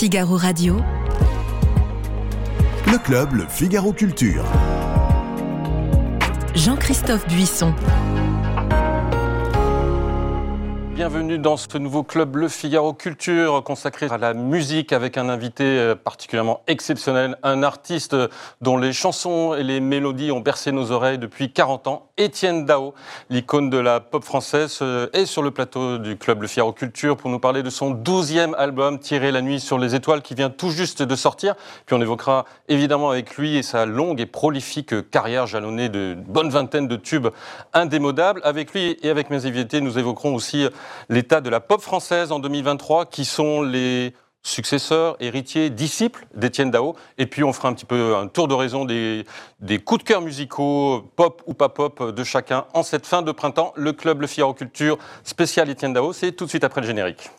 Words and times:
Figaro 0.00 0.38
Radio. 0.38 0.78
Le 2.86 2.96
club, 2.96 3.34
le 3.34 3.44
Figaro 3.46 3.92
Culture. 3.92 4.46
Jean-Christophe 6.54 7.28
Buisson 7.28 7.74
bienvenue 11.00 11.38
dans 11.38 11.56
ce 11.56 11.78
nouveau 11.78 12.02
club 12.02 12.36
Le 12.36 12.48
Figaro 12.48 12.92
Culture 12.92 13.64
consacré 13.64 14.08
à 14.10 14.18
la 14.18 14.34
musique 14.34 14.92
avec 14.92 15.16
un 15.16 15.30
invité 15.30 15.64
euh, 15.64 15.94
particulièrement 15.94 16.60
exceptionnel, 16.66 17.38
un 17.42 17.62
artiste 17.62 18.14
dont 18.60 18.76
les 18.76 18.92
chansons 18.92 19.54
et 19.54 19.62
les 19.62 19.80
mélodies 19.80 20.30
ont 20.30 20.40
bercé 20.40 20.72
nos 20.72 20.92
oreilles 20.92 21.16
depuis 21.16 21.54
40 21.54 21.86
ans, 21.86 22.10
Étienne 22.18 22.66
Dao, 22.66 22.92
l'icône 23.30 23.70
de 23.70 23.78
la 23.78 24.00
pop 24.00 24.22
française, 24.22 24.80
euh, 24.82 25.08
est 25.14 25.24
sur 25.24 25.40
le 25.42 25.50
plateau 25.50 25.96
du 25.96 26.18
club 26.18 26.42
Le 26.42 26.48
Figaro 26.48 26.74
Culture 26.74 27.16
pour 27.16 27.30
nous 27.30 27.38
parler 27.38 27.62
de 27.62 27.70
son 27.70 27.94
12e 27.94 28.54
album 28.56 28.98
Tirer 28.98 29.32
la 29.32 29.40
nuit 29.40 29.58
sur 29.58 29.78
les 29.78 29.94
étoiles 29.94 30.20
qui 30.20 30.34
vient 30.34 30.50
tout 30.50 30.68
juste 30.68 31.02
de 31.02 31.16
sortir. 31.16 31.54
Puis 31.86 31.96
on 31.96 32.02
évoquera 32.02 32.44
évidemment 32.68 33.08
avec 33.08 33.38
lui 33.38 33.56
et 33.56 33.62
sa 33.62 33.86
longue 33.86 34.20
et 34.20 34.26
prolifique 34.26 35.10
carrière 35.10 35.46
jalonnée 35.46 35.88
de 35.88 36.14
bonne 36.14 36.50
vingtaine 36.50 36.88
de 36.88 36.96
tubes 36.96 37.28
indémodables. 37.72 38.42
Avec 38.44 38.74
lui 38.74 38.98
et 39.02 39.08
avec 39.08 39.30
mes 39.30 39.46
invités, 39.46 39.80
nous 39.80 39.98
évoquerons 39.98 40.34
aussi 40.34 40.68
l'état 41.08 41.40
de 41.40 41.50
la 41.50 41.60
pop 41.60 41.80
française 41.80 42.32
en 42.32 42.38
2023, 42.38 43.06
qui 43.06 43.24
sont 43.24 43.62
les 43.62 44.14
successeurs, 44.42 45.16
héritiers, 45.20 45.70
disciples 45.70 46.26
d'Étienne 46.34 46.70
Dao. 46.70 46.96
Et 47.18 47.26
puis 47.26 47.44
on 47.44 47.52
fera 47.52 47.68
un 47.68 47.74
petit 47.74 47.84
peu 47.84 48.16
un 48.16 48.26
tour 48.26 48.48
d'horizon 48.48 48.84
des, 48.84 49.24
des 49.60 49.78
coups 49.78 50.02
de 50.02 50.08
cœur 50.08 50.20
musicaux, 50.22 51.10
pop 51.16 51.42
ou 51.46 51.54
pas 51.54 51.68
pop, 51.68 52.14
de 52.14 52.24
chacun 52.24 52.64
en 52.72 52.82
cette 52.82 53.06
fin 53.06 53.22
de 53.22 53.32
printemps. 53.32 53.72
Le 53.76 53.92
club 53.92 54.20
Le 54.20 54.26
Figaro 54.26 54.54
Culture 54.54 54.98
spécial 55.24 55.68
Étienne 55.68 55.92
Dao, 55.92 56.12
c'est 56.12 56.32
tout 56.32 56.44
de 56.44 56.50
suite 56.50 56.64
après 56.64 56.80
le 56.80 56.86
générique. 56.86 57.30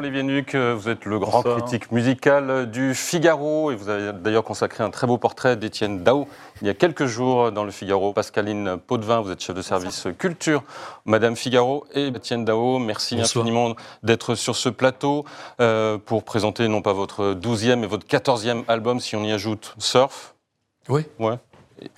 Olivier 0.00 0.22
Nuc, 0.22 0.54
vous 0.54 0.88
êtes 0.88 1.04
le 1.04 1.18
grand 1.18 1.42
critique 1.42 1.92
musical 1.92 2.70
du 2.70 2.94
Figaro 2.94 3.70
et 3.70 3.74
vous 3.74 3.90
avez 3.90 4.14
d'ailleurs 4.14 4.44
consacré 4.44 4.82
un 4.82 4.88
très 4.88 5.06
beau 5.06 5.18
portrait 5.18 5.58
d'Étienne 5.58 6.02
Dao 6.02 6.26
il 6.62 6.66
y 6.66 6.70
a 6.70 6.74
quelques 6.74 7.04
jours 7.04 7.52
dans 7.52 7.64
le 7.64 7.70
Figaro. 7.70 8.14
Pascaline 8.14 8.78
Potvin, 8.78 9.20
vous 9.20 9.30
êtes 9.30 9.42
chef 9.42 9.54
de 9.54 9.60
service 9.60 10.08
culture, 10.18 10.64
Madame 11.04 11.36
Figaro 11.36 11.84
et 11.92 12.06
Étienne 12.06 12.46
Dao, 12.46 12.78
merci 12.78 13.20
infiniment 13.20 13.74
d'être 14.02 14.36
sur 14.36 14.56
ce 14.56 14.70
plateau 14.70 15.26
euh, 15.60 15.98
pour 15.98 16.24
présenter 16.24 16.66
non 16.68 16.80
pas 16.80 16.94
votre 16.94 17.34
12e 17.34 17.76
mais 17.76 17.86
votre 17.86 18.06
14e 18.06 18.64
album 18.68 19.00
si 19.00 19.16
on 19.16 19.22
y 19.22 19.32
ajoute 19.32 19.74
Surf. 19.76 20.34
Oui. 20.88 21.02
Ouais. 21.18 21.36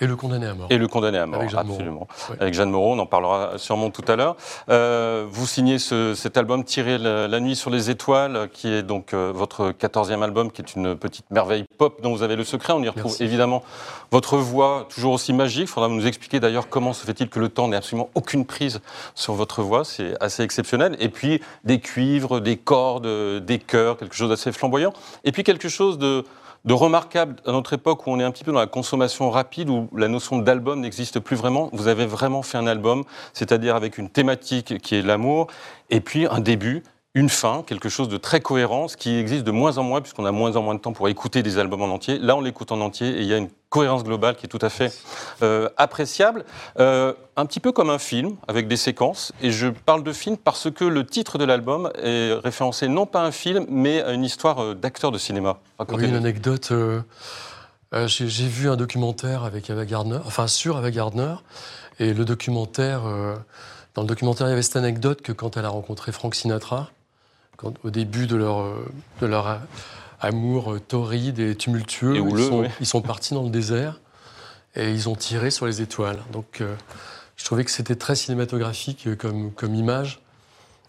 Et 0.01 0.07
le 0.07 0.17
condamné 0.17 0.47
à 0.47 0.55
mort. 0.55 0.67
Et 0.71 0.79
le 0.79 0.89
condamné 0.89 1.19
à 1.19 1.27
mort, 1.27 1.41
Avec 1.41 1.51
Jeanne 1.51 1.71
absolument. 1.71 1.93
Moreau. 1.93 2.09
Avec 2.41 2.55
Jeanne 2.55 2.71
Moreau, 2.71 2.93
on 2.93 2.99
en 2.99 3.07
parlera 3.07 3.59
sûrement 3.59 3.91
tout 3.91 4.05
à 4.09 4.17
l'heure. 4.17 4.37
Euh, 4.69 5.27
vous 5.29 5.47
signez 5.47 5.79
ce, 5.79 6.15
cet 6.15 6.37
album 6.37 6.65
Tirer 6.65 6.99
la, 6.99 7.29
la, 7.29 7.41
nuit 7.41 7.57
sur 7.57 7.71
les 7.71 7.91
étoiles, 7.91 8.49
qui 8.53 8.69
est 8.69 8.83
donc 8.83 9.15
euh, 9.15 9.33
votre 9.35 9.73
14e 9.73 10.23
album, 10.23 10.51
qui 10.51 10.63
est 10.63 10.75
une 10.75 10.97
petite 10.97 11.31
merveille 11.31 11.65
pop 11.79 12.01
dont 12.03 12.15
vous 12.15 12.23
avez 12.23 12.37
le 12.37 12.45
secret. 12.45 12.73
On 12.73 12.83
y 12.83 12.89
retrouve 12.89 13.13
Merci. 13.13 13.25
évidemment 13.25 13.63
votre 14.11 14.37
voix, 14.37 14.87
toujours 14.95 15.15
aussi 15.15 15.33
magique. 15.33 15.63
Il 15.63 15.67
faudra 15.67 15.89
nous 15.89 16.07
expliquer 16.07 16.39
d'ailleurs 16.39 16.69
comment 16.69 16.93
se 16.93 17.05
fait-il 17.05 17.29
que 17.29 17.41
le 17.41 17.49
temps 17.49 17.69
n'ait 17.69 17.77
absolument 17.77 18.11
aucune 18.15 18.45
prise 18.45 18.81
sur 19.15 19.33
votre 19.33 19.63
voix. 19.63 19.85
C'est 19.85 20.15
assez 20.21 20.43
exceptionnel. 20.43 20.97
Et 21.01 21.09
puis 21.09 21.41
des 21.65 21.81
cuivres, 21.81 22.41
des 22.41 22.59
cordes, 22.59 23.07
euh, 23.07 23.41
des 23.41 23.59
chœurs, 23.59 23.97
quelque 23.97 24.15
chose 24.15 24.29
d'assez 24.29 24.53
flamboyant. 24.53 24.93
Et 25.25 25.33
puis 25.33 25.45
quelque 25.45 25.69
chose 25.69 25.99
de 25.99 26.25
de 26.65 26.73
remarquable 26.75 27.37
à 27.47 27.53
notre 27.53 27.73
époque 27.73 28.07
où 28.07 28.11
on 28.11 28.21
est 28.21 28.25
un 28.25 28.31
petit 28.31 28.45
peu 28.45 28.53
dans 28.53 28.61
la 28.61 28.67
consommation 28.67 29.31
rapide, 29.31 29.69
où 29.69 29.89
la 29.97 30.09
notion 30.09 30.39
d'album 30.39 30.81
n'existe 30.81 31.19
plus 31.19 31.37
vraiment. 31.37 31.71
Vous 31.73 31.89
avez 31.89 32.07
vraiment 32.07 32.43
fait 32.43 32.59
un 32.59 32.67
album, 32.67 33.05
c'est-à-dire 33.33 33.75
avec 33.75 33.99
une 33.99 34.09
thématique 34.09 34.79
qui 34.79 34.95
est 34.95 35.03
l'amour, 35.03 35.49
et 35.91 36.01
puis 36.01 36.27
un 36.27 36.41
début, 36.41 36.83
une 37.15 37.29
fin, 37.29 37.63
quelque 37.67 37.91
chose 37.91 38.09
de 38.09 38.17
très 38.17 38.41
cohérent, 38.41 38.89
ce 38.89 38.97
qui 38.97 39.17
existe 39.19 39.45
de 39.45 39.51
moins 39.51 39.77
en 39.77 39.83
moins, 39.83 40.01
puisqu'on 40.01 40.25
a 40.25 40.33
moins 40.33 40.57
en 40.57 40.63
moins 40.63 40.75
de 40.75 40.81
temps 40.81 40.95
pour 40.95 41.09
écouter 41.11 41.43
des 41.43 41.59
albums 41.59 41.83
en 41.83 41.89
entier. 41.93 42.19
Là, 42.19 42.37
on 42.37 42.41
l'écoute 42.41 42.73
en 42.73 42.81
entier, 42.81 43.09
et 43.09 43.21
il 43.21 43.27
y 43.27 43.35
a 43.35 43.37
une 43.37 43.51
cohérence 43.69 44.03
globale 44.03 44.35
qui 44.37 44.47
est 44.47 44.49
tout 44.49 44.59
à 44.63 44.71
fait 44.71 44.97
euh, 45.43 45.69
appréciable. 45.77 46.47
Euh, 46.81 47.13
un 47.37 47.45
petit 47.45 47.61
peu 47.61 47.71
comme 47.71 47.91
un 47.91 47.99
film, 47.99 48.37
avec 48.49 48.67
des 48.67 48.79
séquences. 48.79 49.33
Et 49.43 49.51
je 49.51 49.69
parle 49.69 50.03
de 50.03 50.13
film 50.13 50.39
parce 50.39 50.71
que 50.71 50.85
le 50.85 51.05
titre 51.05 51.37
de 51.37 51.45
l'album 51.45 51.91
est 52.03 52.33
référencé 52.43 52.89
non 52.89 53.05
pas 53.05 53.21
à 53.21 53.25
un 53.27 53.31
film, 53.31 53.67
mais 53.69 54.03
à 54.03 54.13
une 54.13 54.25
histoire 54.25 54.63
euh, 54.63 54.75
d'acteur 54.75 55.13
de 55.13 55.19
cinéma. 55.19 55.59
Oui, 55.91 56.07
une 56.07 56.15
anecdote. 56.15 56.71
euh, 56.73 57.03
J'ai 58.07 58.27
j'ai 58.27 58.47
vu 58.47 58.71
un 58.71 58.77
documentaire 58.77 59.45
avec 59.45 59.69
Ava 59.69 59.85
Gardner, 59.85 60.19
enfin 60.25 60.47
sur 60.47 60.79
Ava 60.79 60.91
Gardner, 60.91 61.35
et 61.99 62.15
le 62.15 62.25
documentaire, 62.25 63.03
dans 63.95 64.01
le 64.01 64.09
documentaire, 64.09 64.47
il 64.47 64.51
y 64.51 64.53
avait 64.55 64.63
cette 64.63 64.77
anecdote 64.77 65.21
que 65.21 65.33
quand 65.33 65.59
elle 65.59 65.67
a 65.67 65.69
rencontré 65.69 66.11
Frank 66.11 66.35
Sinatra, 66.35 66.89
quand, 67.63 67.73
au 67.85 67.91
début 67.91 68.27
de 68.27 68.37
leur, 68.37 68.61
euh, 68.61 68.85
de 69.21 69.27
leur 69.27 69.61
amour 70.23 70.75
euh, 70.75 70.81
torride 70.81 71.39
et 71.39 71.55
tumultueux, 71.57 72.17
Et 72.17 72.21
houleux, 72.21 72.43
ils, 72.43 72.49
sont, 72.49 72.61
oui. 72.61 72.69
ils 72.81 72.87
sont 72.87 73.03
partis 73.03 73.35
dans 73.35 73.43
le 73.43 73.51
désert 73.51 74.01
et 74.75 74.91
ils 74.91 75.09
ont 75.09 75.17
tiré 75.17 75.51
sur 75.51 75.67
les 75.67 75.83
étoiles. 75.83 76.23
Donc 76.33 76.61
euh, 76.61 76.75
je 77.37 77.45
trouvais 77.45 77.65
que 77.65 77.71
c'était 77.71 77.97
très 77.97 78.15
cinématographique 78.15 79.17
comme, 79.19 79.53
comme 79.53 79.75
image. 79.75 80.23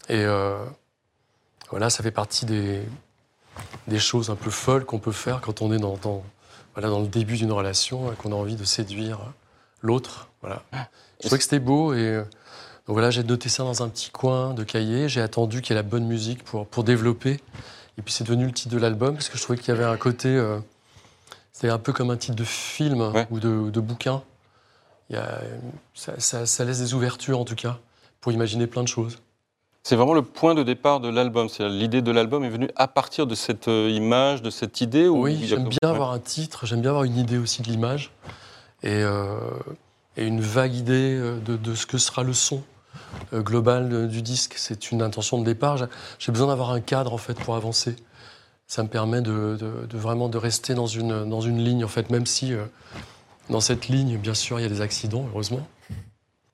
Et 0.08 0.24
euh, 0.24 0.64
voilà, 1.70 1.90
ça 1.90 2.02
fait 2.02 2.10
partie 2.12 2.46
des, 2.46 2.82
des 3.88 3.98
choses 3.98 4.30
un 4.30 4.36
peu 4.36 4.50
folles 4.50 4.84
qu'on 4.84 4.98
peut 5.00 5.12
faire 5.12 5.40
quand 5.40 5.62
on 5.62 5.72
est 5.72 5.78
dans, 5.78 5.96
dans, 5.96 6.22
voilà, 6.74 6.88
dans 6.88 7.00
le 7.00 7.08
début 7.08 7.36
d'une 7.36 7.52
relation 7.52 8.12
et 8.12 8.16
qu'on 8.16 8.32
a 8.32 8.36
envie 8.36 8.56
de 8.56 8.64
séduire 8.64 9.18
l'autre. 9.80 10.28
Voilà. 10.42 10.62
Je 10.72 11.26
trouvais 11.26 11.38
que 11.38 11.44
c'était 11.44 11.58
beau 11.58 11.94
et 11.94 12.22
donc 12.86 12.94
voilà, 12.94 13.10
j'ai 13.10 13.24
noté 13.24 13.48
ça 13.48 13.62
dans 13.62 13.82
un 13.82 13.88
petit 13.88 14.10
coin 14.10 14.52
de 14.54 14.62
cahier. 14.64 15.08
J'ai 15.08 15.20
attendu 15.22 15.62
qu'il 15.62 15.74
y 15.74 15.78
ait 15.78 15.82
la 15.82 15.88
bonne 15.88 16.04
musique 16.06 16.44
pour, 16.44 16.66
pour 16.66 16.84
développer. 16.84 17.40
Et 17.96 18.02
puis 18.02 18.12
c'est 18.12 18.24
devenu 18.24 18.44
le 18.46 18.52
titre 18.52 18.74
de 18.74 18.80
l'album 18.80 19.14
parce 19.14 19.28
que 19.28 19.38
je 19.38 19.42
trouvais 19.42 19.58
qu'il 19.58 19.68
y 19.68 19.76
avait 19.76 19.84
un 19.84 19.96
côté. 19.96 20.28
euh, 20.28 20.58
c'était 21.52 21.70
un 21.70 21.78
peu 21.78 21.92
comme 21.92 22.10
un 22.10 22.16
titre 22.16 22.34
de 22.36 22.44
film 22.44 23.00
Ouais. 23.00 23.26
ou, 23.30 23.38
de, 23.40 23.48
ou 23.48 23.70
de 23.70 23.80
bouquin. 23.80 24.22
Il 25.08 25.16
y 25.16 25.18
a, 25.18 25.40
ça, 25.94 26.18
ça- 26.18 26.46
ça 26.46 26.64
laisse 26.64 26.80
des 26.80 26.94
ouvertures 26.94 27.38
en 27.38 27.44
tout 27.44 27.54
cas 27.54 27.78
pour 28.20 28.32
imaginer 28.32 28.66
plein 28.66 28.82
de 28.82 28.88
choses. 28.88 29.18
C'est 29.82 29.96
vraiment 29.96 30.14
le 30.14 30.22
point 30.22 30.54
de 30.54 30.62
départ 30.62 30.98
de 31.00 31.08
l'album. 31.08 31.48
C'est 31.48 31.68
l'idée 31.68 32.02
de 32.02 32.10
l'album 32.10 32.42
est 32.42 32.48
venue 32.50 32.70
à 32.74 32.88
partir 32.88 33.26
de 33.26 33.34
cette 33.34 33.68
euh, 33.68 33.88
image, 33.90 34.42
de 34.42 34.50
cette 34.50 34.80
idée. 34.80 35.06
ou 35.08 35.22
Oui, 35.24 35.40
j'aime 35.46 35.68
bien 35.68 35.78
Ouais. 35.84 35.88
avoir 35.90 36.10
un 36.12 36.18
titre, 36.18 36.66
j'aime 36.66 36.80
bien 36.80 36.90
avoir 36.90 37.04
une 37.04 37.16
idée 37.16 37.38
aussi 37.38 37.62
de 37.62 37.68
l'image 37.68 38.10
et, 38.82 39.02
euh, 39.02 39.38
et 40.16 40.26
une 40.26 40.40
vague 40.40 40.74
idée 40.74 41.16
de, 41.44 41.56
de 41.56 41.74
ce 41.74 41.86
que 41.86 41.98
sera 41.98 42.22
le 42.24 42.32
son 42.32 42.62
euh, 43.32 43.40
global 43.42 43.90
euh, 43.92 44.06
du 44.06 44.22
disque. 44.22 44.54
C'est 44.56 44.90
une 44.90 45.02
intention 45.02 45.38
de 45.38 45.44
départ. 45.44 45.76
J'ai- 46.18 46.32
besoin 46.32 46.48
d'avoir 46.48 46.70
un 46.70 46.80
cadre 46.80 47.12
en 47.12 47.18
fait 47.18 47.34
pour 47.34 47.54
avancer. 47.56 47.96
Ça 48.66 48.82
me 48.82 48.88
permet 48.88 49.20
de, 49.20 49.56
de- 49.60 49.86
de 49.86 49.98
vraiment 49.98 50.28
de 50.28 50.38
rester 50.38 50.74
dans 50.74 50.86
une, 50.86 51.28
dans 51.28 51.40
une 51.40 51.58
ligne 51.62 51.84
en 51.84 51.88
fait, 51.88 52.10
même 52.10 52.26
si 52.26 52.52
euh, 52.52 52.64
dans 53.50 53.60
cette 53.60 53.88
ligne, 53.88 54.16
bien 54.16 54.34
sûr, 54.34 54.58
il 54.58 54.62
y 54.62 54.66
a 54.66 54.68
des 54.70 54.80
accidents, 54.80 55.26
heureusement. 55.32 55.66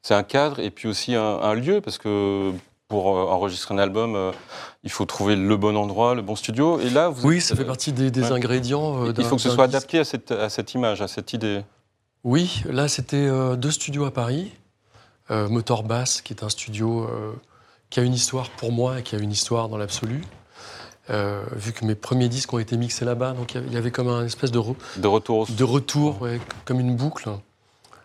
C'est 0.03 0.15
un 0.15 0.23
cadre 0.23 0.59
et 0.61 0.71
puis 0.71 0.89
aussi 0.89 1.15
un, 1.15 1.23
un 1.41 1.55
lieu 1.55 1.81
parce 1.81 1.99
que 1.99 2.53
pour 2.89 3.17
euh, 3.17 3.23
enregistrer 3.27 3.75
un 3.75 3.79
album, 3.79 4.17
euh, 4.17 4.33
il 4.83 4.91
faut 4.91 5.05
trouver 5.05 5.37
le 5.37 5.57
bon 5.57 5.77
endroit, 5.77 6.15
le 6.17 6.23
bon 6.23 6.35
studio. 6.35 6.81
Et 6.81 6.91
là, 6.91 7.09
vous 7.09 7.29
Oui, 7.29 7.37
êtes- 7.37 7.43
ça 7.43 7.55
fait 7.55 7.65
partie 7.65 7.93
des, 7.93 8.11
des 8.11 8.23
ouais. 8.23 8.33
ingrédients. 8.33 9.05
euh, 9.05 9.13
Il 9.17 9.25
faut 9.25 9.37
que 9.37 9.43
ce 9.43 9.51
soit 9.51 9.67
disque. 9.69 9.77
adapté 9.77 9.99
à 10.01 10.05
cette, 10.05 10.33
à 10.33 10.49
cette 10.49 10.75
image, 10.75 11.01
à 11.03 11.07
cette 11.07 11.33
idée. 11.33 11.63
Oui, 12.25 12.63
là 12.69 12.89
c'était 12.89 13.17
euh, 13.29 13.55
deux 13.57 13.71
studios 13.71 14.05
à 14.05 14.11
Paris. 14.11 14.51
Euh, 15.31 15.49
Motor 15.49 15.83
Bass, 15.85 16.23
qui 16.23 16.33
est 16.33 16.43
un 16.43 16.49
studio 16.49 17.05
euh, 17.05 17.33
qui 17.89 18.01
a 18.01 18.03
une 18.03 18.15
histoire 18.15 18.51
pour 18.51 18.73
moi 18.73 18.99
et 18.99 19.03
qui 19.03 19.15
a 19.15 19.19
une 19.19 19.31
histoire 19.33 19.69
dans 19.69 19.77
l'absolu. 19.77 20.23
Euh, 21.09 21.43
vu 21.53 21.73
que 21.73 21.85
mes 21.85 21.95
premiers 21.95 22.29
disques 22.29 22.53
ont 22.53 22.59
été 22.59 22.77
mixés 22.77 23.05
là-bas, 23.05 23.33
donc 23.33 23.55
il 23.55 23.73
y 23.73 23.77
avait- 23.77 23.91
comme 23.91 24.09
un 24.09 24.25
espèce 24.25 24.51
de, 24.51 24.59
re- 24.59 24.77
De 24.97 25.07
retour 25.09 25.47
de 25.49 25.65
retour, 25.65 26.23
ouais, 26.23 26.41
comme 26.65 26.79
une 26.81 26.95
boucle. 26.97 27.31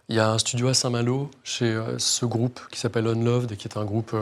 Il 0.10 0.16
y 0.16 0.19
a 0.19 0.30
un 0.31 0.38
studio 0.38 0.68
à 0.68 0.74
Saint-Malo 0.75 1.30
chez 1.44 1.66
euh, 1.66 1.98
ce 2.00 2.25
groupe 2.25 2.60
qui 2.72 2.80
s'appelle 2.80 3.07
Unloved 3.07 3.56
qui 3.57 3.68
est 3.68 3.77
un 3.77 3.86
groupe 3.86 4.16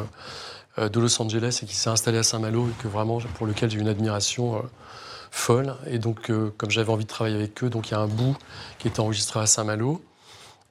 euh, 0.78 0.90
de 0.90 1.00
Los 1.00 1.22
Angeles 1.22 1.60
et 1.62 1.66
qui 1.66 1.76
s'est 1.76 1.90
installé 1.90 2.18
à 2.18 2.24
Saint-Malo 2.24 2.68
et 2.70 2.82
que 2.82 2.88
vraiment 2.88 3.20
pour 3.36 3.48
lequel 3.48 3.70
j'ai 3.70 3.80
une 3.80 3.90
admiration 3.90 4.64
folle. 5.30 5.76
Et 5.88 6.00
donc, 6.00 6.32
comme 6.58 6.72
j'avais 6.72 6.92
envie 6.92 7.04
de 7.04 7.10
travailler 7.10 7.36
avec 7.36 7.64
eux, 7.64 7.70
donc 7.70 7.90
il 7.90 7.92
y 7.92 7.96
a 7.96 8.00
un 8.00 8.08
bout 8.08 8.36
qui 8.80 8.88
est 8.88 9.00
enregistré 9.00 9.40
à 9.42 9.46
Saint-Malo 9.46 10.02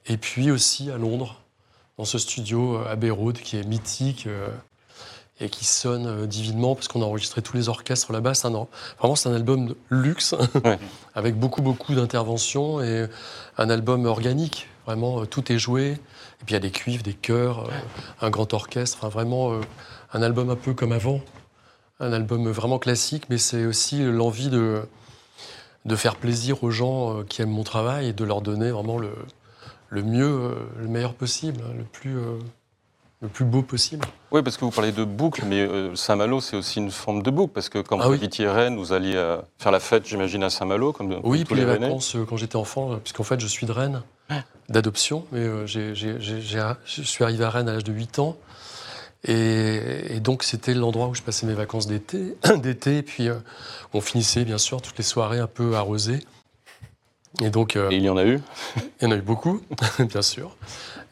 et 0.07 0.17
puis 0.17 0.51
aussi 0.51 0.89
à 0.91 0.97
Londres 0.97 1.39
dans 1.97 2.05
ce 2.05 2.17
studio 2.17 2.77
euh, 2.77 2.91
Abbey 2.91 3.09
Road 3.09 3.37
qui 3.37 3.57
est 3.57 3.63
mythique. 3.67 4.27
euh, 4.27 4.47
et 5.39 5.49
qui 5.49 5.65
sonne 5.65 6.05
euh, 6.05 6.27
divinement 6.27 6.75
parce 6.75 6.87
qu'on 6.87 7.01
a 7.01 7.05
enregistré 7.05 7.41
tous 7.41 7.57
les 7.57 7.67
orchestres 7.67 8.13
là-bas. 8.13 8.35
C'est 8.35 8.47
un- 8.47 8.67
Vraiment, 8.99 9.15
c'est 9.15 9.29
un 9.29 9.33
album 9.33 9.67
de 9.69 9.77
luxe 9.89 10.35
Ouais. 10.63 10.77
avec 11.15 11.35
beaucoup, 11.37 11.63
beaucoup 11.63 11.95
d'interventions 11.95 12.79
et 12.81 13.07
un 13.57 13.69
album 13.71 14.05
organique. 14.05 14.67
Vraiment, 14.85 15.25
tout 15.25 15.51
est 15.51 15.57
joué. 15.57 15.93
Et 15.93 16.45
puis 16.45 16.49
il 16.49 16.53
y 16.53 16.55
a 16.55 16.59
des 16.59 16.69
cuivres, 16.69 17.01
des 17.03 17.15
chœurs, 17.15 17.67
un 18.21 18.29
grand 18.29 18.53
orchestre. 18.53 19.09
Vraiment, 19.09 19.59
un 20.13 20.21
album 20.21 20.51
un 20.51 20.55
peu 20.55 20.75
comme 20.75 20.91
avant. 20.91 21.19
Un 21.99 22.13
album 22.13 22.47
vraiment 22.51 22.77
classique, 22.77 23.23
mais 23.29 23.39
c'est 23.39 23.65
aussi 23.65 24.03
l'envie 24.03 24.49
de, 24.49 24.83
de 25.85 25.95
faire 25.95 26.15
plaisir 26.15 26.63
aux 26.63 26.69
gens 26.71 27.23
qui 27.23 27.41
aiment 27.41 27.49
mon 27.49 27.63
travail 27.63 28.09
et 28.09 28.13
de 28.13 28.23
leur 28.23 28.41
donner 28.41 28.69
vraiment 28.69 28.99
le, 28.99 29.09
le 29.93 30.03
mieux, 30.03 30.25
euh, 30.25 30.55
le 30.79 30.87
meilleur 30.87 31.13
possible, 31.13 31.61
hein, 31.65 31.73
le 31.77 31.83
plus, 31.83 32.17
euh, 32.17 32.39
le 33.21 33.27
plus 33.27 33.45
beau 33.45 33.61
possible. 33.61 34.05
Oui, 34.31 34.41
parce 34.41 34.57
que 34.57 34.65
vous 34.65 34.71
parlez 34.71 34.91
de 34.91 35.03
boucle, 35.03 35.43
mais 35.45 35.61
euh, 35.61 35.95
Saint-Malo, 35.95 36.41
c'est 36.41 36.55
aussi 36.57 36.79
une 36.79 36.91
forme 36.91 37.21
de 37.21 37.29
boucle, 37.31 37.53
parce 37.53 37.69
que 37.69 37.79
quand 37.79 37.99
Ah 37.99 38.05
vous 38.05 38.11
oui. 38.11 38.17
habitiez 38.17 38.47
Rennes, 38.49 38.77
vous 38.77 38.91
alliez 38.91 39.13
faire 39.59 39.71
la 39.71 39.79
fête, 39.79 40.05
j'imagine, 40.07 40.43
à 40.43 40.49
Saint-Malo, 40.49 40.91
comme, 40.93 41.09
comme 41.13 41.21
Oui, 41.23 41.39
tous 41.41 41.53
puis 41.53 41.55
les 41.57 41.65
Rennais. 41.65 41.87
vacances 41.87 42.17
quand 42.27 42.37
j'étais 42.37 42.55
enfant, 42.55 42.97
puisqu'en 42.97 43.23
fait 43.23 43.39
je 43.39 43.47
suis 43.47 43.65
de 43.67 43.71
Rennes, 43.71 44.01
d'adoption, 44.69 45.25
mais 45.31 45.67
je 45.67 46.73
suis 46.85 47.23
arrivé 47.23 47.43
à 47.43 47.49
Rennes 47.49 47.69
à 47.69 47.73
l'âge 47.73 47.83
de 47.83 47.93
8 47.93 48.19
ans. 48.19 48.35
Et, 49.25 50.15
et 50.15 50.19
donc 50.19 50.43
c'était 50.43 50.73
l'endroit 50.73 51.07
où 51.07 51.15
je 51.15 51.21
passais 51.21 51.45
mes 51.45 51.53
vacances 51.53 51.87
d'été, 51.87 52.35
d'été, 52.57 52.97
et 52.97 53.03
puis 53.03 53.29
euh, 53.29 53.35
on 53.93 54.01
finissait 54.01 54.43
bien 54.43 54.57
sûr 54.57 54.81
toutes 54.81 54.97
les 54.97 55.03
soirées 55.03 55.39
un 55.39 55.47
peu 55.47 55.75
arrosées. 55.75 56.19
Et 57.41 57.49
donc 57.49 57.75
euh, 57.75 57.89
Et 57.89 57.95
il 57.97 58.03
y 58.03 58.09
en 58.09 58.17
a 58.17 58.25
eu. 58.25 58.39
il 59.01 59.03
y 59.03 59.05
en 59.07 59.11
a 59.11 59.15
eu 59.15 59.21
beaucoup, 59.21 59.61
bien 59.99 60.21
sûr. 60.21 60.55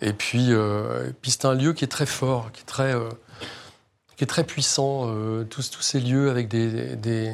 Et 0.01 0.13
puis, 0.13 0.47
euh, 0.51 1.09
et 1.09 1.13
puis 1.13 1.31
c'est 1.31 1.45
un 1.45 1.53
lieu 1.53 1.73
qui 1.73 1.83
est 1.83 1.87
très 1.89 2.05
fort, 2.05 2.51
qui 2.51 2.61
est 2.61 2.65
très, 2.65 2.93
euh, 2.93 3.09
qui 4.17 4.23
est 4.23 4.27
très 4.27 4.43
puissant. 4.43 5.11
tous, 5.49 5.69
tous 5.71 5.81
ces 5.81 5.99
lieux 5.99 6.29
avec 6.29 6.47
des, 6.47 6.95
des- 6.95 7.33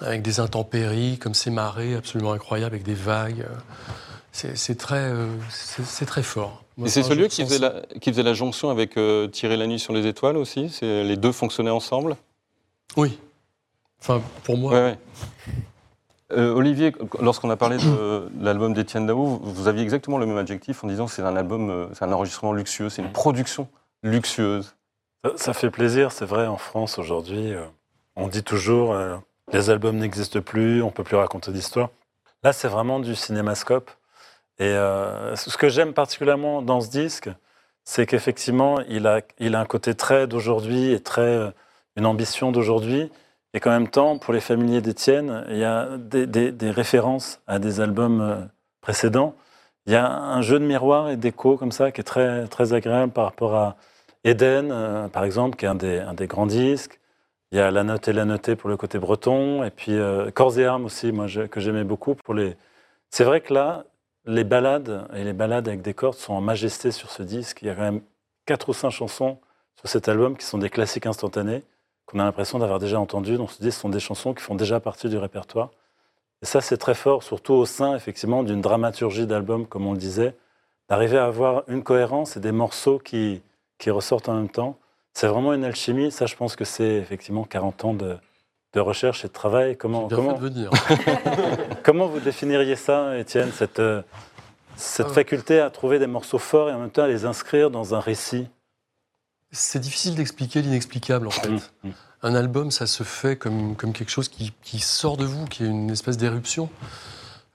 avec 0.00 0.20
des 0.22 0.40
intempéries, 0.40 1.18
comme 1.18 1.32
ces 1.34 1.50
marées 1.50 1.94
absolument 1.94 2.32
incroyables, 2.32 2.74
avec 2.74 2.84
des 2.84 2.94
vagues. 2.94 3.46
c'est 4.32 4.76
très, 4.76 5.10
c'est 5.50 6.04
très 6.06 6.22
fort. 6.22 6.62
Moi, 6.76 6.86
Et 6.88 6.90
c'est 6.90 7.02
ce 7.02 7.14
lieu 7.14 7.28
qui 7.28 7.42
faisait, 7.42 7.58
la, 7.58 7.80
qui 8.00 8.10
faisait 8.10 8.22
la 8.22 8.34
jonction 8.34 8.68
avec 8.68 8.98
Tirer 9.32 9.56
la 9.56 9.66
nuit 9.66 9.78
sur 9.78 9.94
les 9.94 10.06
étoiles 10.06 10.36
aussi? 10.36 10.76
Les 10.82 11.16
deux 11.16 11.32
fonctionnaient 11.32 11.70
ensemble? 11.70 12.16
Oui. 12.98 13.18
Enfin, 14.00 14.20
pour 14.44 14.58
moi, 14.58 14.72
Ouais, 14.74 14.82
ouais. 14.82 14.98
Euh, 16.32 16.52
Olivier, 16.52 16.92
lorsqu'on 17.20 17.50
a 17.50 17.56
parlé 17.56 17.76
de 17.76 18.28
l'album 18.40 18.74
d'Étienne 18.74 19.06
Dao, 19.06 19.38
vous- 19.42 19.68
aviez 19.68 19.82
exactement 19.82 20.18
le 20.18 20.26
même 20.26 20.38
adjectif 20.38 20.82
en 20.82 20.88
disant 20.88 21.06
c'est 21.06 21.22
un 21.22 21.36
album, 21.36 21.70
euh, 21.70 21.86
c'est 21.94 22.04
un 22.04 22.12
enregistrement 22.12 22.52
luxueux, 22.52 22.88
c'est 22.88 23.02
une 23.02 23.12
production 23.12 23.68
luxueuse. 24.02 24.74
Ça, 25.36 25.52
fait 25.54 25.70
plaisir, 25.70 26.12
c'est 26.12 26.24
vrai, 26.24 26.46
en 26.46 26.56
France 26.56 26.98
aujourd'hui, 26.98 27.52
euh, 27.52 27.64
on 28.14 28.28
dit 28.28 28.44
toujours 28.44 28.96
les 29.52 29.70
albums 29.70 29.96
n'existent 29.96 30.40
plus, 30.40 30.82
on 30.82 30.90
peut 30.90 31.02
plus 31.04 31.16
raconter 31.16 31.50
d'histoire. 31.52 31.90
Là, 32.44 32.52
c'est 32.52 32.68
vraiment 32.68 33.00
du 33.00 33.14
cinémascope. 33.14 33.90
Et 34.58 34.72
ce 34.72 35.56
que 35.58 35.68
j'aime 35.68 35.92
particulièrement 35.92 36.62
dans 36.62 36.80
ce 36.80 36.88
disque, 36.88 37.28
c'est 37.84 38.06
qu'effectivement, 38.06 38.80
il 38.88 39.06
a, 39.06 39.20
il 39.38 39.54
a 39.54 39.60
un 39.60 39.64
côté 39.66 39.94
très 39.94 40.26
d'aujourd'hui 40.26 40.92
et 40.92 41.00
très 41.00 41.52
une 41.96 42.06
ambition 42.06 42.52
d'aujourd'hui. 42.52 43.10
Et 43.56 43.60
qu'en 43.60 43.70
même 43.70 43.88
temps, 43.88 44.18
pour 44.18 44.34
les 44.34 44.40
familiers 44.40 44.82
d'Étienne, 44.82 45.46
il 45.48 45.56
y 45.56 45.64
a 45.64 45.96
des, 45.96 46.70
références 46.70 47.40
à 47.46 47.58
des 47.58 47.80
albums 47.80 48.20
euh, 48.20 48.36
précédents. 48.82 49.34
Il 49.86 49.94
y 49.94 49.96
a 49.96 50.06
un 50.06 50.42
jeu 50.42 50.58
de 50.58 50.66
miroir 50.66 51.08
et 51.08 51.16
d'écho 51.16 51.56
comme 51.56 51.72
ça 51.72 51.90
qui 51.90 52.02
est 52.02 52.04
très, 52.04 52.46
très 52.48 52.74
agréable 52.74 53.14
par 53.14 53.24
rapport 53.24 53.54
à, 53.54 53.76
Eden, 54.24 54.70
euh, 54.70 55.08
par 55.08 55.24
exemple, 55.24 55.56
qui 55.56 55.64
est 55.64 55.68
un 55.68 55.74
des, 55.74 56.00
un 56.00 56.12
des 56.12 56.26
grands 56.26 56.44
disques. 56.46 57.00
Il 57.50 57.56
y 57.56 57.60
a 57.62 57.70
La 57.70 57.82
Note 57.82 58.06
et 58.08 58.12
La 58.12 58.26
Notée 58.26 58.56
pour 58.56 58.68
le 58.68 58.76
côté 58.76 58.98
breton. 58.98 59.64
Et 59.64 59.70
puis 59.70 59.92
euh, 59.92 60.30
Corps 60.32 60.58
et 60.58 60.66
Armes 60.66 60.84
aussi, 60.84 61.10
que 61.50 61.58
j'aimais 61.58 61.84
beaucoup. 61.84 62.14
pour 62.14 62.34
les. 62.34 62.58
C'est 63.08 63.24
vrai 63.24 63.40
que 63.40 63.54
là, 63.54 63.84
les 64.26 64.44
balades 64.44 65.08
et 65.14 65.24
les 65.24 65.32
balades 65.32 65.66
avec 65.66 65.80
des 65.80 65.94
cordes 65.94 66.18
sont 66.18 66.34
en 66.34 66.42
majesté 66.42 66.90
sur 66.90 67.10
ce 67.10 67.22
disque. 67.22 67.62
Il 67.62 67.68
y 67.68 67.70
a 67.70 67.74
quand 67.74 67.80
même 67.80 68.02
quatre 68.44 68.68
ou 68.68 68.74
cinq 68.74 68.90
chansons 68.90 69.38
sur 69.76 69.88
cet 69.88 70.10
album 70.10 70.36
qui 70.36 70.44
sont 70.44 70.58
des 70.58 70.68
classiques 70.68 71.06
instantanés, 71.06 71.62
qu'on 72.06 72.18
a 72.20 72.24
l'impression 72.24 72.58
d'avoir 72.58 72.78
déjà 72.78 72.98
entendues. 73.00 73.36
Donc, 73.36 73.50
ce 73.50 73.60
disque 73.60 73.80
sont 73.80 73.88
des 73.88 74.00
chansons 74.00 74.32
qui 74.34 74.42
font 74.42 74.54
déjà 74.54 74.80
partie 74.80 75.08
du 75.08 75.18
répertoire. 75.18 75.70
Et 76.42 76.46
ça, 76.46 76.60
c'est 76.60 76.76
très 76.76 76.94
fort, 76.94 77.22
surtout 77.22 77.54
au 77.54 77.66
sein, 77.66 77.94
effectivement, 77.96 78.42
d'une 78.42 78.60
dramaturgie 78.60 79.26
d'album, 79.26 79.66
comme 79.66 79.86
on 79.86 79.92
le 79.92 79.98
disait, 79.98 80.34
d'arriver 80.88 81.18
à 81.18 81.24
avoir 81.26 81.64
une 81.68 81.82
cohérence 81.82 82.36
et 82.36 82.40
des 82.40 82.52
morceaux 82.52 82.98
qui, 82.98 83.42
qui 83.78 83.90
ressortent 83.90 84.28
en 84.28 84.34
même 84.34 84.48
temps. 84.50 84.76
C'est 85.14 85.26
vraiment 85.26 85.52
une 85.54 85.64
alchimie. 85.64 86.10
Ça, 86.12 86.26
je 86.26 86.36
pense 86.36 86.54
que 86.56 86.64
c'est 86.64 86.96
effectivement 86.96 87.44
40 87.44 87.84
ans 87.86 87.94
de, 87.94 88.16
de 88.74 88.80
recherche 88.80 89.24
et 89.24 89.28
de 89.28 89.32
travail. 89.32 89.76
Comment, 89.76 90.06
bien 90.06 90.16
comment, 90.16 90.36
fait 90.36 90.42
de 90.42 90.48
venir. 90.48 90.70
comment 91.82 92.06
vous 92.06 92.20
définiriez 92.20 92.76
ça, 92.76 93.16
Étienne, 93.18 93.50
cette, 93.52 93.80
euh, 93.80 94.02
cette 94.76 95.06
Ah. 95.08 95.14
faculté 95.14 95.58
à 95.58 95.70
trouver 95.70 95.98
des 95.98 96.06
morceaux 96.06 96.38
forts 96.38 96.68
et 96.68 96.72
en 96.74 96.78
même 96.80 96.90
temps 96.90 97.04
à 97.04 97.08
les 97.08 97.24
inscrire 97.24 97.70
dans 97.70 97.94
un 97.94 98.00
récit? 98.00 98.46
C'est 99.56 99.80
difficile 99.80 100.14
d'expliquer 100.14 100.60
l'inexplicable, 100.60 101.26
en 101.26 101.30
fait. 101.30 101.48
Mm, 101.48 101.60
mm. 101.84 101.92
Un 102.22 102.34
album, 102.34 102.70
ça 102.70 102.86
se 102.86 103.02
fait 103.02 103.36
comme, 103.36 103.74
comme 103.74 103.92
quelque 103.92 104.10
chose 104.10 104.28
qui, 104.28 104.52
qui 104.62 104.80
sort 104.80 105.16
de 105.16 105.24
vous, 105.24 105.46
qui 105.46 105.64
est 105.64 105.66
une 105.66 105.90
espèce 105.90 106.16
d'éruption 106.16 106.68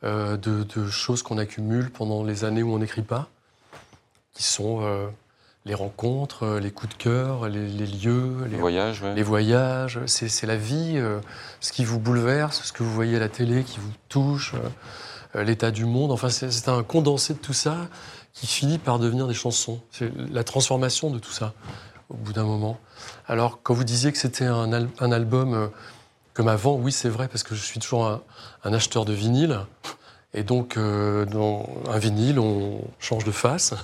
euh, 0.04 0.36
de, 0.38 0.64
de 0.64 0.88
choses 0.88 1.22
qu'on 1.22 1.38
accumule 1.38 1.92
pendant 1.92 2.24
les 2.24 2.44
années 2.44 2.64
où 2.64 2.74
on 2.74 2.80
n'écrit 2.80 3.04
pas, 3.04 3.30
qui 4.34 4.44
sont 4.44 4.80
euh, 4.82 5.08
les 5.66 5.76
rencontres, 5.76 6.44
euh, 6.44 6.60
les 6.60 6.72
coups 6.72 6.98
de 6.98 7.04
cœur, 7.04 7.50
les, 7.50 7.68
les 7.68 7.86
lieux, 7.86 8.46
Les 8.50 8.58
voyages, 8.58 9.02
ouais. 9.02 9.14
les 9.14 9.24
voyages. 9.24 10.00
C'est 10.08 10.30
c'est 10.30 10.48
la 10.48 10.58
vie, 10.58 10.94
euh, 10.96 11.20
ce 11.60 11.72
qui 11.72 11.84
vous 11.86 12.00
bouleverse, 12.00 12.64
ce 12.64 12.72
que 12.72 12.82
vous 12.82 12.94
voyez 12.94 13.18
à 13.18 13.20
la 13.20 13.30
télé, 13.30 13.64
qui 13.64 13.80
vous 13.80 13.94
touche, 14.10 14.54
l'état 15.36 15.70
du 15.70 15.86
monde. 15.86 16.12
Enfin, 16.12 16.30
c'est 16.30 16.52
c'est 16.52 16.70
un 16.70 16.82
condensé 16.82 17.34
de 17.34 17.40
tout 17.40 17.54
ça 17.54 17.78
qui 18.34 18.48
finit 18.48 18.80
par 18.80 18.98
devenir 18.98 19.28
des 19.28 19.34
chansons. 19.34 19.82
C'est 19.92 20.12
la 20.32 20.44
transformation 20.44 21.12
de 21.12 21.20
tout 21.20 21.32
ça 21.32 21.54
au 22.12 22.18
bout 22.18 22.34
d'un 22.34 22.44
moment. 22.44 22.78
Alors, 23.28 23.60
quand 23.64 23.74
vous 23.74 23.84
disiez 23.84 24.12
que 24.12 24.18
c'était 24.18 24.46
un, 24.46 24.72
al- 24.74 24.90
un 25.00 25.12
album 25.12 25.54
euh, 25.54 25.68
comme 26.34 26.48
avant, 26.48 26.76
oui, 26.76 26.92
c'est 26.92 27.10
vrai, 27.10 27.28
parce 27.28 27.44
que 27.44 27.56
je 27.56 27.62
suis 27.64 27.80
toujours 27.80 28.06
un, 28.06 28.22
un 28.64 28.74
acheteur 28.74 29.06
de 29.06 29.14
vinyle. 29.14 29.60
Et 30.34 30.44
donc, 30.44 30.78
euh, 30.78 31.26
dans 31.26 31.68
un 31.90 31.98
vinyle, 31.98 32.40
on 32.40 32.82
change 33.00 33.24
de 33.24 33.32
face. 33.32 33.74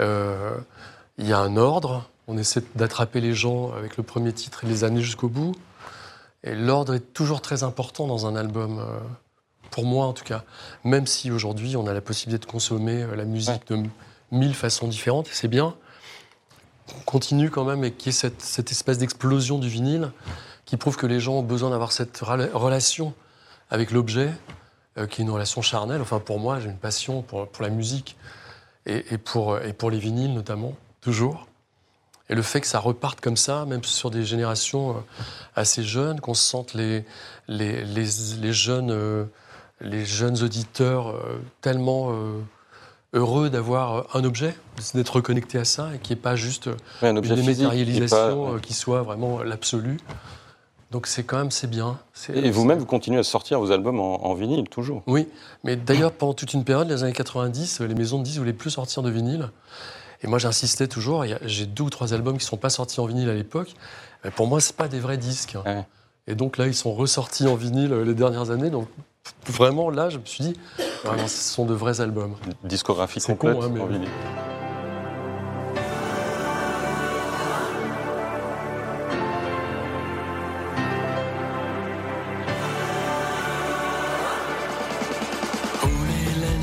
Euh, 0.00 0.56
Il 1.18 1.28
y 1.28 1.32
a 1.32 1.38
un 1.38 1.56
ordre. 1.56 2.08
On 2.26 2.36
essaie 2.36 2.64
d'attraper 2.74 3.20
les 3.20 3.32
gens 3.32 3.70
avec 3.72 3.96
le 3.96 4.02
premier 4.02 4.32
titre 4.32 4.64
et 4.64 4.66
les 4.66 4.82
amener 4.82 5.02
jusqu'au 5.02 5.28
bout. 5.28 5.54
Et 6.42 6.54
l'ordre 6.56 6.94
est 6.94 7.12
toujours 7.12 7.40
très 7.40 7.62
important 7.62 8.08
dans 8.08 8.26
un 8.26 8.34
album, 8.34 8.80
euh, 8.80 8.98
pour 9.70 9.84
moi 9.84 10.06
en 10.06 10.12
tout 10.12 10.24
cas. 10.24 10.42
Même 10.82 11.06
si 11.06 11.30
aujourd'hui, 11.30 11.76
on 11.76 11.86
a 11.86 11.92
la 11.92 12.00
possibilité 12.00 12.44
de 12.44 12.50
consommer 12.50 13.02
euh, 13.04 13.14
la 13.14 13.24
musique 13.24 13.68
de 13.68 13.84
mille 14.32 14.54
façons 14.54 14.88
différentes, 14.88 15.28
c'est 15.30 15.46
bien. 15.46 15.76
On 16.92 17.00
continue 17.04 17.50
quand 17.50 17.64
même 17.64 17.84
et 17.84 17.92
qu'il 17.92 18.08
y 18.08 18.08
ait 18.10 18.18
cette, 18.18 18.42
cette 18.42 18.70
espèce 18.70 18.98
d'explosion 18.98 19.58
du 19.58 19.68
vinyle 19.68 20.10
qui 20.64 20.76
prouve 20.76 20.96
que 20.96 21.06
les 21.06 21.20
gens 21.20 21.34
ont 21.34 21.42
besoin 21.42 21.70
d'avoir 21.70 21.92
cette 21.92 22.18
rela- 22.18 22.50
relation 22.52 23.14
avec 23.70 23.90
l'objet, 23.90 24.32
euh, 24.98 25.06
qui 25.06 25.20
est 25.20 25.24
une 25.24 25.30
relation 25.30 25.62
charnelle. 25.62 26.00
Enfin, 26.00 26.20
pour 26.20 26.38
moi, 26.38 26.60
j'ai 26.60 26.68
une 26.68 26.78
passion 26.78 27.22
pour, 27.22 27.48
la 27.60 27.70
musique 27.70 28.16
et, 28.86 29.18
pour, 29.18 29.58
les 29.58 29.98
vinyles 29.98 30.34
notamment, 30.34 30.74
toujours. 31.00 31.46
Et 32.28 32.34
le 32.34 32.42
fait 32.42 32.60
que 32.60 32.66
ça 32.66 32.78
reparte 32.78 33.20
comme 33.20 33.36
ça, 33.36 33.66
même 33.66 33.84
sur 33.84 34.10
des 34.10 34.24
générations 34.24 34.90
euh, 34.90 35.00
assez 35.56 35.82
jeunes, 35.82 36.20
qu'on 36.20 36.34
se 36.34 36.44
sente 36.44 36.74
les, 36.74 37.04
jeunes, 37.48 38.90
euh, 38.90 39.24
les 39.80 40.04
jeunes 40.04 40.42
auditeurs 40.42 41.14
tellement 41.60 42.12
heureux 43.14 43.48
d'avoir 43.48 43.94
euh, 43.96 44.02
un 44.14 44.24
objet, 44.24 44.54
d'être 44.94 45.16
reconnectés 45.16 45.58
à 45.58 45.64
ça, 45.64 45.88
et 45.94 45.98
qui 45.98 46.12
n'est 46.12 46.20
pas 46.20 46.36
juste 46.36 46.66
euh, 46.66 46.76
Ouais, 47.02 47.08
un 47.08 47.16
objet 47.16 47.34
une 47.34 47.40
dématérialisation 47.40 48.44
pas- 48.46 48.52
euh, 48.52 48.58
qui 48.58 48.74
soit 48.74 49.02
vraiment 49.02 49.42
l'absolu. 49.42 49.96
Donc 50.90 51.06
c'est 51.06 51.24
quand 51.24 51.38
même, 51.38 51.50
c'est 51.50 51.66
bien. 51.68 51.98
C'est- 52.12 52.36
Et 52.36 52.50
vous-même, 52.50 52.78
vous 52.78 52.86
continuez 52.86 53.18
à 53.18 53.22
sortir 53.24 53.58
vos 53.58 53.72
albums 53.72 53.98
en, 53.98 54.24
en 54.26 54.34
vinyle, 54.34 54.68
toujours. 54.68 55.02
oui, 55.06 55.26
mais 55.64 55.74
d'ailleurs, 55.76 56.12
pendant 56.12 56.34
toute 56.34 56.52
une 56.52 56.64
période, 56.64 56.88
les 56.88 57.02
années 57.02 57.12
90, 57.12 57.80
les 57.80 57.94
maisons 57.94 58.18
de 58.18 58.24
disques 58.24 58.38
voulaient 58.38 58.52
plus 58.52 58.70
sortir 58.70 59.02
de 59.02 59.10
vinyle. 59.10 59.48
Et 60.22 60.26
moi, 60.26 60.38
j'insistais 60.38 60.86
toujours. 60.86 61.24
J'ai 61.42 61.66
deux 61.66 61.82
ou 61.84 61.90
trois 61.90 62.14
albums 62.14 62.38
qui 62.38 62.44
ne 62.44 62.48
sont 62.48 62.56
pas 62.56 62.70
sortis 62.70 62.98
en 63.00 63.06
vinyle 63.06 63.28
à 63.28 63.34
l'époque. 63.34 63.74
Pour 64.36 64.46
moi, 64.46 64.60
ce 64.60 64.72
pas 64.72 64.88
des 64.88 65.00
vrais 65.00 65.18
disques. 65.18 65.56
Ouais. 65.66 65.84
Et 66.28 66.34
donc 66.34 66.56
là, 66.56 66.66
ils 66.66 66.74
sont 66.74 66.94
ressortis 66.94 67.46
en 67.46 67.56
vinyle 67.56 67.92
euh, 67.92 68.04
les 68.04 68.14
dernières 68.14 68.50
années. 68.50 68.70
Donc 68.70 68.88
vraiment, 69.46 69.90
là, 69.90 70.08
je 70.08 70.16
me 70.18 70.24
suis 70.24 70.42
dit, 70.44 70.54
ah 71.06 71.16
non, 71.16 71.26
ce 71.28 71.52
sont 71.52 71.64
de 71.64 71.74
vrais 71.74 72.00
albums. 72.00 72.34
Discographie 72.64 73.20
C'est 73.20 73.36
complète 73.36 73.56
con, 73.58 73.62
hein, 73.64 73.70
mais- 73.72 73.80
en 73.80 73.86
vinyle. 73.86 74.08
Rouler 85.82 86.40
la 86.40 86.54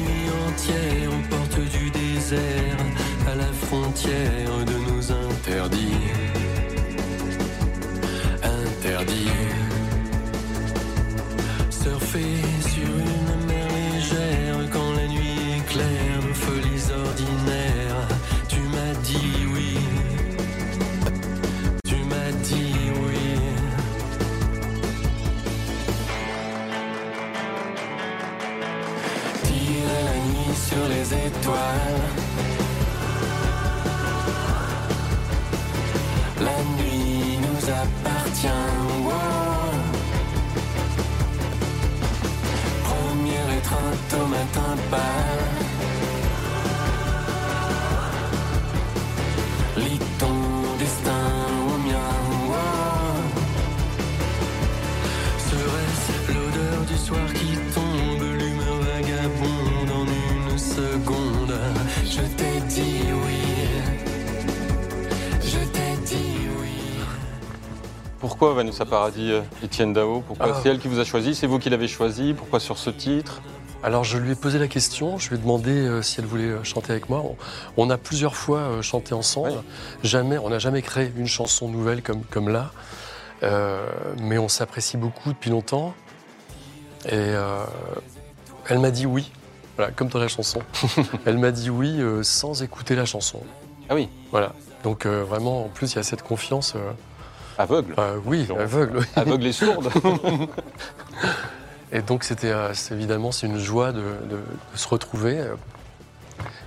Pourquoi 68.51 68.63
Vanessa 68.65 68.85
Paradis, 68.85 69.31
euh, 69.31 69.41
Étienne 69.63 69.93
Dao 69.93 70.19
Pourquoi 70.27 70.47
Ah. 70.53 70.59
c'est 70.61 70.67
elle 70.67 70.79
qui 70.79 70.89
vous 70.89 70.99
a 70.99 71.05
choisi 71.05 71.35
C'est 71.35 71.47
vous 71.47 71.57
qui 71.57 71.69
l'avez 71.69 71.87
choisi 71.87 72.33
Pourquoi 72.33 72.59
sur 72.59 72.77
ce 72.77 72.89
titre 72.89 73.41
Alors 73.81 74.03
je 74.03 74.17
lui 74.17 74.31
ai 74.33 74.35
posé 74.35 74.59
la 74.59 74.67
question, 74.67 75.17
je 75.17 75.29
lui 75.29 75.37
ai 75.37 75.39
demandé 75.39 75.71
euh, 75.71 76.01
si 76.01 76.19
elle 76.19 76.25
voulait 76.25 76.49
euh, 76.49 76.63
chanter 76.65 76.91
avec 76.91 77.07
moi. 77.07 77.19
On, 77.23 77.37
on 77.77 77.89
a 77.89 77.97
plusieurs 77.97 78.35
fois 78.35 78.57
euh, 78.59 78.81
chanté 78.81 79.13
ensemble. 79.13 79.63
Jamais, 80.03 80.37
on 80.37 80.49
n'a 80.49 80.59
jamais 80.59 80.81
créé 80.81 81.13
une 81.15 81.27
chanson 81.27 81.69
nouvelle 81.69 82.03
comme, 82.03 82.23
comme 82.25 82.49
là. 82.49 82.71
Euh, 83.41 83.87
mais 84.19 84.37
on 84.37 84.49
s'apprécie 84.49 84.97
beaucoup 84.97 85.29
depuis 85.31 85.49
longtemps. 85.49 85.93
Et 87.09 87.31
elle 88.67 88.79
m'a 88.79 88.91
dit 88.91 89.05
oui, 89.05 89.31
voilà, 89.77 89.93
comme 89.93 90.09
dans 90.09 90.19
la 90.19 90.27
chanson. 90.27 90.59
elle 91.25 91.37
m'a 91.37 91.51
dit 91.51 91.69
oui 91.69 92.01
sans 92.21 92.63
écouter 92.63 92.95
la 92.95 93.05
chanson. 93.05 93.39
Ah 93.87 93.95
oui, 93.95 94.09
Voilà. 94.29 94.51
Donc 94.83 95.05
vraiment, 95.05 95.63
en 95.65 95.69
plus, 95.69 95.93
il 95.93 95.95
y 95.95 95.99
a 95.99 96.03
cette 96.03 96.21
confiance. 96.23 96.75
Euh, 97.61 97.63
aveugle. 97.63 97.95
euh, 97.97 98.17
oui, 98.25 98.45
Genre. 98.45 98.59
aveugle. 98.59 98.97
oui. 98.99 99.05
Aveugle 99.15 99.45
et 99.47 99.51
sourde. 99.53 99.89
Et 101.93 102.01
donc 102.01 102.23
c'était 102.23 102.51
euh, 102.51 102.71
évidemment 102.91 103.31
c'est 103.31 103.47
une 103.47 103.57
joie 103.59 103.91
de, 103.91 103.99
de- 103.99 104.37
de 104.73 104.77
se 104.77 104.87
retrouver. 104.87 105.43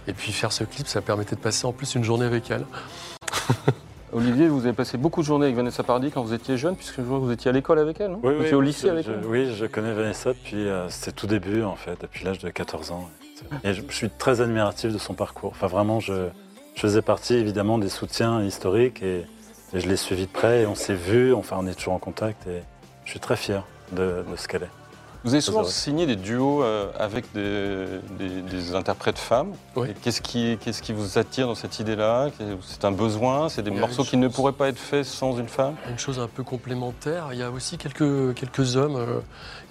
Et 0.07 0.13
puis 0.13 0.33
faire 0.33 0.53
ce 0.53 0.65
clip, 0.65 0.87
ça 0.87 1.01
permettait 1.01 1.35
de 1.35 1.41
passer 1.41 1.67
en 1.67 1.73
plus 1.73 1.95
une 1.95 2.05
journée 2.05 2.27
avec 2.27 2.51
elle. 2.51 2.65
Olivier, 4.13 4.47
vous 4.49 4.61
avez 4.61 4.75
passé 4.75 4.97
beaucoup 4.99 5.23
de 5.23 5.27
journées 5.27 5.47
avec 5.47 5.57
Vanessa 5.57 5.83
Paradis 5.83 6.11
quand 6.13 6.23
vous 6.23 6.35
étiez 6.35 6.57
jeune, 6.59 6.77
puisque 6.77 6.97
je 6.97 7.03
vois 7.03 7.19
que 7.19 7.25
vous 7.25 7.33
étiez 7.33 7.49
à 7.49 7.53
l'école 7.53 7.79
avec 7.81 8.01
elle, 8.01 8.13
non 8.13 8.21
Oui, 8.23 8.35
Vous 8.35 8.39
oui, 8.41 8.45
étiez 8.45 8.55
au 8.55 8.61
lycée 8.61 8.87
que 8.87 8.93
avec 8.93 9.07
je- 9.07 9.13
elle 9.13 9.25
Oui, 9.27 9.53
je 9.57 9.65
connais 9.67 9.93
Vanessa 9.93 10.35
depuis 10.35 10.69
euh, 10.69 10.89
ses 10.91 11.11
tout 11.11 11.27
débuts, 11.27 11.65
en 11.65 11.75
fait, 11.75 12.01
depuis 12.03 12.25
l'âge 12.25 12.39
de 12.39 12.49
14 12.51 12.93
ans. 12.93 13.09
Et 13.65 13.73
je, 13.75 13.83
je 13.89 13.95
suis 13.95 14.11
très 14.11 14.41
admiratif 14.41 14.93
de 14.93 14.99
son 14.99 15.15
parcours. 15.15 15.51
Enfin, 15.51 15.67
vraiment, 15.67 15.99
je, 15.99 16.29
je 16.77 16.81
faisais 16.81 17.03
partie, 17.03 17.35
évidemment, 17.35 17.79
des 17.79 17.89
soutiens 17.89 18.41
historiques 18.45 19.03
et, 19.03 19.27
et 19.75 19.81
je 19.81 19.89
l'ai 19.89 19.97
suivi 19.97 20.23
de 20.27 20.31
près 20.33 20.63
et 20.63 20.67
on 20.67 20.75
s'est 20.75 20.95
vu, 20.95 21.35
enfin, 21.35 21.57
on 21.59 21.67
est 21.67 21.75
toujours 21.75 21.95
en 21.95 21.99
contact 21.99 22.47
et 22.47 22.63
je 23.05 23.11
suis 23.11 23.21
très 23.21 23.37
fier 23.37 23.65
de, 23.93 24.25
de 24.31 24.37
ce 24.37 24.49
qu'elle 24.49 24.63
est. 24.63 24.71
Vous 25.25 25.33
avez 25.33 25.41
souvent 25.41 25.65
signé 25.65 26.05
des 26.05 26.17
duos 26.17 26.63
euh, 26.63 26.91
avec 26.99 27.33
des, 27.33 27.87
des- 28.19 28.43
des 28.43 28.75
interprètes 28.75 29.19
femmes. 29.19 29.53
Oui. 29.75 29.89
Qu'est-ce 30.03 30.21
qui, 30.21 30.93
vous 30.93 31.17
attire 31.19 31.47
dans 31.47 31.55
cette 31.55 31.79
idée-là? 31.81 32.29
C'est 32.61 32.85
un 32.85 32.91
besoin 32.93 33.49
C'est 33.49 33.63
des 33.63 33.71
Il 33.71 33.81
morceaux 33.81 34.05
qui 34.05 34.19
ne 34.19 34.29
pourraient 34.29 34.53
pas 34.53 34.69
être 34.69 34.79
faits 34.79 35.07
sans 35.07 35.39
une 35.39 35.49
femme? 35.49 35.77
Une 35.89 35.99
chose 35.99 36.19
un 36.21 36.29
peu 36.29 36.43
complémentaire, 36.43 37.29
il 37.33 37.39
y 37.39 37.43
a 37.43 37.51
aussi 37.51 37.79
quelques, 37.79 38.35
quelques 38.35 38.77
hommes, 38.77 38.97
euh, 38.97 39.21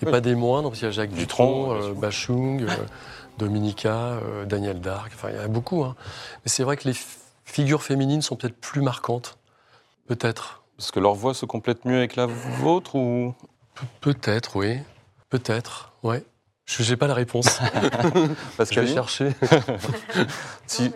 et 0.01 0.05
Oui. 0.07 0.11
pas 0.11 0.21
des 0.21 0.33
moindres, 0.33 0.69
parce 0.69 0.79
qu'il 0.79 0.87
y 0.87 0.89
a 0.89 0.91
Jacques 0.91 1.11
Dutronc, 1.13 1.75
bien 1.75 1.83
euh. 1.89 1.93
Bachung, 1.93 2.63
euh, 2.63 2.67
Dominica, 3.37 3.93
euh, 3.93 4.45
Daniel 4.45 4.81
Darc, 4.81 5.11
enfin 5.13 5.29
il 5.29 5.35
y 5.35 5.39
en 5.39 5.43
a 5.43 5.47
beaucoup. 5.47 5.83
hein. 5.83 5.95
Mais 6.43 6.49
c'est 6.49 6.63
vrai 6.63 6.77
que 6.77 6.87
les 6.87 6.95
figures 7.45 7.83
féminines 7.83 8.23
sont 8.23 8.35
peut-être 8.35 8.59
plus 8.59 8.81
marquantes. 8.81 9.37
Peut-être. 10.07 10.63
Parce 10.77 10.91
que 10.91 10.99
leur 10.99 11.13
voix 11.13 11.33
se 11.33 11.45
complète 11.45 11.85
mieux 11.85 11.97
avec 11.97 12.15
la 12.15 12.25
vôtre 12.25 12.95
ou? 12.95 13.33
Peut-être, 14.01 14.55
oui. 14.55 14.79
Peut-être, 15.29 15.93
ouais. 16.03 16.23
Je 16.65 16.89
n'ai 16.89 16.95
pas 16.97 17.07
la 17.07 17.13
réponse. 17.13 17.59
Parce 18.57 18.73
Je 18.73 18.79
vais 18.79 18.87
chercher. 18.93 19.29
Si- 20.67 20.91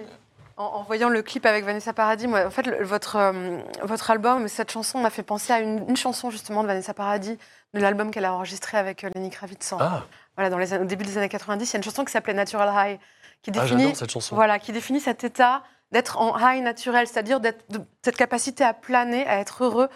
En, 0.59 0.63
en 0.63 0.83
voyant 0.83 1.09
le 1.09 1.21
clip 1.21 1.45
avec 1.45 1.65
Vanessa 1.65 1.93
Paradis, 1.93 2.25
moi, 2.27 2.45
en 2.47 2.49
fait, 2.49 2.63
le- 2.65 2.83
votre, 2.83 3.15
euh, 3.17 3.59
votre 3.83 4.09
album, 4.09 4.47
cette 4.47 4.71
chanson 4.71 4.99
m'a 4.99 5.11
fait 5.11 5.21
penser 5.23 5.53
à 5.53 5.59
une, 5.59 5.87
une 5.87 5.97
chanson 5.97 6.31
justement 6.31 6.63
de 6.63 6.67
Vanessa 6.67 6.95
Paradis, 6.95 7.37
de 7.75 7.79
l'album 7.79 8.09
qu'elle 8.09 8.25
a 8.25 8.33
enregistré 8.33 8.77
avec 8.77 9.03
euh, 9.03 9.09
Lenny 9.13 9.29
Kravitz. 9.29 9.71
en- 9.73 9.77
Ah, 9.79 10.03
Voilà, 10.35 10.49
dans 10.49 10.57
les, 10.57 10.73
au 10.73 10.85
début 10.85 11.05
des 11.05 11.17
années 11.19 11.29
90, 11.29 11.69
il 11.69 11.73
y 11.73 11.75
a 11.75 11.77
une 11.77 11.83
chanson 11.83 12.03
qui 12.05 12.11
s'appelait 12.11 12.33
Natural 12.33 12.69
High, 12.73 12.99
qui 13.43 13.51
ah, 13.55 13.59
définit, 13.61 13.95
cette 13.95 14.09
chanson. 14.09 14.35
voilà, 14.35 14.57
qui 14.57 14.71
définit 14.71 14.99
cet 14.99 15.23
état 15.23 15.61
d'être 15.91 16.17
en 16.19 16.37
high 16.37 16.61
naturel, 16.63 17.07
c'est-à-dire 17.07 17.39
d'être- 17.39 17.63
de- 17.71 17.81
cette 18.03 18.17
capacité 18.17 18.63
à 18.63 18.73
planer, 18.73 19.25
à 19.27 19.39
être 19.39 19.63
heureux 19.63 19.89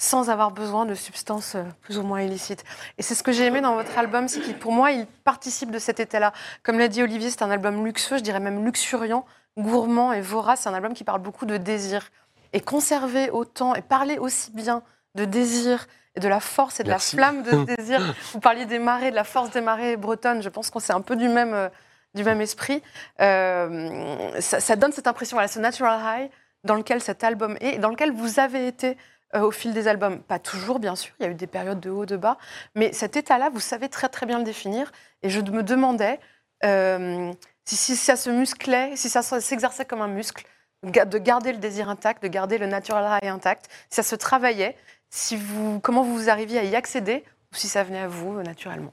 sans 0.00 0.30
avoir 0.30 0.52
besoin 0.52 0.86
de 0.86 0.94
substances 0.94 1.56
euh, 1.56 1.64
plus 1.80 1.98
ou 1.98 2.02
moins 2.02 2.20
illicites. 2.22 2.64
Et 2.98 3.02
c'est 3.02 3.14
ce 3.16 3.22
que 3.24 3.32
j'ai 3.32 3.46
aimé 3.46 3.60
dans 3.60 3.74
votre 3.74 3.98
album, 3.98 4.28
c'est 4.28 4.40
qu'il, 4.40 4.56
pour 4.56 4.70
moi, 4.72 4.92
il 4.92 5.06
participe 5.24 5.70
de 5.72 5.78
cet 5.80 5.98
état-là. 5.98 6.32
Comme 6.62 6.78
l'a 6.78 6.86
dit 6.88 7.02
Olivier, 7.02 7.30
c'est 7.30 7.42
un 7.42 7.50
album 7.50 7.84
luxueux, 7.84 8.18
je 8.18 8.22
dirais 8.22 8.38
même 8.40 8.64
luxuriant, 8.64 9.24
gourmand 9.58 10.12
et 10.12 10.20
vorace. 10.20 10.60
C'est 10.62 10.68
un 10.68 10.74
album 10.74 10.94
qui 10.94 11.02
parle 11.02 11.20
beaucoup 11.20 11.46
de 11.46 11.56
désir. 11.56 12.10
Et 12.52 12.60
conserver 12.60 13.28
autant 13.30 13.74
et 13.74 13.82
parler 13.82 14.18
aussi 14.18 14.52
bien 14.52 14.82
de 15.16 15.24
désir 15.24 15.86
et 16.14 16.20
de 16.20 16.28
la 16.28 16.38
force 16.40 16.78
et 16.80 16.84
de 16.84 16.88
Merci. 16.90 17.16
la 17.16 17.22
flamme 17.22 17.42
de 17.42 17.50
ce 17.50 17.56
désir. 17.76 18.14
Vous 18.32 18.40
parliez 18.40 18.66
des 18.66 18.78
marées, 18.78 19.10
de 19.10 19.16
la 19.16 19.24
force 19.24 19.50
des 19.50 19.60
marées 19.60 19.96
bretonnes. 19.96 20.42
Je 20.42 20.48
pense 20.48 20.70
qu'on 20.70 20.78
c'est 20.78 20.92
un 20.92 21.00
peu 21.00 21.16
du 21.16 21.28
même, 21.28 21.54
euh, 21.54 21.68
du 22.14 22.24
même 22.24 22.40
esprit. 22.40 22.82
Euh, 23.20 24.40
ça, 24.40 24.76
donne 24.76 24.92
cette 24.92 25.06
impression, 25.06 25.36
voilà, 25.36 25.48
ce 25.48 25.58
natural 25.58 26.00
high 26.02 26.30
dans 26.64 26.74
lequel 26.74 27.00
cet 27.00 27.24
album 27.24 27.56
est, 27.60 27.78
dans 27.78 27.90
lequel 27.90 28.12
vous 28.12 28.40
avez 28.40 28.66
été 28.66 28.96
euh, 29.34 29.42
au 29.42 29.50
fil 29.50 29.72
des 29.72 29.88
albums. 29.88 30.20
Pas 30.22 30.38
toujours, 30.38 30.78
bien 30.78 30.96
sûr, 30.96 31.12
il 31.20 31.24
y 31.24 31.26
a 31.28 31.30
eu 31.30 31.34
des 31.34 31.46
périodes 31.46 31.80
de 31.80 31.90
haut, 31.90 32.06
de 32.06 32.16
bas, 32.16 32.38
mais 32.74 32.92
cet 32.92 33.16
état-là, 33.16 33.50
vous 33.50 33.60
savez 33.60 33.88
très 33.88 34.08
très 34.08 34.26
bien 34.26 34.38
le 34.38 34.44
définir. 34.44 34.90
Et 35.22 35.30
je 35.30 35.40
me 35.40 35.62
demandais 35.62 36.18
euh, 36.64 37.32
si, 37.64 37.96
ça 37.96 38.16
se 38.16 38.30
musclait, 38.30 38.96
si 38.96 39.08
ça 39.08 39.22
se- 39.22 39.40
s'exerçait 39.40 39.84
comme 39.84 40.00
un 40.02 40.08
muscle, 40.08 40.44
de 40.82 41.18
garder 41.18 41.52
le 41.52 41.58
désir 41.58 41.88
intact, 41.88 42.22
de 42.22 42.28
garder 42.28 42.56
le 42.58 42.66
natural 42.66 43.18
high 43.22 43.28
intact, 43.28 43.68
si 43.90 43.96
ça 43.96 44.02
se 44.02 44.14
travaillait, 44.14 44.76
si 45.10 45.36
vous, 45.36 45.80
comment 45.80 46.02
vous 46.02 46.30
arriviez 46.30 46.58
à 46.58 46.64
y 46.64 46.76
accéder, 46.76 47.24
ou 47.52 47.56
si 47.56 47.68
ça 47.68 47.82
venait 47.82 48.00
à 48.00 48.08
vous 48.08 48.42
naturellement. 48.42 48.92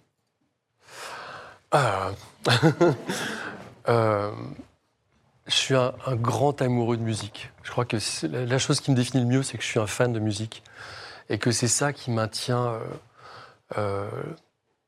Ah. 1.76 2.12
Euh, 3.88 4.32
je 5.46 5.54
suis 5.54 5.76
un, 5.76 5.94
grand 6.16 6.60
amoureux 6.60 6.98
de 6.98 7.04
musique. 7.04 7.52
Je 7.62 7.70
crois 7.70 7.86
que 7.86 7.98
la, 8.26 8.58
chose 8.58 8.82
qui 8.82 8.90
me 8.90 8.96
définit 8.96 9.22
le 9.22 9.30
mieux, 9.30 9.44
c'est 9.44 9.60
que 9.60 9.64
je 9.64 9.70
suis 9.70 9.80
un 9.80 9.86
fan 9.86 10.12
de 10.12 10.18
musique. 10.18 10.64
Et 11.30 11.38
que 11.38 11.52
c'est 11.52 11.68
ça 11.68 11.94
qui 11.94 12.10
maintient. 12.10 12.66
euh, 12.66 12.80
euh, 13.78 14.10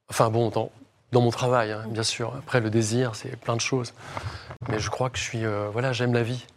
enfin 0.10 0.32
bon, 0.32 0.50
dans, 0.50 0.72
mon 1.22 1.29
travail, 1.29 1.74
hein, 1.74 1.84
bien 1.89 2.01
sûr. 2.01 2.34
Après, 2.39 2.60
le 2.60 2.72
désir, 2.72 3.13
c'est 3.13 3.36
plein 3.36 3.56
de 3.56 3.62
choses. 3.62 3.94
Mais 4.67 4.79
je 4.79 4.89
crois 4.89 5.12
que 5.12 5.20
je 5.20 5.24
suis. 5.24 5.46
voilà, 5.72 5.94
j'aime 5.94 6.15
la 6.15 6.24
vie. 6.24 6.48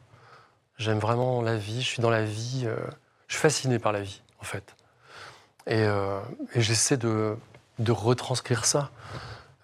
J'aime 0.78 0.98
vraiment 0.98 1.42
la 1.42 1.58
vie. 1.58 1.82
Je 1.82 1.88
suis 1.88 2.00
dans 2.00 2.08
la 2.08 2.24
vie. 2.24 2.66
je 3.28 3.34
suis 3.34 3.42
fasciné 3.42 3.78
par 3.78 3.92
la 3.92 4.00
vie, 4.00 4.22
en 4.40 4.44
fait. 4.44 4.74
Et, 5.66 5.86
j'essaie 6.56 6.96
de 6.96 7.36
retranscrire 7.86 8.64
ça. 8.64 8.90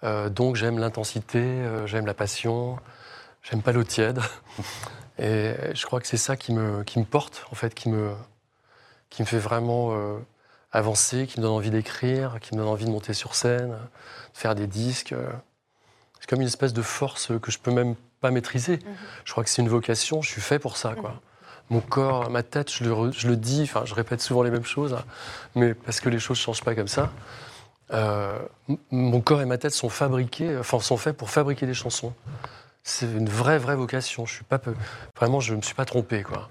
Euh, 0.03 0.29
donc 0.29 0.55
j'aime 0.55 0.77
l'intensité, 0.79 1.39
euh, 1.39 1.87
j'aime 1.87 2.05
la 2.05 2.13
passion, 2.13 2.77
j'aime 3.43 3.61
pas 3.61 3.71
l'eau 3.71 3.83
tiède. 3.83 4.19
Et 5.19 5.55
je 5.73 5.85
crois 5.85 5.99
que 5.99 6.07
c'est 6.07 6.17
ça 6.17 6.35
qui 6.35 6.53
me, 6.53 6.83
qui 6.83 6.99
me 6.99 7.05
porte, 7.05 7.47
en 7.51 7.55
fait, 7.55 7.73
qui 7.73 7.89
me, 7.89 8.13
qui 9.09 9.23
me 9.23 9.27
fait 9.27 9.39
vraiment 9.39 9.93
euh, 9.93 10.19
avancer, 10.71 11.25
qui 11.25 11.39
me 11.39 11.43
donne 11.43 11.53
envie 11.53 11.71
d'écrire, 11.71 12.37
qui 12.39 12.53
me 12.53 12.59
donne 12.59 12.69
envie 12.69 12.85
de 12.85 12.91
monter 12.91 13.13
sur 13.13 13.33
scène, 13.33 13.71
de 13.71 14.37
faire 14.37 14.53
des 14.53 14.67
disques. 14.67 15.15
C'est 16.19 16.29
comme 16.29 16.41
une 16.41 16.47
espèce 16.47 16.73
de 16.73 16.83
force 16.83 17.31
que 17.41 17.51
je 17.51 17.57
peux 17.57 17.71
même 17.71 17.95
pas 18.21 18.29
maîtriser. 18.29 18.79
Je 19.25 19.31
crois 19.31 19.43
que 19.43 19.49
c'est 19.49 19.63
une 19.63 19.69
vocation, 19.69 20.21
je 20.21 20.29
suis 20.29 20.41
fait 20.41 20.59
pour 20.59 20.77
ça, 20.77 20.93
quoi. 20.93 21.19
Mon 21.69 21.81
corps, 21.81 22.29
ma 22.29 22.43
tête, 22.43 22.71
je 22.71 22.83
le, 22.83 23.11
je 23.11 23.27
le 23.27 23.35
dis, 23.35 23.63
enfin, 23.63 23.83
je 23.85 23.93
répète 23.93 24.21
souvent 24.21 24.43
les 24.43 24.51
mêmes 24.51 24.63
choses, 24.63 24.93
hein, 24.93 25.03
mais 25.55 25.73
parce 25.73 25.99
que 25.99 26.09
les 26.09 26.19
choses 26.19 26.37
ne 26.37 26.43
changent 26.43 26.63
pas 26.63 26.75
comme 26.75 26.87
ça. 26.87 27.11
Euh, 27.93 28.37
mon 28.91 29.21
corps 29.21 29.41
et 29.41 29.45
ma 29.45 29.57
tête 29.57 29.71
sont 29.73 29.89
fabriqués, 29.89 30.57
enfin 30.57 30.79
sont 30.79 30.97
faits 30.97 31.15
pour 31.15 31.29
fabriquer 31.29 31.65
des 31.65 31.73
chansons. 31.73 32.13
C'est 32.83 33.05
une 33.05 33.29
vraie, 33.29 33.57
vraie 33.57 33.75
vocation. 33.75 34.25
Je 34.25 34.33
suis 34.35 34.43
pas 34.43 34.59
peu- 34.59 34.75
vraiment, 35.15 35.39
je 35.39 35.55
me 35.55 35.61
suis 35.61 35.75
pas 35.75 35.85
trompé, 35.85 36.23
quoi. 36.23 36.49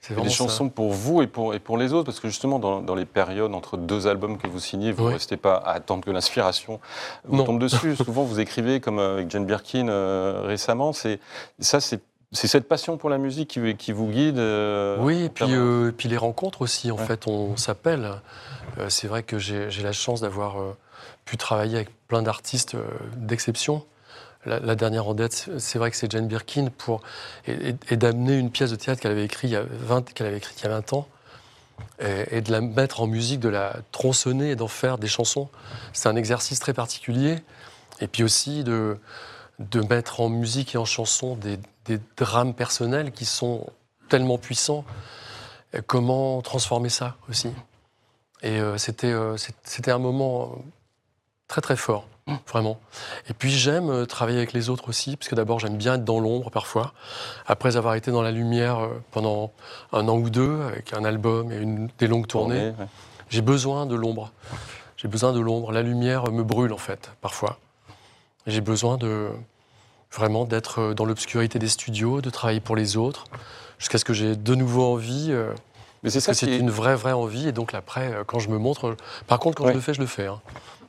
C'est 0.00 0.14
des 0.14 0.28
ça. 0.28 0.36
chansons 0.36 0.68
pour 0.68 0.92
vous 0.92 1.20
et 1.22 1.26
pour, 1.26 1.52
et 1.54 1.58
pour 1.58 1.76
les 1.78 1.92
autres, 1.92 2.04
parce 2.04 2.20
que 2.20 2.28
justement, 2.28 2.60
dans, 2.60 2.80
dans 2.80 2.94
les 2.94 3.04
périodes 3.06 3.52
entre 3.54 3.76
deux 3.76 4.06
albums 4.06 4.38
que 4.38 4.46
vous 4.46 4.60
signez, 4.60 4.92
vous 4.92 5.02
ne 5.02 5.08
Oui. 5.08 5.14
restez 5.14 5.36
pas 5.36 5.56
à 5.56 5.72
attendre 5.72 6.04
que 6.04 6.12
l'inspiration 6.12 6.78
vous 7.24 7.38
Non. 7.38 7.44
tombe 7.44 7.58
dessus. 7.58 7.96
Souvent, 8.04 8.22
vous 8.22 8.38
écrivez, 8.38 8.80
comme 8.80 9.00
euh, 9.00 9.14
avec 9.14 9.30
Jane 9.32 9.46
Birkin 9.46 9.88
euh, 9.88 10.42
récemment, 10.44 10.92
c'est 10.92 11.18
ça, 11.58 11.80
c'est 11.80 12.00
c'est 12.32 12.48
cette 12.48 12.68
passion 12.68 12.96
pour 12.96 13.08
la 13.10 13.18
musique 13.18 13.48
qui, 13.50 13.74
qui 13.76 13.92
vous 13.92 14.08
guide. 14.08 14.38
euh, 14.38 14.96
Oui, 15.00 15.24
et 15.24 15.28
puis, 15.28 15.46
euh, 15.50 15.92
puis 15.96 16.08
les 16.08 16.16
rencontres 16.16 16.62
aussi. 16.62 16.90
En 16.90 16.96
Ouais. 16.96 17.06
fait, 17.06 17.26
on 17.26 17.56
s'appelle. 17.56 18.10
Euh, 18.78 18.88
c'est 18.90 19.06
vrai 19.08 19.22
que 19.22 19.38
j'ai 19.38 19.70
la 19.82 19.92
chance 19.92 20.20
d'avoir 20.20 20.56
pu 21.24 21.36
travailler 21.36 21.76
avec 21.76 21.90
plein 22.08 22.22
d'artistes 22.22 22.76
d'exception. 23.16 23.84
la, 24.44 24.60
la 24.60 24.76
dernière 24.76 25.08
en 25.08 25.14
date, 25.14 25.48
c'est- 25.58 25.76
vrai 25.76 25.90
que 25.90 25.96
c'est 25.96 26.08
Jane 26.08 26.28
Birkin, 26.28 26.68
pour, 26.78 27.00
et, 27.48 27.70
et- 27.70 27.74
et 27.90 27.96
d'amener 27.96 28.36
une 28.38 28.52
pièce 28.52 28.70
de 28.70 28.76
théâtre 28.76 29.00
qu'elle 29.02 29.10
avait 29.10 29.24
écrite 29.24 29.50
il 29.50 29.54
y 29.54 29.56
a 29.56 29.64
20, 29.64 30.12
qu'elle 30.14 30.28
avait 30.28 30.36
écrite 30.36 30.60
il 30.60 30.62
y 30.62 30.66
a 30.68 30.70
20 30.70 30.92
ans, 30.92 31.08
et, 32.00 32.36
et 32.36 32.40
de 32.42 32.52
la 32.52 32.60
mettre 32.60 33.00
en 33.00 33.08
musique, 33.08 33.40
de 33.40 33.48
la 33.48 33.74
tronçonner 33.90 34.50
et 34.52 34.54
d'en 34.56 34.68
faire 34.68 34.98
des 34.98 35.08
chansons. 35.08 35.48
C'est 35.92 36.08
un 36.08 36.14
exercice 36.14 36.60
très 36.60 36.74
particulier. 36.74 37.38
Et 38.00 38.06
puis 38.06 38.22
aussi 38.22 38.62
de, 38.62 38.98
de 39.58 39.80
mettre 39.80 40.20
en 40.20 40.28
musique 40.28 40.76
et 40.76 40.78
en 40.78 40.84
chanson 40.84 41.34
des, 41.34 41.58
des 41.86 42.00
drames 42.16 42.54
personnels 42.54 43.12
qui 43.12 43.24
sont 43.24 43.66
tellement 44.08 44.38
puissants. 44.38 44.84
Comment 45.86 46.40
transformer 46.42 46.88
ça 46.88 47.16
aussi? 47.28 47.50
Et 48.42 48.60
euh, 48.60 48.78
c'était 48.78 49.12
euh, 49.12 49.36
c'était 49.36 49.90
un 49.90 49.98
moment 49.98 50.42
euh, 50.42 50.62
très 51.48 51.60
très 51.60 51.76
fort, 51.76 52.06
vraiment. 52.46 52.78
Et 53.28 53.34
puis 53.34 53.50
j'aime 53.50 54.06
travailler 54.06 54.38
avec 54.38 54.52
les 54.52 54.68
autres 54.68 54.88
aussi, 54.88 55.16
parce 55.16 55.28
que 55.28 55.34
d'abord 55.34 55.58
j'aime 55.58 55.76
bien 55.76 55.94
être 55.94 56.04
dans 56.04 56.20
l'ombre 56.20 56.50
parfois. 56.50 56.92
Après 57.46 57.76
avoir 57.76 57.94
été 57.94 58.10
dans 58.10 58.22
la 58.22 58.30
lumière 58.30 58.88
pendant 59.10 59.52
un 59.92 60.06
an 60.08 60.16
ou 60.16 60.30
deux, 60.30 60.60
avec 60.62 60.92
un 60.92 61.04
album 61.04 61.50
et 61.50 61.56
une, 61.56 61.88
des 61.98 62.06
longues 62.06 62.26
tournées, 62.26 62.72
Tournée, 62.72 62.74
ouais. 62.78 62.86
j'ai 63.28 63.42
besoin 63.42 63.86
de 63.86 63.94
l'ombre. 63.94 64.32
J'ai 64.96 65.08
besoin 65.08 65.32
de 65.32 65.40
l'ombre. 65.40 65.72
La 65.72 65.82
lumière 65.82 66.30
me 66.30 66.42
brûle 66.42 66.72
en 66.72 66.78
fait, 66.78 67.10
parfois. 67.20 67.58
J'ai 68.46 68.60
besoin 68.60 68.96
de 68.96 69.30
vraiment 70.16 70.44
d'être 70.44 70.94
dans 70.94 71.04
l'obscurité 71.04 71.58
des 71.58 71.68
studios, 71.68 72.20
de 72.20 72.30
travailler 72.30 72.60
pour 72.60 72.76
les 72.76 72.96
autres, 72.96 73.24
jusqu'à 73.78 73.98
ce 73.98 74.04
que 74.04 74.12
j'ai 74.12 74.36
de 74.36 74.54
nouveau 74.54 74.84
envie. 74.84 75.28
euh, 75.30 75.52
Mais 76.02 76.10
c'est 76.10 76.20
ça 76.20 76.34
c'est 76.34 76.46
est- 76.50 76.58
une 76.58 76.70
vraie, 76.70 76.94
vraie 76.96 77.12
envie. 77.12 77.48
Et 77.48 77.52
donc 77.52 77.74
après, 77.74 78.12
euh, 78.12 78.24
quand 78.24 78.38
je 78.38 78.48
me 78.48 78.58
montre, 78.58 78.88
euh, 78.88 78.96
par 79.26 79.38
contre, 79.38 79.58
quand 79.58 79.64
Ouais. 79.64 79.72
je 79.72 79.76
le 79.76 79.82
fais, 79.82 79.94
je 79.94 80.00
le 80.00 80.06
fais. 80.06 80.26
hein. 80.26 80.40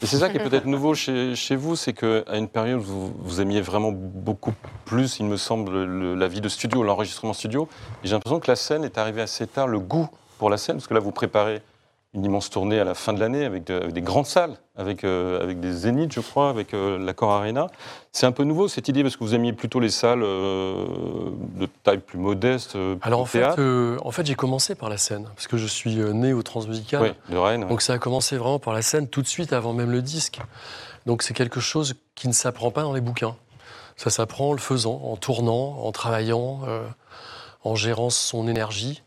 Et 0.02 0.06
c'est 0.06 0.18
ça 0.18 0.30
qui 0.30 0.38
est 0.38 0.40
peut-être 0.50 0.66
nouveau 0.66 0.94
chez, 0.94 1.36
chez 1.36 1.56
vous, 1.56 1.76
c'est 1.76 1.94
qu'à 1.94 2.36
une 2.38 2.48
période, 2.48 2.80
vous, 2.80 3.14
vous 3.20 3.42
aimiez 3.42 3.62
vraiment 3.62 3.92
beaucoup 3.92 4.54
plus, 4.86 5.20
il 5.20 5.26
me 5.26 5.38
semble, 5.38 5.84
le- 5.86 6.16
la 6.16 6.28
vie 6.28 6.42
de 6.42 6.50
studio, 6.50 6.84
l'enregistrement 6.84 7.34
studio. 7.34 7.68
Et 8.04 8.08
j'ai 8.08 8.14
l'impression 8.14 8.40
que 8.40 8.50
la 8.52 8.56
scène 8.56 8.84
est 8.84 8.98
arrivée 8.98 9.22
assez 9.24 9.48
tard, 9.48 9.68
le 9.68 9.80
goût 9.80 10.08
pour 10.38 10.50
la 10.52 10.58
scène, 10.58 10.76
parce 10.76 10.88
que 10.88 10.94
là, 10.94 11.00
vous 11.00 11.12
préparez 11.12 11.62
une 12.18 12.26
immense 12.26 12.50
tournée 12.50 12.80
à 12.80 12.84
la 12.84 12.96
fin 12.96 13.14
de 13.14 13.20
l'année 13.20 13.46
avec, 13.46 13.66
de- 13.68 13.76
avec 13.76 13.94
des 13.94 14.02
grandes 14.02 14.26
salles, 14.26 14.58
avec, 14.76 15.04
euh, 15.04 15.42
avec 15.42 15.60
des 15.60 15.72
zéniths, 15.72 16.12
je 16.14 16.20
crois, 16.20 16.50
avec 16.50 16.74
euh, 16.74 16.98
l'Accord 16.98 17.30
Arena. 17.32 17.68
C'est 18.12 18.26
un 18.26 18.32
peu 18.32 18.44
nouveau 18.44 18.68
cette 18.68 18.88
idée, 18.88 19.04
parce 19.04 19.16
que 19.16 19.24
vous 19.24 19.36
aimiez 19.36 19.54
plutôt 19.54 19.80
les 19.80 19.92
salles 19.92 20.24
euh, 20.24 20.86
de 21.56 21.68
taille 21.84 22.00
plus 22.00 22.18
modeste, 22.18 22.76
euh, 22.76 22.96
Alors 23.04 23.22
en 23.22 23.26
fait, 23.26 23.40
théâtre. 23.40 23.62
en 24.04 24.10
fait 24.12 24.26
j'ai 24.26 24.34
commencé 24.36 24.74
par 24.74 24.90
la 24.90 24.98
scène, 24.98 25.26
parce 25.36 25.46
que 25.48 25.58
je 25.58 25.68
suis 25.68 25.96
né 25.96 26.34
au 26.34 26.42
Transmusical. 26.42 27.02
Oui, 27.04 27.12
de 27.34 27.38
Rennes. 27.38 27.64
ouais. 27.64 27.70
Donc 27.70 27.82
ça 27.84 27.94
a 27.94 28.00
commencé 28.00 28.36
vraiment 28.36 28.60
par 28.60 28.74
la 28.74 28.82
scène 28.82 29.08
tout 29.08 29.22
de 29.22 29.28
suite 29.28 29.54
avant 29.54 29.74
même 29.74 29.92
le 29.92 30.02
disque. 30.02 30.40
Donc 31.06 31.22
c'est 31.22 31.36
quelque 31.36 31.60
chose 31.60 31.94
qui 32.16 32.28
ne 32.28 32.34
s'apprend 32.34 32.72
pas 32.72 32.82
dans 32.82 32.94
les 32.94 33.02
bouquins. 33.02 33.36
Ça 33.96 34.10
s'apprend 34.10 34.50
en 34.50 34.54
le 34.54 34.60
faisant, 34.60 35.02
en 35.06 35.16
tournant, 35.18 35.80
en 35.84 35.92
travaillant, 35.92 36.62
en 37.64 37.76
gérant 37.76 38.10
son 38.10 38.48
énergie. 38.48 39.02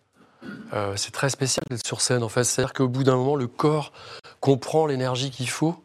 Euh, 0.72 0.94
c'est 0.96 1.10
très 1.10 1.30
spécial 1.30 1.64
d'être 1.70 1.86
sur 1.86 2.00
scène 2.00 2.22
en 2.22 2.28
fait. 2.28 2.44
C'est-à-dire 2.44 2.72
qu'au 2.72 2.88
bout 2.88 3.04
d'un 3.04 3.16
moment, 3.16 3.36
le 3.36 3.46
corps 3.46 3.92
comprend 4.40 4.86
l'énergie 4.86 5.30
qu'il 5.30 5.48
faut 5.48 5.82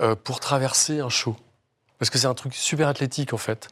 euh, 0.00 0.14
pour 0.14 0.40
traverser 0.40 1.00
un 1.00 1.08
show. 1.08 1.36
Parce 1.98 2.10
que 2.10 2.18
c'est 2.18 2.26
un 2.26 2.34
truc 2.34 2.54
super 2.54 2.88
athlétique 2.88 3.32
en 3.32 3.38
fait. 3.38 3.68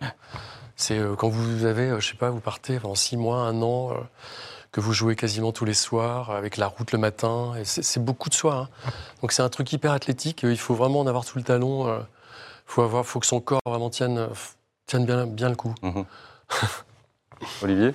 C'est 0.76 0.98
euh, 0.98 1.14
quand 1.16 1.28
vous 1.28 1.64
avez, 1.64 2.00
je 2.00 2.08
sais 2.08 2.16
pas, 2.16 2.30
vous 2.30 2.40
partez 2.40 2.78
pendant 2.80 2.94
six 2.94 3.16
mois, 3.16 3.38
un 3.40 3.60
an, 3.62 3.92
que 4.72 4.80
vous 4.80 4.92
jouez 4.92 5.16
quasiment 5.16 5.52
tous 5.52 5.64
les 5.64 5.74
soirs, 5.74 6.30
avec 6.30 6.56
la 6.56 6.66
route 6.66 6.92
le 6.92 6.98
matin. 6.98 7.54
C'est 7.64 8.02
beaucoup 8.02 8.28
de 8.28 8.34
soi. 8.34 8.68
hein. 8.86 8.90
Donc 9.22 9.32
c'est 9.32 9.42
un 9.42 9.48
truc 9.48 9.72
hyper 9.72 9.92
athlétique. 9.92 10.42
Il 10.42 10.58
faut 10.58 10.74
vraiment 10.74 11.00
en 11.00 11.06
avoir 11.06 11.24
tout 11.24 11.38
le 11.38 11.44
talon. 11.44 12.04
Faut, 12.66 12.82
avoir, 12.82 13.06
faut 13.06 13.20
que 13.20 13.26
son 13.26 13.40
corps 13.40 13.60
vraiment 13.64 13.90
tienne, 13.90 14.28
tienne 14.86 15.06
bien, 15.06 15.26
bien 15.26 15.48
le 15.48 15.56
coup. 15.56 15.74
Mhm. 15.82 16.04
Olivier? 17.62 17.94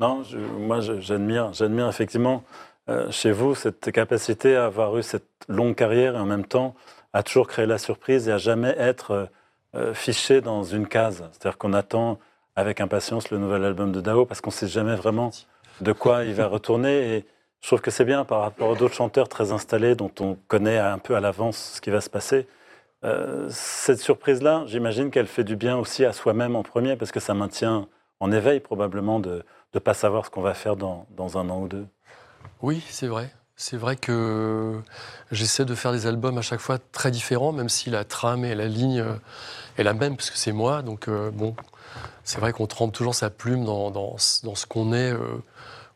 Non, 0.00 0.22
moi 0.58 0.80
j'admire, 0.80 1.52
j'admire 1.52 1.88
effectivement 1.88 2.42
euh, 2.88 3.10
chez 3.12 3.30
vous 3.30 3.54
cette 3.54 3.92
capacité 3.92 4.56
à 4.56 4.66
avoir 4.66 4.96
eu 4.98 5.02
cette 5.02 5.28
longue 5.48 5.76
carrière 5.76 6.16
et 6.16 6.18
en 6.18 6.26
même 6.26 6.44
temps 6.44 6.74
à 7.12 7.22
toujours 7.22 7.46
créer 7.46 7.66
la 7.66 7.78
surprise 7.78 8.28
et 8.28 8.32
à 8.32 8.38
jamais 8.38 8.74
être 8.76 9.10
euh, 9.12 9.26
euh, 9.76 9.94
fiché 9.94 10.40
dans 10.40 10.64
une 10.64 10.88
case. 10.88 11.22
C'est-à-dire 11.30 11.58
qu'on 11.58 11.72
attend 11.72 12.18
avec 12.56 12.80
impatience 12.80 13.30
le 13.30 13.38
nouvel 13.38 13.64
album 13.64 13.92
de 13.92 14.00
Dao 14.00 14.26
parce 14.26 14.40
qu'on 14.40 14.50
ne 14.50 14.54
sait 14.54 14.66
jamais 14.66 14.96
vraiment 14.96 15.30
de 15.80 15.92
quoi 15.92 16.24
il 16.24 16.34
va 16.34 16.48
retourner. 16.48 17.16
Et 17.16 17.24
je 17.60 17.68
trouve 17.68 17.80
que 17.80 17.92
c'est 17.92 18.04
bien 18.04 18.24
par 18.24 18.40
rapport 18.40 18.72
à 18.72 18.74
d'autres 18.74 18.94
chanteurs 18.94 19.28
très 19.28 19.52
installés 19.52 19.94
dont 19.94 20.10
on 20.20 20.36
connaît 20.48 20.78
un 20.78 20.98
peu 20.98 21.14
à 21.14 21.20
l'avance 21.20 21.74
ce 21.76 21.80
qui 21.80 21.90
va 21.90 22.00
se 22.00 22.10
passer. 22.10 22.46
Cette 23.50 23.98
surprise-là, 24.00 24.64
j'imagine 24.66 25.10
qu'elle 25.10 25.26
fait 25.26 25.44
du 25.44 25.56
bien 25.56 25.76
aussi 25.76 26.06
à 26.06 26.14
soi-même 26.14 26.56
en 26.56 26.62
premier 26.62 26.96
parce 26.96 27.12
que 27.12 27.20
ça 27.20 27.34
maintient 27.34 27.86
en 28.20 28.32
éveil 28.32 28.60
probablement 28.60 29.20
de 29.20 29.44
ne 29.74 29.80
pas 29.80 29.94
savoir 29.94 30.24
ce 30.24 30.30
qu'on 30.30 30.42
va 30.42 30.54
faire 30.54 30.76
dans, 30.76 31.06
dans 31.16 31.38
un 31.38 31.48
an 31.50 31.60
ou 31.60 31.68
deux. 31.68 31.86
Oui, 32.62 32.82
c'est 32.88 33.06
vrai. 33.06 33.32
C'est 33.56 33.76
vrai 33.76 33.94
que 33.96 34.80
j'essaie 35.30 35.64
de 35.64 35.74
faire 35.74 35.92
des 35.92 36.06
albums 36.06 36.38
à 36.38 36.42
chaque 36.42 36.60
fois 36.60 36.78
très 36.92 37.10
différents, 37.10 37.52
même 37.52 37.68
si 37.68 37.88
la 37.90 38.04
trame 38.04 38.44
et 38.44 38.54
la 38.54 38.66
ligne 38.66 39.00
euh, 39.00 39.14
est 39.78 39.84
la 39.84 39.94
même, 39.94 40.16
parce 40.16 40.30
que 40.30 40.36
c'est 40.38 40.52
moi. 40.52 40.82
Donc, 40.82 41.06
euh, 41.08 41.30
bon, 41.30 41.54
c'est 42.24 42.40
vrai 42.40 42.52
qu'on 42.52 42.66
trempe 42.66 42.92
toujours 42.92 43.14
sa 43.14 43.30
plume 43.30 43.64
dans, 43.64 43.90
dans 43.92 44.18
ce- 44.18 44.44
dans 44.44 44.54
ce 44.56 44.66
qu'on 44.66 44.92
est 44.92 45.12
euh, 45.12 45.42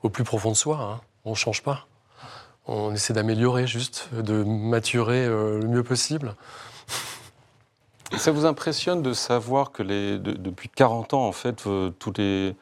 au 0.03 0.09
plus 0.09 0.23
profond 0.25 0.51
de 0.53 0.57
soi. 0.57 0.79
hein. 0.81 1.01
On 1.25 1.31
ne 1.31 1.35
change 1.37 1.63
pas. 1.65 1.87
On 2.67 2.93
essaie 2.95 3.13
d'améliorer 3.13 3.67
juste, 3.67 4.09
de 4.15 4.45
maturer 4.45 5.25
euh, 5.25 5.59
le 5.59 5.67
mieux 5.67 5.83
possible. 5.83 6.37
Ça 8.17 8.31
vous 8.31 8.47
impressionne 8.47 9.03
de 9.03 9.13
savoir 9.13 9.73
que 9.73 9.83
les, 9.83 10.19
de- 10.19 10.33
depuis 10.33 10.69
40 10.69 11.13
ans, 11.15 11.27
en 11.27 11.33
fait, 11.33 11.67
euh, 11.67 11.91
tous 11.99 12.13
les, 12.19 12.55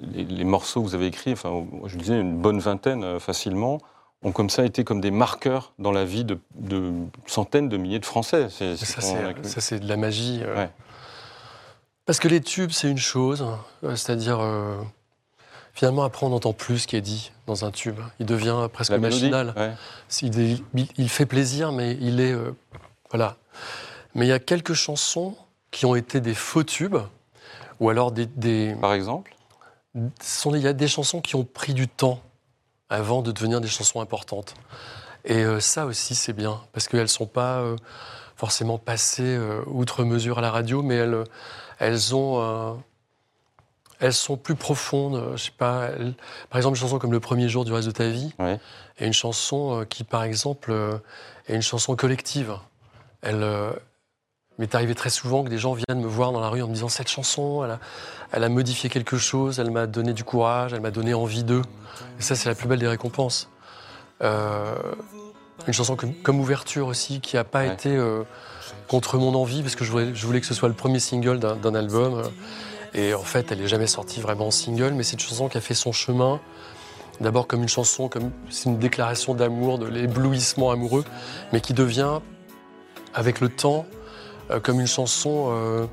les, 0.00 0.24
les 0.24 0.44
morceaux 0.44 0.82
que 0.82 0.88
vous 0.88 0.94
avez 0.94 1.06
écrits, 1.06 1.32
enfin, 1.32 1.64
je 1.86 1.96
disais 1.96 2.18
une 2.20 2.36
bonne 2.40 2.58
vingtaine 2.58 3.04
euh, 3.04 3.20
facilement, 3.20 3.78
ont 4.22 4.32
comme 4.32 4.50
ça 4.50 4.64
été 4.64 4.84
comme 4.84 5.00
des 5.00 5.10
marqueurs 5.10 5.72
dans 5.78 5.92
la 5.92 6.04
vie 6.04 6.24
de, 6.24 6.38
de 6.54 6.92
centaines 7.26 7.68
de 7.68 7.76
milliers 7.76 7.98
de 7.98 8.06
Français. 8.06 8.48
C'est- 8.50 8.76
Ça, 8.76 8.86
c'est- 8.86 9.00
c'est, 9.42 9.48
ça, 9.48 9.60
c'est 9.60 9.80
de 9.80 9.88
la 9.88 9.96
magie. 9.96 10.40
euh. 10.42 10.56
Ouais. 10.56 10.70
Parce 12.06 12.18
que 12.18 12.28
les 12.28 12.40
tubes, 12.40 12.70
c'est 12.70 12.90
une 12.90 12.98
chose, 12.98 13.46
euh, 13.84 13.96
c'est-à-dire, 13.96 14.38
euh, 14.40 14.76
finalement, 15.74 16.04
après, 16.04 16.26
on 16.26 16.30
n'entend 16.30 16.52
plus 16.52 16.80
ce 16.80 16.86
qui 16.86 16.96
est 16.96 17.00
dit 17.00 17.32
dans 17.46 17.64
un 17.64 17.70
tube. 17.70 17.98
Il 18.18 18.26
devient 18.26 18.68
presque 18.72 18.90
la 18.92 18.98
machinal. 18.98 19.54
ouais. 19.56 19.72
Il, 20.98 21.08
fait 21.08 21.26
plaisir, 21.26 21.72
mais 21.72 21.96
il 22.00 22.20
est. 22.20 22.32
euh, 22.32 22.52
voilà. 23.10 23.36
Mais 24.14 24.26
il 24.26 24.28
y 24.28 24.32
a 24.32 24.38
quelques 24.38 24.74
chansons 24.74 25.34
qui 25.70 25.86
ont 25.86 25.94
été 25.94 26.20
des 26.20 26.34
faux 26.34 26.62
tubes, 26.64 26.96
ou 27.80 27.88
alors 27.90 28.12
des. 28.12 28.26
des- 28.26 28.74
Par 28.80 28.92
exemple 28.94 29.33
il 29.94 30.56
y 30.62 30.66
a 30.68 30.72
des 30.72 30.88
chansons 30.88 31.20
qui 31.20 31.36
ont 31.36 31.44
pris 31.44 31.74
du 31.74 31.88
temps 31.88 32.20
avant 32.90 33.22
de 33.22 33.32
devenir 33.32 33.60
des 33.60 33.68
chansons 33.68 34.00
importantes. 34.00 34.54
Et 35.24 35.42
euh, 35.44 35.60
ça 35.60 35.86
aussi, 35.86 36.14
c'est 36.14 36.32
bien, 36.32 36.60
parce 36.72 36.86
qu'elles 36.88 37.00
ne 37.02 37.06
sont 37.06 37.26
pas 37.26 37.60
euh, 37.60 37.76
forcément 38.36 38.78
passées 38.78 39.22
euh, 39.24 39.62
outre 39.66 40.04
mesure 40.04 40.38
à 40.38 40.42
la 40.42 40.50
radio, 40.50 40.82
mais 40.82 40.96
elles, 40.96 41.24
elles 41.78 42.14
ont. 42.14 42.82
elles 44.00 44.12
sont 44.12 44.36
plus 44.36 44.54
profondes, 44.56 45.32
je 45.36 45.44
sais 45.44 45.50
pas. 45.56 45.84
elles- 45.96 46.14
par 46.50 46.58
exemple, 46.58 46.76
une 46.76 46.80
chanson 46.82 46.98
comme 46.98 47.12
Le 47.12 47.20
premier 47.20 47.48
jour 47.48 47.64
du 47.64 47.72
reste 47.72 47.86
de 47.86 47.92
ta 47.92 48.08
vie, 48.08 48.34
Ouais. 48.38 48.58
est 48.98 49.06
une 49.06 49.12
chanson 49.14 49.86
qui, 49.88 50.04
par 50.04 50.24
exemple, 50.24 50.74
est 51.48 51.54
une 51.54 51.62
chanson 51.62 51.96
collective. 51.96 52.54
Elle 53.22 53.42
euh, 54.58 54.60
m'est 54.62 54.74
arrivé 54.74 54.94
très 54.94 55.10
souvent 55.10 55.42
que 55.44 55.48
des 55.48 55.58
gens 55.58 55.74
viennent 55.74 56.00
me 56.00 56.06
voir 56.06 56.32
dans 56.32 56.40
la 56.40 56.48
rue 56.48 56.62
en 56.62 56.68
me 56.68 56.74
disant 56.74 56.88
cette 56.88 57.08
chanson, 57.08 57.64
elle 57.64 57.72
a, 57.72 57.78
elle 58.32 58.44
a 58.44 58.48
modifié 58.48 58.88
quelque 58.90 59.16
chose, 59.16 59.58
elle 59.58 59.70
m'a 59.70 59.86
donné 59.86 60.12
du 60.12 60.24
courage, 60.24 60.72
elle 60.72 60.80
m'a 60.80 60.90
donné 60.90 61.14
envie 61.14 61.44
d'eux. 61.44 61.62
Et 62.18 62.22
ça, 62.22 62.34
c'est 62.34 62.48
la 62.48 62.54
plus 62.54 62.68
belle 62.68 62.78
des 62.80 62.88
récompenses. 62.88 63.48
Euh, 64.22 64.74
une 65.66 65.72
chanson 65.72 65.96
comme, 65.96 66.14
comme 66.14 66.40
ouverture 66.40 66.86
aussi, 66.88 67.20
qui 67.20 67.36
n'a 67.36 67.44
pas 67.44 67.60
Ouais. 67.60 67.72
été 67.72 67.90
euh, 67.96 68.22
contre 68.88 69.18
mon 69.18 69.34
envie, 69.34 69.62
parce 69.62 69.76
que 69.76 69.84
je 69.84 69.90
voulais, 69.90 70.14
je 70.14 70.26
voulais 70.26 70.40
que 70.40 70.46
ce 70.46 70.54
soit 70.54 70.68
le 70.68 70.74
premier 70.74 70.98
single 71.00 71.38
d'un 71.38 71.74
album. 71.74 72.22
et 72.92 73.14
en 73.14 73.22
fait, 73.22 73.50
elle 73.50 73.58
n'est 73.60 73.68
jamais 73.68 73.86
sortie 73.86 74.20
vraiment 74.20 74.48
en 74.48 74.50
single, 74.50 74.92
mais 74.94 75.02
c'est 75.02 75.14
une 75.14 75.20
chanson 75.20 75.48
qui 75.48 75.56
a 75.58 75.60
fait 75.60 75.74
son 75.74 75.92
chemin. 75.92 76.40
D'abord 77.20 77.46
comme 77.46 77.62
une 77.62 77.68
chanson, 77.68 78.08
comme 78.08 78.30
c'est 78.50 78.68
une 78.68 78.78
déclaration 78.78 79.34
d'amour, 79.34 79.78
de 79.78 79.86
l'éblouissement 79.86 80.70
amoureux, 80.72 81.04
mais 81.52 81.60
qui 81.60 81.72
devient, 81.72 82.18
avec 83.14 83.40
le 83.40 83.48
temps, 83.48 83.86
euh, 84.50 84.60
comme 84.60 84.80
une 84.80 84.86
chanson 84.86 85.48
euh, 85.48 85.86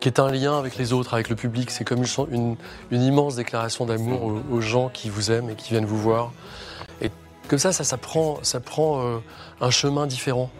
qui 0.00 0.08
est 0.08 0.18
un 0.18 0.30
lien 0.30 0.58
avec 0.58 0.76
les 0.76 0.92
autres, 0.92 1.14
avec 1.14 1.28
le 1.28 1.36
public. 1.36 1.70
C'est 1.70 1.84
comme 1.84 2.02
une, 2.30 2.56
immense 2.90 3.36
déclaration 3.36 3.86
d'amour 3.86 4.42
aux, 4.50 4.60
gens 4.60 4.88
qui 4.88 5.08
vous 5.08 5.30
aiment 5.30 5.50
et 5.50 5.54
qui 5.54 5.70
viennent 5.70 5.86
vous 5.86 5.98
voir. 5.98 6.32
Et 7.00 7.10
comme 7.48 7.58
ça, 7.58 7.72
ça, 7.72 7.96
prend, 7.96 8.40
euh, 8.42 9.18
un 9.60 9.70
chemin 9.70 10.06
différent. 10.06 10.50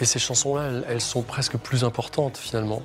Et 0.00 0.04
ces 0.04 0.18
chansons-là, 0.18 0.82
elles, 0.88 1.00
sont 1.00 1.22
presque 1.22 1.56
plus 1.56 1.84
importantes 1.84 2.36
finalement. 2.36 2.82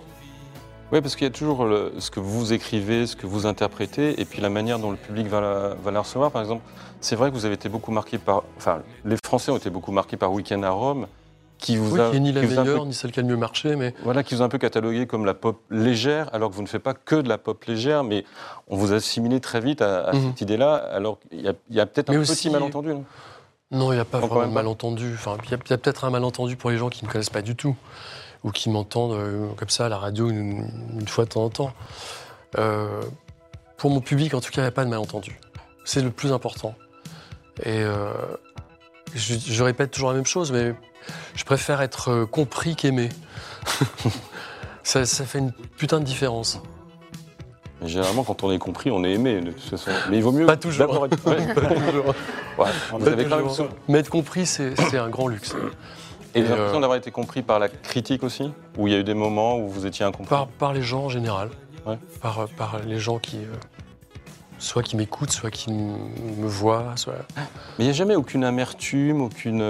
Oui, 0.91 1.01
parce 1.01 1.15
qu'il 1.15 1.25
y 1.25 1.29
a 1.29 1.33
toujours 1.33 1.67
ce 1.99 2.09
que 2.09 2.19
vous 2.19 2.51
écrivez, 2.51 3.05
ce 3.05 3.15
que 3.15 3.27
vous 3.27 3.45
interprétez, 3.45 4.19
et 4.19 4.25
puis 4.25 4.41
la 4.41 4.49
manière 4.49 4.79
dont 4.79 4.89
le 4.89 4.97
public 4.97 5.27
va 5.27 5.39
la, 5.39 5.75
va 5.83 5.91
la 5.91 6.01
recevoir. 6.01 6.31
Par 6.31 6.41
exemple, 6.41 6.63
c'est 6.99 7.15
vrai 7.15 7.29
que 7.29 7.35
vous 7.35 7.45
avez 7.45 7.53
été 7.53 7.69
beaucoup 7.69 7.91
marqué 7.91 8.17
par. 8.17 8.43
Enfin, 8.57 8.81
les 9.05 9.17
Français 9.23 9.51
ont 9.51 9.57
été 9.57 9.69
beaucoup 9.69 9.91
marqués 9.91 10.17
par 10.17 10.31
Week-end 10.31 10.63
à 10.63 10.71
Rome, 10.71 11.07
qui 11.59 11.77
vous 11.77 11.93
Oui, 11.95 12.01
a, 12.01 12.09
qui 12.09 12.15
est 12.17 12.19
ni 12.19 12.31
la 12.31 12.41
peu- 12.41 12.47
meilleure, 12.47 12.85
ni 12.85 12.93
celle 12.93 13.11
qui 13.11 13.19
a 13.19 13.21
le 13.21 13.27
mieux 13.27 13.37
marché, 13.37 13.75
mais 13.75 13.93
voilà, 14.03 14.23
qui 14.23 14.33
vous 14.33 14.41
a 14.41 14.45
un 14.45 14.49
peu 14.49 14.57
catalogué 14.57 15.05
comme 15.05 15.25
la 15.25 15.33
pop 15.33 15.59
légère, 15.69 16.33
alors 16.33 16.49
que 16.49 16.55
vous 16.55 16.61
ne 16.63 16.67
faites 16.67 16.81
pas 16.81 16.93
que 16.93 17.15
de 17.15 17.29
la 17.29 17.37
pop 17.37 17.63
légère, 17.65 18.03
mais 18.03 18.25
on 18.67 18.77
vous 18.77 18.93
a 18.93 18.95
assimilé 18.95 19.39
très 19.41 19.59
vite 19.59 19.81
à, 19.81 20.05
à 20.07 20.13
Mhm. 20.13 20.29
cette 20.29 20.41
idée-là, 20.41 20.73
alors 20.75 21.19
qu'il 21.19 21.41
y 21.41 21.47
a, 21.47 21.53
il 21.69 21.75
y 21.75 21.79
a 21.79 21.85
peut-être 21.85 22.09
un 22.09 22.19
petit 22.21 22.49
malentendu. 22.49 22.89
non? 22.93 23.03
Non, 23.71 23.91
il 23.91 23.95
n'y 23.95 24.01
a 24.01 24.05
pas 24.05 24.19
vraiment 24.19 24.47
de 24.47 24.51
malentendu. 24.53 25.11
Enfin, 25.13 25.37
il 25.45 25.51
y 25.51 25.53
a, 25.53 25.57
peut-être 25.57 26.03
un 26.05 26.09
malentendu 26.09 26.55
pour 26.55 26.71
les 26.71 26.77
gens 26.77 26.89
qui 26.89 27.03
ne 27.03 27.07
me 27.07 27.11
connaissent 27.11 27.29
pas 27.29 27.43
du 27.43 27.55
tout, 27.55 27.75
ou 28.43 28.49
qui 28.51 28.69
m'entendent 28.69 29.11
euh, 29.13 29.47
comme 29.57 29.69
ça 29.69 29.85
à 29.85 29.89
la 29.89 29.97
radio 29.97 30.27
une, 30.29 30.65
une 30.99 31.07
fois 31.07 31.25
de 31.25 31.29
temps 31.29 31.43
en 31.43 31.49
temps. 31.49 31.71
Euh, 32.57 33.01
pour 33.77 33.91
mon 33.91 34.01
public, 34.01 34.33
en 34.33 34.41
tout 34.41 34.49
cas, 34.51 34.61
il 34.61 34.63
n'y 34.63 34.69
a 34.69 34.71
pas 34.71 34.85
de 34.85 34.89
malentendu. 34.89 35.39
C'est 35.85 36.01
le 36.01 36.09
plus 36.09 36.31
important. 36.31 36.73
Et 37.63 37.81
euh, 37.83 38.11
je, 39.13 39.35
je 39.37 39.63
répète 39.63 39.91
toujours 39.91 40.09
la 40.09 40.15
même 40.15 40.25
chose, 40.25 40.51
mais 40.51 40.73
je 41.35 41.43
préfère 41.43 41.81
être 41.81 42.09
euh, 42.11 42.25
compris 42.25 42.75
qu'aimé. 42.75 43.09
ça, 44.83 45.05
ça 45.05 45.25
fait 45.25 45.39
une 45.39 45.51
putain 45.77 45.99
de 45.99 46.05
différence. 46.05 46.61
Mais 47.81 47.87
généralement, 47.87 48.23
quand 48.23 48.43
on 48.43 48.51
est 48.51 48.57
compris, 48.59 48.91
on 48.91 49.03
est 49.03 49.11
aimé, 49.13 49.39
de 49.41 49.51
toute 49.51 49.61
façon. 49.69 49.91
Mais 50.09 50.17
il 50.17 50.23
vaut 50.23 50.31
mieux 50.33 50.45
Pas 50.45 50.57
toujours. 50.57 50.87
d'abord 50.87 51.05
être... 51.05 51.17
Ouais. 51.25 52.65
Ouais, 52.65 52.71
vous 52.91 52.99
Pas 52.99 53.11
avez 53.11 53.23
quand 53.23 53.37
même 53.37 53.47
toujours. 53.47 53.67
sou- 53.69 53.73
Mais 53.87 53.99
être 53.99 54.09
compris, 54.09 54.45
c'est 54.45 54.73
un 54.97 55.09
grand 55.09 55.27
luxe. 55.29 55.55
Et 56.35 56.41
vous 56.41 56.47
avez 56.47 56.55
l'impression 56.57 56.77
euh, 56.77 56.81
d'avoir 56.81 56.97
été 56.97 57.09
compris 57.11 57.41
par 57.41 57.57
la 57.57 57.69
critique 57.69 58.23
aussi? 58.23 58.51
Ou 58.77 58.87
il 58.87 58.93
y 58.93 58.95
a 58.97 58.99
eu 58.99 59.03
des 59.05 59.13
moments 59.13 59.57
où 59.57 59.69
vous 59.69 59.85
étiez 59.85 60.05
incompris? 60.05 60.27
Par, 60.29 60.47
par 60.47 60.73
les 60.73 60.81
gens 60.81 61.05
en 61.05 61.09
général. 61.09 61.49
Ouais. 61.85 61.97
Par, 62.21 62.47
par 62.57 62.79
les 62.85 62.99
gens 62.99 63.17
qui. 63.17 63.37
euh, 63.37 63.47
soit 64.57 64.83
qui 64.83 64.97
m'écoutent, 64.97 65.31
soit 65.31 65.49
qui 65.49 65.71
me 65.71 66.47
voient. 66.47 66.91
Soit... 66.97 67.13
Mais 67.37 67.43
il 67.79 67.83
n'y 67.85 67.89
a 67.91 67.93
jamais 67.93 68.15
aucune 68.15 68.43
amertume, 68.43 69.21
aucune, 69.21 69.61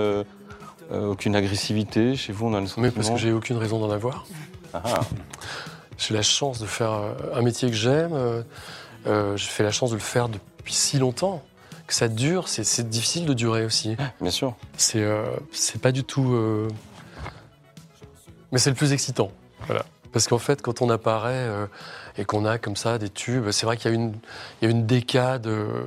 euh, 0.91 1.07
aucune 1.07 1.35
agressivité 1.35 2.15
chez 2.15 2.33
vous 2.33 2.47
On 2.47 2.53
a 2.53 2.59
le 2.59 2.67
Mais 2.77 2.89
parce 2.91 3.07
sentiment- 3.07 3.15
que 3.15 3.21
j'ai 3.21 3.31
aucune 3.31 3.57
raison 3.57 3.79
d'en 3.79 3.91
avoir. 3.91 4.25
Ah. 4.73 5.01
J'ai 5.97 6.13
la 6.13 6.21
chance 6.21 6.59
de 6.59 6.65
faire 6.65 6.91
euh, 6.91 7.13
un 7.33 7.41
métier 7.41 7.69
que 7.69 7.75
j'aime. 7.75 8.13
euh, 8.13 8.43
euh, 9.07 9.35
j'ai 9.37 9.47
fait 9.49 9.63
la 9.63 9.71
chance 9.71 9.89
de 9.91 9.95
le 9.95 10.01
faire 10.01 10.29
depuis 10.29 10.73
si 10.73 10.97
longtemps. 10.99 11.43
Que 11.87 11.93
ça 11.95 12.07
dure, 12.07 12.47
c'est- 12.47 12.87
difficile 12.87 13.25
de 13.25 13.33
durer 13.33 13.65
aussi. 13.65 13.97
bien 14.21 14.29
sûr. 14.31 14.55
C'est 14.77 15.01
euh, 15.03 15.25
c'est 15.51 15.81
pas 15.81 15.91
du 15.91 16.03
tout. 16.03 16.67
Mais 18.51 18.57
c'est 18.59 18.69
le 18.69 18.75
plus 18.75 18.93
excitant. 18.93 19.31
Voilà. 19.67 19.85
Parce 20.11 20.27
qu'en 20.27 20.37
fait, 20.39 20.61
quand 20.61 20.81
on 20.81 20.89
apparaît 20.89 21.33
euh, 21.33 21.67
et 22.17 22.25
qu'on 22.25 22.45
a 22.45 22.57
comme 22.57 22.75
ça 22.75 22.97
des 22.97 23.09
tubes, 23.09 23.51
c'est 23.51 23.65
vrai 23.65 23.77
qu'il 23.77 23.91
y 23.91 23.93
a 23.93 23.95
une, 23.95 24.13
il 24.61 24.65
y 24.65 24.67
a 24.67 24.71
une 24.71 24.85
décade 24.87 25.45
euh, 25.47 25.83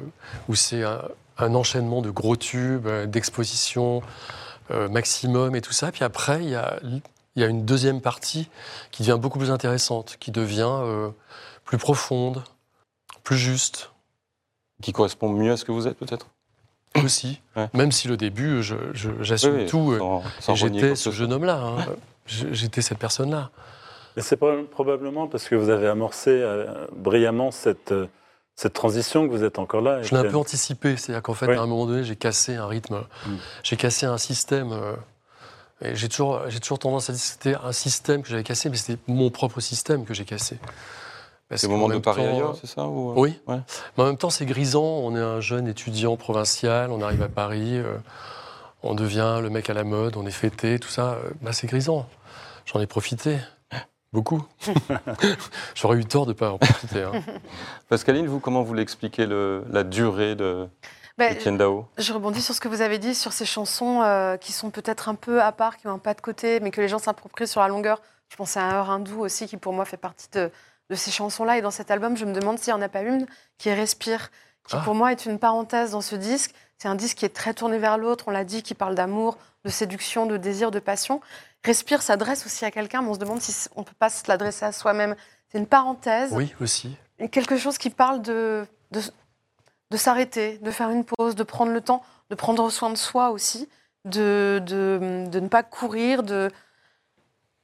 où 0.49 0.55
c'est 0.55 0.85
un, 0.85 1.03
un 1.39 1.55
enchaînement 1.55 2.03
de 2.03 2.11
gros 2.11 2.37
tubes, 2.37 2.87
euh, 2.87 3.07
d'expositions 3.07 4.03
maximum 4.71 5.55
et 5.57 5.61
tout 5.61 5.73
ça. 5.73 5.93
Puis 5.93 6.05
après, 6.05 6.43
il 6.43 6.51
y, 6.51 6.55
a, 6.55 6.79
il 6.83 7.43
y 7.43 7.45
a 7.45 7.47
une 7.49 7.65
deuxième 7.65 8.01
partie 8.01 8.49
qui 8.91 9.03
devient 9.03 9.19
beaucoup 9.21 9.39
plus 9.39 9.51
intéressante, 9.51 10.17
qui 10.21 10.31
devient 10.31 10.67
euh, 10.83 11.09
plus 11.65 11.79
profonde, 11.79 12.43
plus 13.25 13.37
juste 13.37 13.91
Qui 14.83 14.93
correspond 14.93 15.29
mieux 15.31 15.53
à 15.53 15.57
ce 15.57 15.65
que 15.65 15.73
vous 15.73 15.87
êtes, 15.87 15.97
peut-être? 15.97 16.27
Aussi. 17.03 17.41
Ouais. 17.57 17.69
Même 17.73 17.91
si 17.93 18.07
le 18.09 18.17
début, 18.17 18.63
je- 18.63 18.75
je- 18.93 19.11
j'assume 19.23 19.57
Oui, 19.57 19.67
tout. 19.67 19.93
euh, 19.93 20.21
j'étais 20.55 20.95
ce 20.95 21.11
jeune 21.11 21.33
homme-là. 21.33 21.57
hein. 21.57 21.77
J'étais 22.27 22.83
cette 22.83 22.99
personne-là. 22.99 23.51
Et 24.17 24.21
c'est 24.21 24.39
proba- 24.39 24.67
probablement 24.67 25.27
parce 25.27 25.49
que 25.49 25.55
vous 25.55 25.71
avez 25.71 25.87
amorcé 25.89 26.31
euh, 26.31 26.87
brillamment 26.95 27.51
cette, 27.51 27.93
euh, 27.93 28.07
cette 28.55 28.75
transition 28.75 29.27
que 29.27 29.33
vous 29.33 29.45
êtes 29.45 29.59
encore 29.59 29.81
là. 29.81 30.03
Je 30.03 30.11
l'ai 30.15 30.19
un 30.27 30.31
peu 30.31 30.37
anticipé. 30.37 30.97
C'est-à-dire 30.97 31.23
qu'en 31.23 31.35
fait, 31.35 31.47
Oui. 31.47 31.57
à 31.57 31.63
un 31.63 31.67
moment 31.67 31.87
donné, 31.87 32.05
j'ai 32.05 32.17
cassé 32.17 32.55
un 32.55 32.67
rythme. 32.67 33.03
Mm. 33.27 33.31
J'ai 33.63 33.77
cassé 33.77 34.07
un 34.07 34.19
système. 34.19 34.73
euh, 34.73 34.95
et 35.85 35.97
j'ai 35.97 36.09
toujours, 36.09 36.43
j'ai 36.49 36.61
toujours 36.61 36.79
tendance 36.79 37.11
à 37.11 37.13
dire 37.13 37.21
que 37.23 37.27
c'était 37.29 37.55
un 37.57 37.73
système 37.73 38.23
que 38.23 38.29
j'avais 38.29 38.45
cassé, 38.45 38.71
mais 38.71 38.77
c'était 38.77 39.01
mon 39.09 39.31
propre 39.31 39.59
système 39.61 40.05
que 40.05 40.15
j'ai 40.15 40.25
cassé. 40.25 40.59
C'est 41.55 41.65
le 41.65 41.69
qu'en 41.69 41.79
moment 41.79 41.95
de 41.95 41.99
Paris 41.99 42.23
temps, 42.23 42.33
ailleurs, 42.35 42.57
c'est 42.59 42.67
ça 42.69 42.87
ou... 42.87 43.13
Oui. 43.17 43.39
Ouais. 43.47 43.59
Mais 43.97 44.05
en 44.05 44.07
même 44.07 44.17
temps, 44.17 44.31
c'est 44.31 44.47
grisant. 44.47 44.85
On 44.85 45.15
est 45.17 45.21
un 45.21 45.41
jeune 45.41 45.67
étudiant 45.67 46.17
provincial, 46.17 46.91
on 46.93 47.03
arrive 47.03 47.21
à 47.23 47.29
Paris, 47.29 47.77
euh, 47.79 47.97
on 48.83 48.95
devient 48.95 49.41
le 49.43 49.51
mec 49.51 49.69
à 49.69 49.75
la 49.75 49.85
mode, 49.85 50.17
on 50.17 50.25
est 50.25 50.31
fêté, 50.31 50.79
tout 50.79 50.89
ça. 50.89 51.15
euh, 51.15 51.31
bah, 51.43 51.53
c'est 51.53 51.67
grisant. 51.67 52.07
J'en 52.65 52.81
ai 52.81 52.87
profité. 52.87 53.39
Beaucoup. 54.13 54.45
J'aurais 55.75 55.97
eu 55.99 56.05
tort 56.05 56.27
de 56.27 56.33
ne 56.33 56.37
pas 56.37 56.51
en 56.51 56.59
profiter. 56.59 57.03
hein. 57.03 57.13
Pascaline, 57.89 58.27
vous, 58.27 58.41
comment 58.41 58.63
vous 58.63 58.75
l'expliquez 58.75 59.27
le- 59.27 59.65
la 59.71 59.85
durée 59.85 60.35
de 60.35 60.69
Ben, 61.19 61.37
Je 61.99 62.13
rebondis 62.13 62.43
sur 62.43 62.55
ce 62.55 62.61
que 62.61 62.69
vous 62.69 62.81
avez 62.83 62.99
dit, 62.99 63.15
sur 63.15 63.33
ces 63.33 63.45
chansons 63.47 64.03
euh, 64.03 64.37
qui 64.37 64.53
sont 64.53 64.71
peut-être 64.71 65.09
un 65.09 65.15
peu 65.15 65.41
à 65.43 65.53
part, 65.53 65.77
qui 65.79 65.87
ont 65.87 65.93
un 65.95 65.99
pas 65.99 66.15
de 66.15 66.21
côté, 66.21 66.61
mais 66.61 66.71
que 66.71 66.81
les 66.81 66.89
gens 66.89 66.99
s'approprient 66.99 67.47
sur 67.49 67.61
la 67.61 67.69
longueur. 67.69 68.03
Je 68.29 68.37
pense 68.37 68.57
à 68.57 68.63
un 68.63 68.73
heure 68.75 68.91
hindou 68.91 69.21
aussi, 69.21 69.47
qui 69.47 69.57
pour 69.57 69.73
moi 69.73 69.85
fait 69.85 69.97
partie 69.99 70.29
de, 70.33 70.51
de 70.91 70.95
ces 70.95 71.11
chansons-là. 71.11 71.59
Et 71.59 71.63
dans 71.63 71.71
cet 71.71 71.91
album, 71.91 72.17
je 72.17 72.25
me 72.25 72.33
demande 72.35 72.59
s'il 72.59 72.73
n'y 72.75 72.79
en 72.79 72.83
a 72.83 72.89
pas 72.89 73.03
une 73.03 73.27
qui 73.59 73.73
respire, 73.73 74.31
qui 74.69 74.77
Ah. 74.77 74.83
pour 74.85 74.95
moi 74.95 75.13
est 75.13 75.27
une 75.27 75.39
parenthèse 75.39 75.93
dans 75.93 76.01
ce 76.03 76.17
disque. 76.17 76.55
C'est 76.79 76.89
un 76.89 76.95
disque 76.97 77.19
qui 77.19 77.25
est 77.25 77.35
très 77.35 77.55
tourné 77.55 77.79
vers 77.79 77.97
l'autre, 77.97 78.25
on 78.27 78.31
l'a 78.31 78.45
dit, 78.45 78.63
qui 78.63 78.75
parle 78.75 78.95
d'amour, 78.95 79.39
de 79.65 79.71
séduction, 79.71 80.27
de 80.27 80.37
désir, 80.37 80.71
de 80.71 80.81
passion. 80.81 81.21
Respire 81.65 82.03
s'adresse 82.03 82.45
aussi 82.47 82.65
à 82.65 82.71
quelqu'un, 82.71 83.03
mais 83.03 83.09
on 83.09 83.15
se 83.15 83.19
demande 83.21 83.41
si 83.41 83.69
on 83.77 83.81
ne 83.81 83.87
peut 83.87 83.95
pas 83.99 84.11
se 84.11 84.25
l'adresser 84.29 84.65
à 84.65 84.73
soi-même. 84.73 85.15
C'est 85.51 85.59
une 85.59 85.67
parenthèse 85.67 86.31
Oui, 86.33 86.55
aussi. 86.61 86.97
quelque 87.31 87.57
chose 87.57 87.79
qui 87.79 87.91
parle 87.91 88.21
de, 88.23 88.67
de, 88.91 89.01
de 89.91 89.97
s'arrêter, 89.97 90.59
de 90.59 90.71
faire 90.71 90.91
une 90.91 91.05
pause, 91.05 91.35
de 91.37 91.43
prendre 91.45 91.71
le 91.73 91.81
temps, 91.81 92.03
de 92.31 92.35
prendre 92.35 92.69
soin 92.71 92.91
de 92.91 92.97
soi 92.97 93.31
aussi, 93.31 93.69
de, 94.05 94.61
de, 94.67 95.27
de 95.31 95.41
ne 95.41 95.49
pas 95.49 95.63
courir, 95.63 96.23
de 96.23 96.51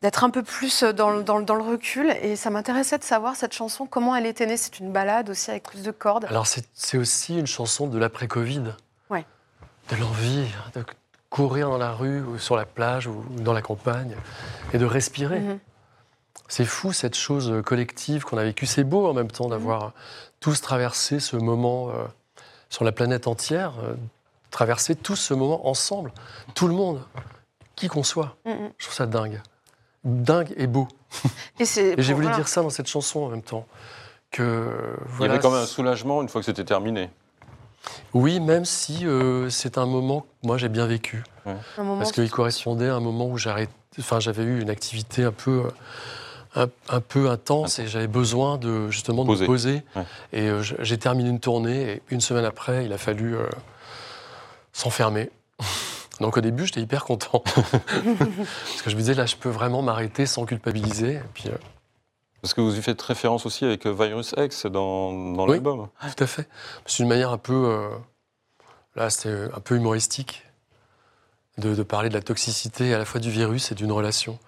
d'être 0.01 0.23
un 0.23 0.31
peu 0.31 0.45
plus 0.45 0.85
dans, 0.85 1.11
le- 1.11 1.25
dans, 1.25 1.39
le- 1.39 1.45
dans 1.45 1.57
le 1.57 1.63
recul. 1.65 2.11
Et 2.23 2.37
ça 2.37 2.51
m'intéressait 2.51 2.99
de 2.99 3.03
savoir 3.03 3.35
cette 3.35 3.53
chanson, 3.53 3.85
comment 3.85 4.15
elle 4.15 4.27
était 4.27 4.47
née. 4.47 4.57
C'est 4.57 4.79
une 4.79 4.93
balade 4.93 5.29
aussi 5.29 5.51
avec 5.51 5.65
plus 5.65 5.83
de 5.83 5.91
cordes. 5.91 6.25
Alors, 6.27 6.47
c'est 6.47 6.65
c'est 6.73 6.99
aussi 6.99 7.37
une 7.37 7.49
chanson 7.49 7.89
de 7.89 7.99
l'après-Covid. 7.99 8.63
Ouais. 9.11 9.27
De 9.91 9.97
l'envie 9.97 10.47
de 10.77 10.85
courir 11.31 11.69
dans 11.69 11.79
la 11.79 11.93
rue, 11.93 12.23
ou 12.23 12.39
sur 12.39 12.57
la 12.57 12.65
plage, 12.65 13.07
ou 13.07 13.25
dans 13.31 13.53
la 13.53 13.63
campagne, 13.63 14.15
et 14.73 14.79
de 14.79 14.87
respirer. 14.87 15.41
Mhm. 15.41 15.59
C'est 16.49 16.65
fou 16.65 16.93
cette 16.93 17.15
chose 17.15 17.63
collective 17.65 18.25
qu'on 18.25 18.39
a 18.39 18.45
vécue. 18.45 18.67
C'est 18.67 18.85
beau 18.85 19.07
en 19.07 19.13
même 19.13 19.31
temps 19.31 19.49
d'avoir 19.49 19.93
tous 20.41 20.61
traversé 20.61 21.21
ce 21.21 21.37
moment 21.37 21.91
euh, 21.91 22.05
sur 22.71 22.85
la 22.85 22.93
planète 22.93 23.27
entière, 23.27 23.75
euh, 23.83 23.95
traverser 24.51 24.95
tous 24.95 25.17
ce 25.17 25.35
moment 25.35 25.69
ensemble, 25.69 26.13
tout 26.55 26.69
le 26.69 26.75
monde, 26.75 27.03
qui 27.77 27.89
qu'on 27.89 28.03
soit. 28.03 28.37
Mhm. 28.47 28.71
Je 28.79 28.85
trouve 28.85 28.97
ça 28.97 29.07
dingue. 29.07 29.43
Dingue 30.05 30.55
et 30.57 30.67
beau. 30.67 30.89
Et, 31.61 31.65
j'ai 31.67 31.95
voulu 31.95 32.27
voilà. 32.27 32.37
dire 32.37 32.49
ça 32.49 32.63
dans 32.63 32.71
cette 32.71 32.87
chanson 32.87 33.21
en 33.21 33.29
même 33.29 33.43
temps. 33.43 33.67
Que, 34.31 34.95
Il 35.21 35.27
y 35.27 35.29
avait 35.29 35.39
quand 35.39 35.51
même 35.51 35.63
un 35.63 35.67
soulagement 35.67 36.21
une 36.23 36.29
fois 36.29 36.41
que 36.41 36.45
c'était 36.45 36.65
terminé. 36.65 37.11
Oui, 38.15 38.41
même 38.41 38.65
si 38.65 39.07
euh, 39.07 39.51
c'est 39.51 39.79
un 39.79 39.87
moment 39.87 40.23
que 40.23 40.47
moi 40.47 40.59
j'ai 40.59 40.69
bien 40.69 40.87
vécu. 40.87 41.23
Parce 41.77 42.13
qu'il 42.13 42.31
correspondait 42.31 42.89
à 42.89 42.95
un 42.95 43.01
moment 43.01 43.27
où 43.27 43.37
enfin, 43.99 44.21
j'avais 44.21 44.43
eu 44.43 44.61
une 44.61 44.71
activité 44.71 45.25
un 45.25 45.33
peu, 45.33 45.65
euh, 46.57 46.67
un, 46.67 46.69
un 46.89 47.01
peu 47.01 47.31
intense 47.31 47.79
et 47.79 47.87
j'avais 47.87 48.07
besoin 48.07 48.59
de, 48.59 48.91
justement 48.91 49.23
de 49.23 49.29
Poser. 49.29 49.43
me 49.43 49.47
poser. 49.47 49.83
Ouais. 49.97 50.03
Et 50.33 50.49
euh, 50.49 50.63
j'ai 50.63 50.99
terminé 50.99 51.29
une 51.31 51.41
tournée 51.41 51.91
et 51.93 52.03
une 52.11 52.21
semaine 52.21 52.45
après, 52.45 52.85
il 52.85 52.93
a 52.93 52.99
fallu 52.99 53.37
euh, 53.37 53.47
s'enfermer. 54.73 55.31
Donc 56.21 56.37
au 56.37 56.41
début, 56.41 56.67
j'étais 56.67 56.81
hyper 56.81 57.05
content. 57.05 57.43
Parce 57.45 58.83
que 58.83 58.91
je 58.91 58.97
me 58.97 59.01
disais, 59.01 59.15
là, 59.15 59.25
je 59.27 59.37
peux 59.37 59.51
vraiment 59.51 59.83
m'arrêter 59.83 60.27
sans 60.27 60.47
culpabiliser. 60.47 61.15
Et 61.15 61.23
puis, 61.33 61.49
euh, 61.49 61.53
Parce 62.43 62.55
que 62.55 62.61
vous 62.61 62.77
y 62.79 62.83
faites 62.83 63.01
référence 63.03 63.47
aussi 63.47 63.65
avec 63.65 63.87
euh, 63.87 63.91
Virus 63.93 64.35
X 64.37 64.67
dans, 64.67 65.13
dans 65.35 65.45
Oui. 65.47 65.53
l'album. 65.53 65.89
tout 66.17 66.25
à 66.25 66.27
fait. 66.27 66.49
C'est 66.87 67.03
une 67.03 67.09
manière 67.09 67.31
un 67.33 67.39
peu, 67.39 67.53
euh, 67.55 67.89
là, 68.95 69.11
c'était 69.11 69.49
un 69.55 69.61
peu 69.61 69.77
humoristique 69.77 70.45
de, 71.59 71.75
de 71.75 71.83
parler 71.83 72.09
de 72.09 72.15
la 72.15 72.23
toxicité 72.23 72.95
à 72.95 72.99
la 72.99 73.05
fois 73.05 73.21
du 73.21 73.31
virus 73.31 73.73
et 73.73 73.75
d'une 73.75 73.91
relation. 73.91 74.39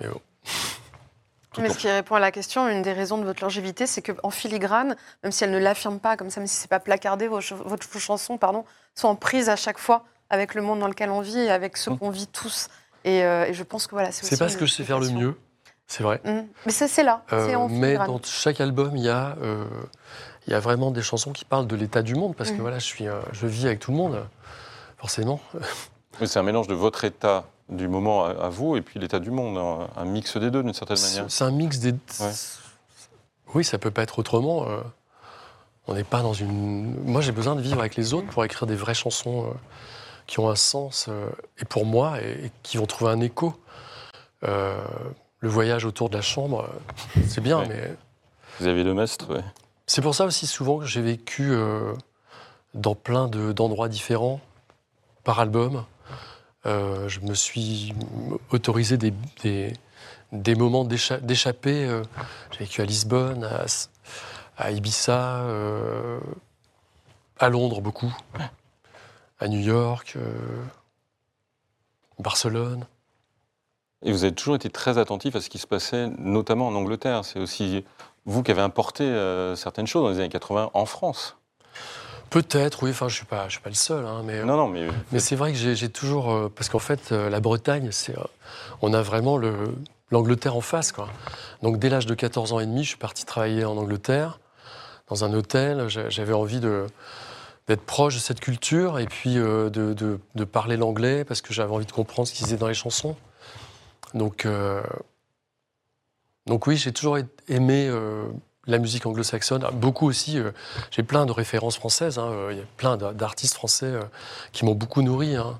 Mais 0.00 0.08
bon. 0.08 0.20
Mais 1.58 1.68
ce 1.68 1.76
qui 1.76 1.88
répond 1.88 2.14
à 2.14 2.18
la 2.20 2.32
question, 2.32 2.66
une 2.68 2.80
des 2.80 2.94
raisons 2.94 3.18
de 3.18 3.24
votre 3.24 3.42
longévité, 3.42 3.86
c'est 3.86 4.00
qu'en 4.00 4.30
filigrane, 4.30 4.96
même 5.22 5.32
si 5.32 5.44
elle 5.44 5.50
ne 5.50 5.58
l'affirme 5.58 6.00
pas 6.00 6.16
comme 6.16 6.30
ça, 6.30 6.40
même 6.40 6.46
si 6.46 6.56
c'est 6.56 6.70
pas 6.70 6.80
placardé, 6.80 7.28
vos, 7.28 7.42
ch- 7.42 7.60
votre- 7.64 7.86
vos 7.88 7.98
chansons 7.98 8.38
pardon, 8.38 8.64
sont 8.94 9.08
en 9.08 9.16
prise 9.16 9.50
à 9.50 9.56
chaque 9.56 9.78
fois 9.78 10.04
avec 10.30 10.54
le 10.54 10.62
monde 10.62 10.80
dans 10.80 10.88
lequel 10.88 11.10
on 11.10 11.20
vit 11.20 11.38
et 11.40 11.50
avec 11.50 11.76
ce 11.76 11.90
Mm. 11.90 11.98
qu'on 11.98 12.08
vit 12.10 12.26
tous. 12.26 12.68
Et, 13.04 13.22
euh, 13.22 13.44
et 13.44 13.52
je 13.52 13.62
pense 13.64 13.86
que 13.86 13.90
voilà, 13.94 14.10
c'est 14.12 14.24
C'est 14.24 14.32
aussi 14.32 14.38
pas 14.38 14.48
ce 14.48 14.56
que 14.56 14.64
je 14.64 14.72
sais 14.72 14.82
faire 14.82 14.98
le 14.98 15.10
mieux, 15.10 15.36
c'est 15.86 16.02
vrai. 16.02 16.20
Mm. 16.24 16.40
Mais 16.66 16.72
ça, 16.72 16.88
c'est 16.88 17.02
là, 17.02 17.22
Euh, 17.32 17.54
en 17.54 17.68
mais 17.68 17.96
dans 17.96 18.20
chaque 18.24 18.60
album, 18.60 18.96
il 18.96 19.04
y, 19.04 19.08
a, 19.08 19.36
euh, 19.42 19.64
il 20.46 20.52
y 20.52 20.54
a 20.54 20.60
vraiment 20.60 20.90
des 20.90 21.02
chansons 21.02 21.32
qui 21.32 21.44
parlent 21.44 21.66
de 21.66 21.76
l'état 21.76 22.02
du 22.02 22.14
monde, 22.14 22.34
parce 22.36 22.50
que 22.50 22.56
Mhm. 22.56 22.60
voilà, 22.62 22.78
je, 22.78 22.86
suis, 22.86 23.06
euh, 23.08 23.20
je 23.32 23.46
vis 23.46 23.66
avec 23.66 23.78
tout 23.80 23.90
le 23.90 23.96
monde, 23.96 24.24
forcément. 24.96 25.40
C'est 26.24 26.38
un 26.38 26.42
mélange 26.42 26.68
de 26.68 26.74
votre 26.74 27.04
état 27.04 27.44
du 27.68 27.88
moment 27.88 28.24
à, 28.24 28.30
à 28.30 28.48
vous 28.50 28.76
et 28.76 28.82
puis 28.82 29.00
l'état 29.00 29.18
du 29.18 29.30
monde, 29.30 29.56
un, 29.56 29.88
un 30.00 30.04
mix 30.04 30.36
des 30.36 30.50
deux 30.50 30.62
d'une 30.62 30.74
certaine 30.74 31.00
manière. 31.00 31.24
c'est 31.28 31.44
un 31.44 31.50
mix 31.50 31.78
des. 31.78 31.92
Ouais. 31.92 32.32
Oui, 33.54 33.64
ça 33.64 33.78
peut 33.78 33.90
pas 33.90 34.02
être 34.02 34.18
autrement. 34.18 34.66
euh, 34.68 34.80
on 35.86 35.94
n'est 35.94 36.04
pas 36.04 36.20
dans 36.22 36.34
une. 36.34 36.94
Moi, 37.04 37.22
j'ai 37.22 37.32
besoin 37.32 37.56
de 37.56 37.60
vivre 37.62 37.80
avec 37.80 37.96
les 37.96 38.12
autres 38.14 38.28
pour 38.28 38.44
écrire 38.44 38.66
des 38.66 38.76
vraies 38.76 38.94
chansons 38.94 39.46
euh, 39.46 39.52
qui 40.26 40.38
ont 40.38 40.48
un 40.50 40.54
sens, 40.54 41.06
euh, 41.08 41.28
et 41.58 41.64
pour 41.64 41.86
moi, 41.86 42.20
et, 42.20 42.46
et 42.46 42.52
qui 42.62 42.76
vont 42.76 42.86
trouver 42.86 43.10
un 43.10 43.20
écho. 43.20 43.54
Le 45.42 45.48
voyage 45.48 45.84
autour 45.84 46.08
de 46.08 46.16
la 46.16 46.22
chambre, 46.22 46.68
euh, 47.16 47.20
c'est 47.28 47.40
bien, 47.40 47.58
Ouais. 47.58 47.68
mais 47.68 47.96
Xavier 48.60 48.84
Lemestre, 48.84 49.28
ouais. 49.34 49.44
c'est 49.86 50.00
pour 50.00 50.14
ça 50.14 50.24
aussi 50.24 50.46
souvent 50.46 50.78
que 50.78 50.86
j'ai 50.86 51.02
vécu 51.02 51.50
euh, 51.52 51.92
dans 52.74 52.94
plein 52.94 53.26
de- 53.28 53.52
d'endroits 53.52 53.88
différents 53.88 54.40
par 55.24 55.40
album. 55.40 55.84
Euh, 56.64 57.08
je 57.08 57.18
me 57.20 57.34
suis 57.34 57.92
autorisé 58.50 58.96
des, 58.96 59.12
des, 59.42 59.72
des 60.30 60.54
moments 60.54 60.84
d'écha- 60.84 61.18
d'échapper. 61.18 61.84
euh, 61.86 62.02
j'ai 62.52 62.60
vécu 62.60 62.80
à 62.80 62.84
Lisbonne, 62.84 63.42
à, 63.44 63.66
à 64.58 64.70
Ibiza, 64.70 65.44
à 67.40 67.48
Londres 67.48 67.80
beaucoup, 67.80 68.14
à 69.40 69.48
New 69.48 69.58
York, 69.58 70.16
Barcelone. 72.20 72.86
Et 74.04 74.12
vous 74.12 74.24
avez 74.24 74.34
toujours 74.34 74.56
été 74.56 74.68
très 74.70 74.98
attentif 74.98 75.36
à 75.36 75.40
ce 75.40 75.48
qui 75.48 75.58
se 75.58 75.66
passait, 75.66 76.08
notamment 76.18 76.66
en 76.68 76.74
Angleterre. 76.74 77.24
C'est 77.24 77.38
aussi 77.38 77.84
vous 78.26 78.42
qui 78.42 78.50
avez 78.50 78.60
importé 78.62 79.04
euh, 79.04 79.54
certaines 79.56 79.86
choses 79.86 80.02
dans 80.02 80.10
les 80.10 80.18
années 80.18 80.28
80 80.28 80.70
en 80.74 80.86
France. 80.86 81.36
Peut-être, 82.30 82.82
oui, 82.82 82.90
enfin 82.90 83.08
je 83.08 83.14
ne 83.14 83.16
suis, 83.18 83.26
pas- 83.26 83.44
je 83.48 83.52
suis 83.52 83.60
pas 83.60 83.68
le 83.68 83.74
seul, 83.74 84.06
hein, 84.06 84.22
mais 84.24 84.42
Non, 84.42 84.56
non, 84.56 84.66
mais 84.68 84.88
Mais 85.12 85.18
c'est 85.20 85.36
vrai 85.36 85.52
que 85.52 85.58
j'ai 85.58 85.88
toujours. 85.90 86.30
euh, 86.32 86.52
parce 86.54 86.68
qu'en 86.70 86.78
fait, 86.78 87.12
euh, 87.12 87.28
la 87.28 87.40
Bretagne, 87.40 87.90
c'est, 87.92 88.16
euh, 88.18 88.22
on 88.80 88.94
a 88.94 89.02
vraiment 89.02 89.36
le- 89.36 89.74
l'Angleterre 90.10 90.56
en 90.56 90.60
face. 90.62 90.92
Quoi. 90.92 91.08
Donc, 91.62 91.78
dès 91.78 91.90
l'âge 91.90 92.06
de 92.06 92.14
14 92.14 92.52
ans 92.52 92.60
et 92.60 92.66
demi, 92.66 92.84
je 92.84 92.88
suis 92.88 92.96
parti 92.98 93.24
travailler 93.26 93.64
en 93.66 93.76
Angleterre, 93.76 94.40
dans 95.08 95.24
un 95.24 95.32
hôtel. 95.34 95.88
J'a- 95.88 96.08
J'avais 96.08 96.32
envie 96.32 96.60
de- 96.60 96.86
d'être 97.68 97.82
proche 97.82 98.14
de 98.14 98.20
cette 98.20 98.40
culture 98.40 98.98
et 98.98 99.06
puis 99.06 99.38
euh, 99.38 99.68
de, 99.68 99.92
de- 99.92 100.18
de 100.34 100.44
parler 100.44 100.76
l'anglais 100.78 101.24
parce 101.24 101.42
que 101.42 101.52
j'avais 101.52 101.72
envie 101.72 101.86
de 101.86 101.92
comprendre 101.92 102.26
ce 102.26 102.32
qu'ils 102.32 102.44
disaient 102.46 102.56
dans 102.56 102.66
les 102.68 102.74
chansons. 102.74 103.14
Donc, 104.14 104.44
euh, 104.46 104.82
donc 106.46 106.66
oui, 106.66 106.76
j'ai 106.76 106.92
toujours 106.92 107.18
aimé 107.48 107.86
euh, 107.88 108.26
la 108.66 108.78
musique 108.78 109.06
anglo-saxonne. 109.06 109.64
Beaucoup 109.74 110.06
aussi, 110.08 110.38
euh, 110.38 110.50
j'ai 110.90 111.02
plein 111.02 111.24
de 111.26 111.32
références 111.32 111.76
françaises. 111.76 112.18
hein. 112.18 112.32
Il 112.50 112.58
y 112.58 112.60
a 112.60 112.64
plein 112.76 112.96
d'a- 112.96 113.12
d'artistes 113.12 113.54
français 113.54 113.92
qui 114.52 114.64
m'ont 114.64 114.74
beaucoup 114.74 115.02
nourri. 115.02 115.36
hein. 115.36 115.58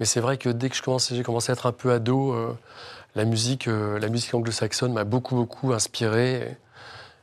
Mais 0.00 0.06
c'est 0.06 0.20
vrai 0.20 0.36
que 0.36 0.48
dès 0.48 0.68
que 0.68 0.76
j'ai 1.10 1.22
commencé 1.22 1.50
à 1.50 1.54
être 1.54 1.66
un 1.66 1.72
peu 1.72 1.92
ado, 1.92 2.34
la 3.14 3.24
musique, 3.24 3.66
la 3.66 4.08
musique 4.08 4.34
anglo-saxonne 4.34 4.92
m'a 4.92 5.04
beaucoup, 5.04 5.34
beaucoup 5.36 5.72
inspiré. 5.72 6.56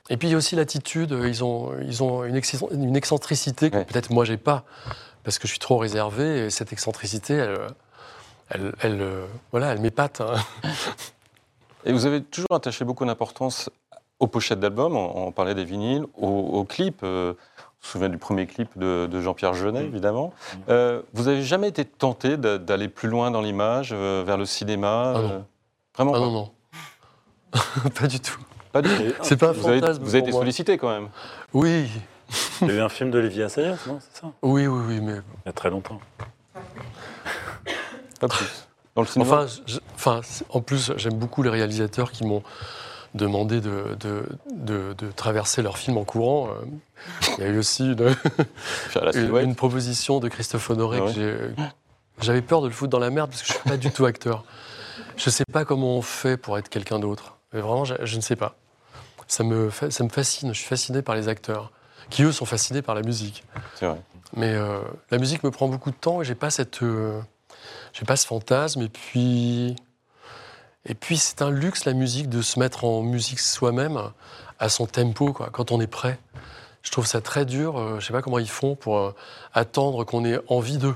Et 0.09 0.17
puis 0.17 0.27
il 0.27 0.31
y 0.31 0.33
a 0.33 0.37
aussi 0.37 0.55
l'attitude, 0.55 1.15
ils 1.23 1.43
ont, 1.43 1.71
ils 1.81 2.01
ont 2.03 2.23
une, 2.25 2.41
une 2.71 2.95
excentricité 2.95 3.69
que 3.69 3.77
Ouais. 3.77 3.85
peut-être 3.85 4.11
moi 4.11 4.25
j'ai 4.25 4.37
pas, 4.37 4.65
parce 5.23 5.37
que 5.37 5.47
je 5.47 5.51
suis 5.53 5.59
trop 5.59 5.77
réservé. 5.77 6.45
Et 6.45 6.49
cette 6.49 6.73
excentricité, 6.73 7.35
elle, 7.35 7.59
elle, 8.49 8.73
elle, 8.81 9.01
euh, 9.01 9.25
voilà, 9.51 9.73
elle 9.73 9.79
m'épate. 9.81 10.21
hein. 10.21 10.35
Et 11.85 11.91
vous 11.91 12.05
avez 12.05 12.21
toujours 12.23 12.51
attaché 12.53 12.85
beaucoup 12.85 13.05
d'importance 13.05 13.69
aux 14.19 14.27
pochettes 14.27 14.59
d'albums, 14.59 14.95
on, 14.95 15.27
on 15.27 15.31
parlait 15.31 15.55
des 15.55 15.65
vinyles, 15.65 16.05
aux, 16.15 16.27
aux 16.27 16.63
clips. 16.63 17.01
euh, 17.03 17.33
on 17.81 17.85
se 17.85 17.91
souvient 17.91 18.07
du 18.09 18.17
premier 18.17 18.45
clip 18.47 18.69
de, 18.77 19.07
de 19.11 19.19
Jean-Pierre 19.21 19.53
Jeunet, 19.53 19.83
Mm. 19.83 19.87
évidemment. 19.87 20.33
Euh, 20.69 21.01
vous 21.13 21.27
avez 21.27 21.41
jamais 21.41 21.67
été 21.67 21.83
tenté 21.83 22.37
d'a- 22.37 22.57
d'aller 22.57 22.87
plus 22.87 23.09
loin 23.09 23.31
dans 23.31 23.41
l'image, 23.41 23.89
euh, 23.91 24.23
vers 24.25 24.37
le 24.37 24.45
cinéma 24.45 25.13
Ah 25.15 25.19
non. 25.21 25.29
euh, 25.31 25.39
Vraiment 25.95 26.11
Ah 26.15 26.19
pas 26.19 26.25
non, 26.25 26.31
non. 26.31 26.51
pas 27.99 28.07
du 28.07 28.19
tout. 28.21 28.39
Pas 28.71 28.81
du 28.81 28.89
tout. 28.89 29.03
C'est 29.21 29.35
pas 29.37 29.49
un 29.49 29.51
Vous 29.51 29.67
avez, 29.67 29.79
fantasme. 29.81 30.01
vous 30.03 30.09
avez 30.15 30.19
pour 30.21 30.27
été 30.27 30.31
moi. 30.31 30.41
sollicité 30.41 30.77
quand 30.77 30.89
même. 30.89 31.09
Oui, 31.53 31.89
Il 32.61 32.67
y 32.69 32.71
a 32.71 32.75
eu 32.75 32.79
un 32.79 32.89
film 32.89 33.11
d'Olivier 33.11 33.43
Assayas, 33.43 33.77
non 33.87 33.99
C'est 33.99 34.21
ça? 34.21 34.31
Oui, 34.41 34.65
oui, 34.67 34.83
oui, 34.87 35.01
mais 35.01 35.15
Il 35.15 35.47
y 35.47 35.49
a 35.49 35.53
très 35.53 35.69
longtemps. 35.69 35.99
Pas 38.27 38.35
plus. 38.35 38.67
Dans 38.95 39.01
le 39.01 39.07
cinéma 39.07 39.31
Enfin, 39.43 39.47
je- 39.65 39.79
enfin, 39.95 40.21
c'est- 40.23 40.45
en 40.49 40.61
plus, 40.61 40.91
j'aime 40.97 41.15
beaucoup 41.15 41.43
les 41.43 41.49
réalisateurs 41.49 42.11
qui 42.11 42.23
m'ont 42.25 42.43
demandé 43.15 43.61
de, 43.61 43.95
de, 43.99 44.25
de- 44.51 44.95
de 44.97 45.11
traverser 45.11 45.61
leur 45.61 45.77
film 45.77 45.97
en 45.97 46.03
courant. 46.03 46.47
Euh, 46.49 46.65
Il 47.37 47.43
y 47.43 47.47
a 47.47 47.49
eu 47.49 47.57
aussi 47.57 47.85
une, 47.93 49.55
proposition 49.55 50.19
de 50.19 50.27
Christophe 50.29 50.69
Honoré 50.69 50.99
Ah 51.05 51.11
que 51.13 51.19
ouais. 51.19 51.67
J'avais 52.21 52.41
peur 52.41 52.61
de 52.61 52.67
le 52.67 52.73
foutre 52.73 52.91
dans 52.91 52.99
la 52.99 53.09
merde 53.09 53.29
parce 53.29 53.41
que 53.41 53.47
je 53.47 53.53
suis 53.53 53.69
pas 53.69 53.77
du 53.77 53.91
tout 53.91 54.05
acteur. 54.05 54.43
Je 55.17 55.29
sais 55.29 55.45
pas 55.51 55.65
comment 55.65 55.97
on 55.97 56.01
fait 56.01 56.37
pour 56.37 56.57
être 56.57 56.69
quelqu'un 56.69 56.99
d'autre. 56.99 57.35
Mais 57.53 57.59
vraiment, 57.61 57.85
je, 57.85 57.95
je 58.03 58.15
ne 58.15 58.21
sais 58.21 58.35
pas. 58.35 58.55
Ça 59.27 59.43
me, 59.43 59.69
fa- 59.69 59.89
ça 59.91 60.03
me 60.03 60.09
fascine. 60.09 60.53
Je 60.53 60.59
suis 60.59 60.67
fasciné 60.67 61.01
par 61.01 61.15
les 61.15 61.27
acteurs 61.27 61.71
qui, 62.09 62.23
eux, 62.23 62.31
sont 62.31 62.45
fascinés 62.45 62.81
par 62.81 62.93
la 62.95 63.01
musique. 63.01 63.43
Vrai. 63.81 63.99
Mais 64.35 64.53
euh, 64.53 64.79
la 65.11 65.17
musique 65.17 65.43
me 65.43 65.51
prend 65.51 65.67
beaucoup 65.67 65.91
de 65.91 65.95
temps 65.95 66.21
et 66.21 66.25
j'ai 66.25 66.35
pas 66.35 66.49
cette, 66.51 66.81
euh, 66.83 67.19
j'ai 67.93 68.05
pas 68.05 68.15
ce 68.17 68.25
fantasme. 68.27 68.81
Et 68.81 68.89
puis, 68.89 69.75
et 70.85 70.95
puis 70.95 71.17
c'est 71.17 71.41
un 71.41 71.49
luxe 71.51 71.85
la 71.85 71.93
musique 71.93 72.27
de 72.29 72.41
se 72.41 72.59
mettre 72.59 72.83
en 72.83 73.01
musique 73.01 73.39
soi-même 73.39 74.01
à 74.59 74.69
son 74.69 74.85
tempo, 74.85 75.31
quoi, 75.33 75.49
quand 75.51 75.71
on 75.71 75.79
est 75.79 75.87
prêt. 75.87 76.19
Je 76.81 76.91
trouve 76.91 77.05
ça 77.07 77.21
très 77.21 77.45
dur. 77.45 77.77
euh, 77.79 77.99
je 78.01 78.05
sais 78.05 78.11
pas 78.13 78.21
comment 78.21 78.39
ils 78.39 78.49
font 78.49 78.75
pour 78.75 78.97
euh, 78.97 79.15
attendre 79.53 80.03
qu'on 80.03 80.25
ait 80.25 80.39
envie 80.49 80.77
d'eux. 80.77 80.95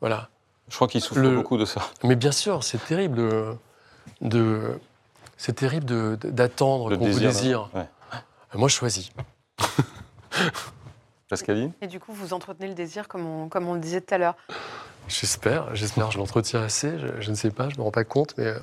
Voilà. 0.00 0.28
Je 0.68 0.74
crois 0.76 0.88
qu'il 0.88 1.00
souffre 1.00 1.20
Le- 1.20 1.36
beaucoup 1.36 1.56
de 1.56 1.64
ça. 1.64 1.80
Mais 2.04 2.16
bien 2.16 2.32
sûr, 2.32 2.62
c'est 2.62 2.84
terrible 2.84 3.16
de, 3.16 3.56
de- 4.20 4.78
c'est 5.38 5.54
terrible 5.54 6.16
d'attendre 6.18 6.90
Le 6.90 6.96
qu'on 6.98 7.06
vous 7.06 7.18
désir, 7.18 7.30
désire. 7.30 7.68
ouais. 7.74 7.86
Moi, 8.54 8.68
je 8.68 8.74
choisis. 8.74 9.10
Pascaline? 11.28 11.72
Et 11.80 11.86
du 11.86 12.00
coup, 12.00 12.12
vous 12.12 12.32
entretenez 12.32 12.68
le 12.68 12.74
désir, 12.74 13.06
comme 13.08 13.24
on, 13.26 13.48
comme 13.48 13.68
on 13.68 13.74
le 13.74 13.80
disait 13.80 14.00
tout 14.00 14.12
à 14.14 14.18
l'heure. 14.18 14.36
J'espère, 15.10 15.74
j'espère, 15.74 16.10
je 16.10 16.18
l'entretiens 16.18 16.62
assez. 16.62 16.98
Je, 16.98 17.20
je 17.20 17.30
ne 17.30 17.34
sais 17.34 17.50
pas, 17.50 17.68
je 17.68 17.76
me 17.76 17.82
rends 17.82 17.90
pas 17.90 18.04
compte, 18.04 18.34
mais 18.38 18.46
euh, 18.46 18.58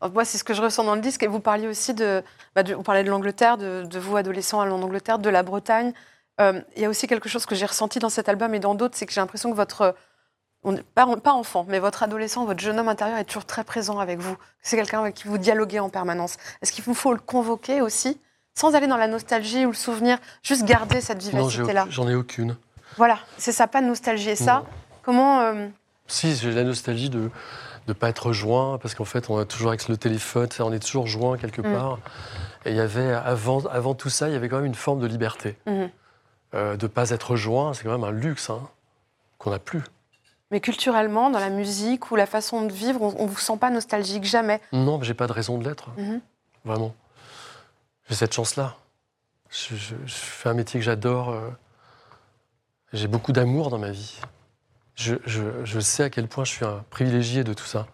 Alors, 0.00 0.12
Moi, 0.14 0.24
c'est 0.24 0.38
ce 0.38 0.44
que 0.44 0.54
je 0.54 0.62
ressens 0.62 0.84
dans 0.84 0.94
le 0.94 1.00
disque. 1.00 1.22
Et 1.22 1.26
vous 1.26 1.40
parliez 1.40 1.66
aussi 1.66 1.92
de. 1.92 2.22
bah, 2.54 2.62
de- 2.62 2.74
on 2.74 2.82
parlait 2.82 3.04
de 3.04 3.10
l'Angleterre, 3.10 3.58
de, 3.58 3.82
de 3.84 3.98
vous, 3.98 4.16
adolescents, 4.16 4.60
allant 4.60 4.76
en 4.78 4.82
Angleterre, 4.82 5.18
de 5.18 5.28
la 5.28 5.42
Bretagne. 5.42 5.92
Euh, 6.40 6.60
Il 6.76 6.82
y 6.82 6.84
a 6.84 6.88
aussi 6.88 7.06
quelque 7.08 7.28
chose 7.28 7.46
que 7.46 7.54
j'ai 7.54 7.66
ressenti 7.66 7.98
dans 7.98 8.08
cet 8.08 8.28
album 8.28 8.54
et 8.54 8.60
dans 8.60 8.74
d'autres, 8.74 8.96
c'est 8.96 9.06
que 9.06 9.12
j'ai 9.12 9.20
l'impression 9.20 9.50
que 9.50 9.56
votre. 9.56 9.94
on- 10.64 10.76
pas, 10.94 11.06
pas 11.16 11.32
enfant, 11.32 11.66
mais 11.68 11.80
votre 11.80 12.04
adolescent, 12.04 12.44
votre 12.46 12.60
jeune 12.60 12.78
homme 12.78 12.88
intérieur 12.88 13.18
est 13.18 13.24
toujours 13.24 13.44
très 13.44 13.64
présent 13.64 13.98
avec 13.98 14.20
vous. 14.20 14.36
C'est 14.62 14.76
quelqu'un 14.76 15.00
avec 15.00 15.14
qui 15.16 15.26
vous 15.26 15.38
dialoguez 15.38 15.80
en 15.80 15.88
permanence. 15.90 16.36
Est-ce 16.62 16.70
qu'il 16.72 16.84
vous 16.84 16.94
faut 16.94 17.12
le 17.12 17.18
convoquer 17.18 17.80
aussi, 17.82 18.20
sans 18.54 18.74
aller 18.76 18.86
dans 18.86 18.96
la 18.96 19.08
nostalgie 19.08 19.66
ou 19.66 19.70
le 19.70 19.74
souvenir, 19.76 20.18
juste 20.44 20.64
garder 20.64 21.00
cette 21.00 21.22
non, 21.24 21.30
vivacité-là? 21.48 21.82
aucune- 21.82 21.92
j'en 21.92 22.08
ai 22.08 22.14
aucune. 22.14 22.56
Voilà, 22.98 23.18
c'est 23.38 23.52
ça, 23.52 23.66
pas 23.66 23.80
de 23.80 23.86
nostalgie. 23.86 24.30
Et 24.30 24.36
ça, 24.36 24.56
Non. 24.60 24.64
Comment. 25.02 25.40
euh, 25.42 25.68
Si, 26.06 26.34
j'ai 26.36 26.52
la 26.52 26.64
nostalgie 26.64 27.10
de 27.10 27.30
ne 27.88 27.92
pas 27.92 28.08
être 28.08 28.32
joint, 28.32 28.78
parce 28.78 28.94
qu'en 28.94 29.04
fait, 29.04 29.30
on 29.30 29.38
a 29.38 29.44
toujours 29.44 29.68
avec 29.70 29.88
le 29.88 29.96
téléphone, 29.96 30.48
on 30.60 30.72
est 30.72 30.78
toujours 30.84 31.06
joint 31.06 31.36
quelque 31.38 31.60
Mm. 31.62 31.72
part. 31.74 31.98
Et 32.64 32.70
il 32.70 32.76
y 32.76 32.80
avait, 32.80 33.12
avant, 33.12 33.64
avant 33.66 33.94
tout 33.94 34.10
ça, 34.10 34.28
il 34.28 34.32
y 34.32 34.36
avait 34.36 34.48
quand 34.48 34.56
même 34.56 34.66
une 34.66 34.74
forme 34.74 35.00
de 35.00 35.06
liberté. 35.06 35.56
Mhm. 35.66 35.90
Euh, 36.54 36.76
de 36.76 36.84
ne 36.84 36.88
pas 36.88 37.10
être 37.10 37.34
joint, 37.34 37.72
c'est 37.74 37.82
quand 37.84 37.90
même 37.92 38.04
un 38.04 38.10
luxe 38.12 38.50
hein, 38.50 38.60
qu'on 39.38 39.50
n'a 39.50 39.58
plus. 39.58 39.82
Mais 40.50 40.60
culturellement, 40.60 41.30
dans 41.30 41.38
la 41.40 41.48
musique 41.48 42.10
ou 42.10 42.16
la 42.16 42.26
façon 42.26 42.66
de 42.66 42.72
vivre, 42.72 43.00
on 43.18 43.24
ne 43.24 43.28
vous 43.28 43.38
sent 43.38 43.56
pas 43.56 43.70
nostalgique, 43.70 44.24
jamais? 44.24 44.60
Non, 44.72 44.98
mais 44.98 45.04
j'ai 45.06 45.14
pas 45.14 45.26
de 45.26 45.32
raison 45.32 45.56
de 45.58 45.66
l'être, 45.66 45.88
Mhm. 45.96 46.20
vraiment. 46.66 46.94
J'ai 48.08 48.14
cette 48.16 48.34
chance-là. 48.34 48.76
Je, 49.50 49.74
je- 49.76 49.94
je 50.04 50.14
fais 50.14 50.50
un 50.50 50.54
métier 50.54 50.78
que 50.78 50.84
j'adore. 50.84 51.30
euh, 51.30 51.48
j'ai 52.92 53.08
beaucoup 53.08 53.32
d'amour 53.32 53.70
dans 53.70 53.78
ma 53.78 53.90
vie. 53.90 54.20
Je, 55.02 55.16
je- 55.26 55.64
je 55.64 55.80
sais 55.80 56.04
à 56.04 56.10
quel 56.10 56.28
point 56.28 56.44
je 56.44 56.52
suis 56.52 56.64
un 56.64 56.84
privilégié 56.90 57.42
de 57.42 57.52
tout 57.54 57.64
ça. 57.64 57.86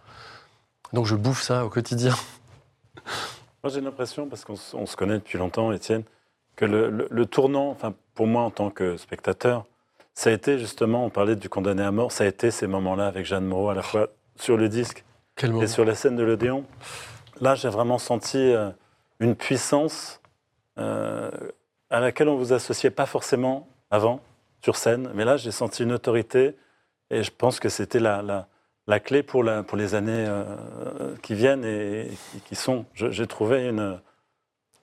Donc 0.92 1.06
je 1.06 1.14
bouffe 1.14 1.40
ça 1.40 1.64
au 1.64 1.70
quotidien. 1.70 2.14
Moi, 3.64 3.72
j'ai 3.72 3.80
l'impression, 3.80 4.28
parce 4.28 4.44
qu'on 4.44 4.56
se 4.86 4.96
connaît 4.96 5.14
depuis 5.18 5.38
longtemps, 5.38 5.72
Étienne, 5.72 6.02
que 6.54 6.64
le, 6.66 6.90
le- 6.90 7.08
le 7.10 7.26
tournant, 7.26 7.70
enfin, 7.70 7.94
pour 8.14 8.26
moi 8.26 8.42
en 8.42 8.50
tant 8.50 8.70
que 8.70 8.96
spectateur, 8.96 9.64
ça 10.14 10.30
a 10.30 10.32
été 10.32 10.58
justement, 10.58 11.04
on 11.04 11.10
parlait 11.10 11.34
du 11.36 11.48
condamné 11.48 11.82
à 11.82 11.90
mort, 11.90 12.12
ça 12.12 12.24
a 12.24 12.26
été 12.26 12.50
ces 12.50 12.66
moments-là 12.66 13.06
avec 13.06 13.24
Jeanne 13.26 13.46
Moreau, 13.46 13.70
à 13.70 13.74
la 13.74 13.82
fois 13.82 14.08
sur 14.36 14.56
le 14.56 14.68
disque 14.68 15.04
Quel 15.36 15.50
moment. 15.52 15.62
et 15.62 15.66
sur 15.66 15.84
la 15.84 15.94
scène 15.94 16.16
de 16.16 16.22
l'Odéon. 16.24 16.64
Là, 17.40 17.54
j'ai 17.54 17.68
vraiment 17.68 17.98
senti 17.98 18.38
euh, 18.38 18.70
une 19.20 19.34
puissance 19.34 20.20
euh, 20.78 21.30
à 21.90 22.00
laquelle 22.00 22.28
on 22.28 22.36
vous 22.36 22.52
associait 22.52 22.90
pas 22.90 23.06
forcément 23.06 23.68
avant 23.90 24.20
sur 24.62 24.76
scène, 24.76 25.10
mais 25.14 25.24
là, 25.24 25.36
j'ai 25.36 25.52
senti 25.52 25.82
une 25.84 25.92
autorité 25.92 26.56
et 27.10 27.22
je 27.22 27.30
pense 27.36 27.60
que 27.60 27.68
c'était 27.68 28.00
la, 28.00 28.22
la, 28.22 28.46
la 28.86 29.00
clé 29.00 29.22
pour, 29.22 29.42
la, 29.42 29.62
pour 29.62 29.76
les 29.78 29.94
années 29.94 30.26
euh, 30.28 30.44
qui 31.22 31.34
viennent 31.34 31.64
et, 31.64 32.02
et 32.36 32.40
qui- 32.48 32.54
sont. 32.54 32.84
J'ai 32.94 33.26
trouvé 33.26 33.66
une, 33.68 33.98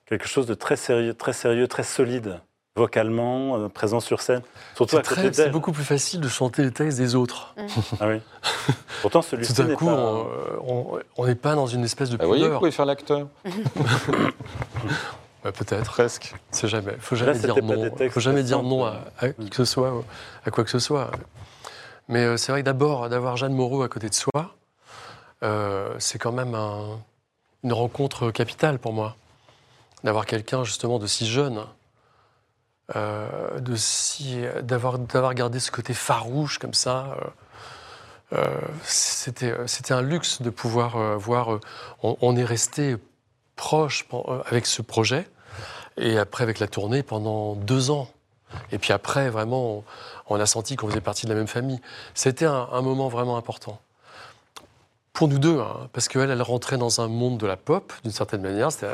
quelque 0.06 0.26
chose 0.28 0.46
de 0.46 0.54
très 0.54 0.76
sérieux, 0.76 1.14
très 1.14 1.32
sérieux, 1.32 1.66
très 1.68 1.82
solide, 1.82 2.40
vocalement, 2.76 3.58
euh, 3.58 3.68
présent 3.68 4.00
sur 4.00 4.20
scène. 4.22 4.42
Surtout 4.76 4.98
C'est 5.32 5.50
beaucoup 5.50 5.72
plus 5.72 5.84
facile 5.84 6.20
de 6.20 6.28
chanter 6.28 6.62
les 6.62 6.70
textes 6.72 6.98
des 6.98 7.14
autres. 7.14 7.54
Ah 8.00 8.08
oui. 8.08 8.20
Pourtant, 9.02 9.22
celui-ci 9.22 9.54
Tout 9.54 9.62
d'un 9.64 9.74
coup, 9.74 9.86
pas... 9.86 10.26
on- 11.16 11.26
n'est 11.26 11.34
pas 11.34 11.54
dans 11.54 11.66
une 11.66 11.84
espèce 11.84 12.10
de 12.10 12.16
Ah, 12.20 12.22
Vous 12.24 12.28
voyez, 12.28 12.42
vous 12.42 12.48
pudeur. 12.48 12.58
pouvez 12.60 12.70
faire 12.70 12.86
l'acteur. 12.86 13.28
Ouais, 15.44 15.52
Peut-être. 15.52 15.90
Presque. 15.92 16.34
C'est 16.50 16.68
jamais. 16.68 16.94
Faut 16.98 17.14
jamais 17.16 17.38
dire 17.38 17.56
non. 17.62 17.90
Faut 18.10 18.20
jamais 18.20 18.42
dire 18.42 18.62
non 18.62 18.84
à, 18.84 18.92
simples. 18.92 19.10
à 19.20 19.28
qui 19.44 19.50
que 19.50 19.56
ce 19.56 19.64
soit, 19.64 20.04
à 20.44 20.50
quoi 20.50 20.64
que 20.64 20.70
ce 20.70 20.78
soit. 20.80 21.10
Mais 22.08 22.20
euh, 22.24 22.36
c'est 22.36 22.52
vrai 22.52 22.60
que 22.62 22.66
d'abord, 22.66 23.08
d'avoir 23.08 23.36
Jeanne 23.36 23.52
Moreau 23.54 23.82
à 23.82 23.88
côté 23.88 24.08
de 24.08 24.14
soi, 24.14 24.56
euh, 25.42 25.94
c'est 25.98 26.18
quand 26.18 26.32
même 26.32 26.54
un- 26.54 27.00
une 27.64 27.72
rencontre 27.72 28.30
capitale 28.30 28.78
pour 28.78 28.92
moi. 28.92 29.16
D'avoir 30.04 30.26
quelqu'un 30.26 30.62
justement 30.64 30.98
de 30.98 31.06
si 31.06 31.26
jeune, 31.26 31.64
euh, 32.94 33.58
de 33.58 33.74
si, 33.74 34.42
d'avoir, 34.62 34.98
d'avoir 34.98 35.34
gardé 35.34 35.58
ce 35.58 35.70
côté 35.70 35.94
farouche 35.94 36.58
comme 36.58 36.74
ça. 36.74 37.16
c'était, 38.82 39.54
c'était 39.66 39.94
un 39.94 40.02
luxe 40.02 40.42
de 40.42 40.50
pouvoir 40.50 41.16
voir. 41.18 41.60
on, 42.02 42.16
on 42.20 42.36
est 42.36 42.44
resté 42.44 42.96
proche 43.56 44.06
avec 44.46 44.66
ce 44.66 44.82
projet, 44.82 45.28
et 45.96 46.18
après 46.18 46.42
avec 46.42 46.58
la 46.58 46.66
tournée 46.68 47.02
pendant 47.02 47.54
deux 47.54 47.90
ans. 47.90 48.08
Et 48.72 48.78
puis 48.78 48.92
après, 48.92 49.30
vraiment, 49.30 49.84
on, 50.28 50.40
a 50.40 50.46
senti 50.46 50.76
qu'on 50.76 50.88
faisait 50.88 51.00
partie 51.00 51.26
de 51.26 51.30
la 51.30 51.36
même 51.36 51.46
famille. 51.46 51.80
C'était 52.14 52.46
un, 52.46 52.68
un 52.72 52.82
moment 52.82 53.08
vraiment 53.08 53.36
important. 53.36 53.80
Pour 55.16 55.28
nous 55.28 55.38
deux, 55.38 55.60
hein, 55.60 55.88
parce 55.94 56.08
qu'elle, 56.08 56.30
elle 56.30 56.42
rentrait 56.42 56.76
dans 56.76 57.00
un 57.00 57.08
monde 57.08 57.38
de 57.38 57.46
la 57.46 57.56
pop, 57.56 57.90
d'une 58.02 58.12
certaine 58.12 58.42
manière. 58.42 58.70
C'était 58.70 58.88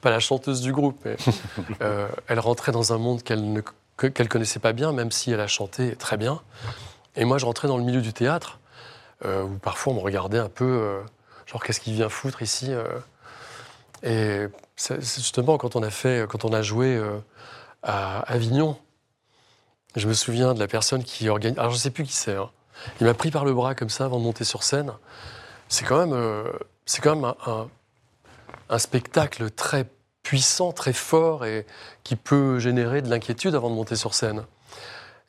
pas 0.00 0.10
la 0.10 0.18
chanteuse 0.18 0.62
du 0.62 0.72
groupe, 0.72 0.98
mais 1.04 1.16
euh, 1.80 2.08
elle 2.26 2.40
rentrait 2.40 2.72
dans 2.72 2.92
un 2.92 2.98
monde 2.98 3.22
qu'elle 3.22 3.52
ne 3.52 3.60
qu'elle 3.96 4.28
connaissait 4.28 4.58
pas 4.58 4.72
bien, 4.72 4.90
même 4.90 5.12
si 5.12 5.30
elle 5.30 5.38
a 5.38 5.46
chanté 5.46 5.94
très 5.94 6.16
bien. 6.16 6.40
Et 7.14 7.24
moi, 7.24 7.38
je 7.38 7.46
rentrais 7.46 7.68
dans 7.68 7.78
le 7.78 7.84
milieu 7.84 8.00
du 8.00 8.12
théâtre, 8.12 8.58
euh, 9.24 9.44
où 9.44 9.58
parfois 9.58 9.92
on 9.92 9.96
me 9.96 10.00
regardait 10.00 10.40
un 10.40 10.48
peu, 10.48 10.64
euh, 10.64 11.02
genre, 11.46 11.62
qu'est-ce 11.62 11.78
qu'il 11.78 11.92
vient 11.92 12.08
foutre 12.08 12.42
ici 12.42 12.72
Et 14.02 14.46
justement 14.98 15.56
quand 15.56 15.76
on 15.76 15.84
a 15.84 15.90
fait, 15.90 16.26
quand 16.28 16.44
on 16.44 16.52
a 16.52 16.62
joué 16.62 17.00
à 17.84 18.22
Avignon, 18.22 18.76
je 19.96 20.06
me 20.06 20.12
souviens 20.14 20.54
de 20.54 20.58
la 20.58 20.68
personne 20.68 21.02
qui 21.02 21.28
organise. 21.28 21.58
Alors, 21.58 21.70
je 21.70 21.76
ne 21.76 21.80
sais 21.80 21.90
plus 21.90 22.04
qui 22.04 22.12
c'est. 22.12 22.36
hein. 22.36 22.50
Il 23.00 23.06
m'a 23.06 23.14
pris 23.14 23.30
par 23.30 23.44
le 23.44 23.52
bras 23.52 23.74
comme 23.74 23.90
ça 23.90 24.04
avant 24.04 24.18
de 24.18 24.24
monter 24.24 24.44
sur 24.44 24.62
scène. 24.62 24.92
C'est 25.68 25.84
quand 25.84 25.98
même, 25.98 26.12
euh, 26.12 26.50
quand 27.02 27.16
même 27.16 27.34
un 28.68 28.78
spectacle 28.78 29.50
très 29.50 29.86
puissant, 30.22 30.72
très 30.72 30.92
fort 30.92 31.44
et 31.44 31.66
qui 32.04 32.16
peut 32.16 32.58
générer 32.58 33.02
de 33.02 33.10
l'inquiétude 33.10 33.54
avant 33.54 33.70
de 33.70 33.74
monter 33.74 33.96
sur 33.96 34.14
scène. 34.14 34.44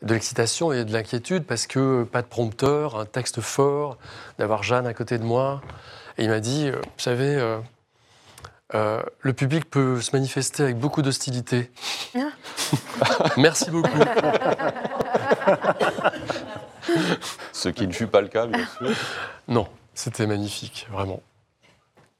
De 0.02 0.14
l'excitation 0.14 0.72
et 0.72 0.84
de 0.84 0.94
l'inquiétude 0.94 1.44
parce 1.44 1.68
que 1.68 2.04
pas 2.04 2.22
de 2.22 2.28
prompteur, 2.28 3.00
un 3.00 3.06
texte 3.06 3.42
fort, 3.42 3.98
d'avoir 4.40 4.64
Jeanne 4.64 4.88
à 4.88 4.94
côté 4.94 5.18
de 5.18 5.24
moi. 5.24 5.62
Et 6.18 6.24
il 6.24 6.30
m'a 6.30 6.40
dit, 6.40 6.68
euh, 6.70 6.76
vous 6.76 7.00
savez, 7.00 7.36
euh, 7.36 7.60
euh, 8.74 9.02
le 9.20 9.34
public 9.34 9.70
peut 9.70 10.00
se 10.02 10.16
manifester 10.16 10.64
avec 10.64 10.78
beaucoup 10.78 11.02
d'hostilité. 11.02 11.72
Merci 13.38 13.70
beaucoup. 13.72 14.00
Ce 17.54 17.70
qui 17.70 17.88
ne 17.88 17.92
fut 17.92 18.08
pas 18.08 18.22
le 18.22 18.28
cas, 18.28 18.48
bien 18.48 18.66
sûr. 18.78 18.90
Non, 19.48 19.68
c'était 19.94 20.28
magnifique, 20.28 20.88
vraiment. 20.92 21.22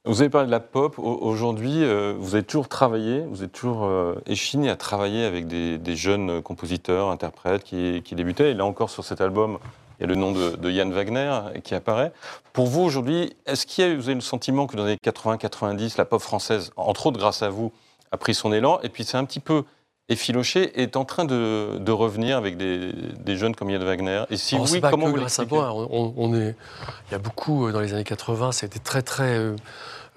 Vous 0.04 0.20
avez 0.20 0.30
parlé 0.30 0.46
de 0.46 0.50
la 0.50 0.60
pop. 0.60 0.98
Au- 0.98 1.18
Aujourd'hui, 1.20 1.84
euh, 1.84 2.14
vous 2.18 2.34
avez 2.34 2.42
toujours 2.44 2.68
travaillé, 2.68 3.24
vous 3.28 3.44
êtes 3.44 3.52
toujours 3.52 3.84
euh, 3.84 4.20
échiné 4.26 4.68
à 4.68 4.76
travailler 4.76 5.24
avec 5.24 5.46
des, 5.46 5.78
des 5.78 5.96
jeunes 5.96 6.42
compositeurs, 6.42 7.08
interprètes 7.08 7.62
qui, 7.62 8.02
qui 8.04 8.14
débutaient. 8.16 8.50
Et 8.50 8.54
là 8.54 8.64
encore, 8.64 8.90
sur 8.90 9.04
cet 9.04 9.20
album, 9.20 9.58
il 10.02 10.08
y 10.08 10.12
a 10.12 10.14
le 10.14 10.20
nom 10.20 10.32
de, 10.32 10.56
de 10.56 10.70
Yann 10.70 10.92
Wagner 10.92 11.32
qui 11.62 11.74
apparaît. 11.76 12.12
Pour 12.52 12.66
vous, 12.66 12.82
aujourd'hui, 12.82 13.32
est-ce 13.46 13.66
qu'il 13.66 13.84
y 13.84 13.88
a, 13.88 13.94
vous 13.94 14.02
avez 14.06 14.14
le 14.14 14.20
sentiment 14.20 14.66
que 14.66 14.76
dans 14.76 14.84
les 14.84 14.96
80-90, 14.96 15.94
la 15.96 16.04
pop 16.04 16.20
française, 16.20 16.72
entre 16.76 17.06
autres 17.06 17.18
grâce 17.20 17.42
à 17.42 17.48
vous, 17.50 17.72
a 18.10 18.16
pris 18.16 18.34
son 18.34 18.52
élan 18.52 18.80
Et 18.82 18.88
puis 18.88 19.04
c'est 19.04 19.16
un 19.16 19.24
petit 19.24 19.38
peu 19.40 19.62
effiloché, 20.08 20.82
est 20.82 20.96
en 20.96 21.04
train 21.04 21.24
de, 21.24 21.78
de 21.78 21.92
revenir 21.92 22.36
avec 22.36 22.56
des, 22.56 22.92
des 23.20 23.36
jeunes 23.36 23.54
comme 23.54 23.70
Yann 23.70 23.84
Wagner? 23.84 24.24
Et 24.30 24.36
si 24.36 24.56
Alors, 24.56 24.66
c'est 24.66 24.74
oui, 24.74 24.80
pas 24.80 24.90
comment 24.90 25.06
que 25.06 25.10
vous 25.12 25.16
grâce 25.18 25.38
à 25.38 25.44
moi. 25.46 25.72
On, 25.72 26.12
on 26.16 26.34
est, 26.34 26.56
il 27.08 27.12
y 27.12 27.14
a 27.14 27.18
beaucoup 27.18 27.66
euh, 27.68 27.72
dans 27.72 27.80
les 27.80 27.94
années 27.94 28.02
80, 28.04 28.50
ça 28.52 28.64
a 28.64 28.66
été 28.66 28.80
très 28.80 29.02
très 29.02 29.38
euh, 29.38 29.54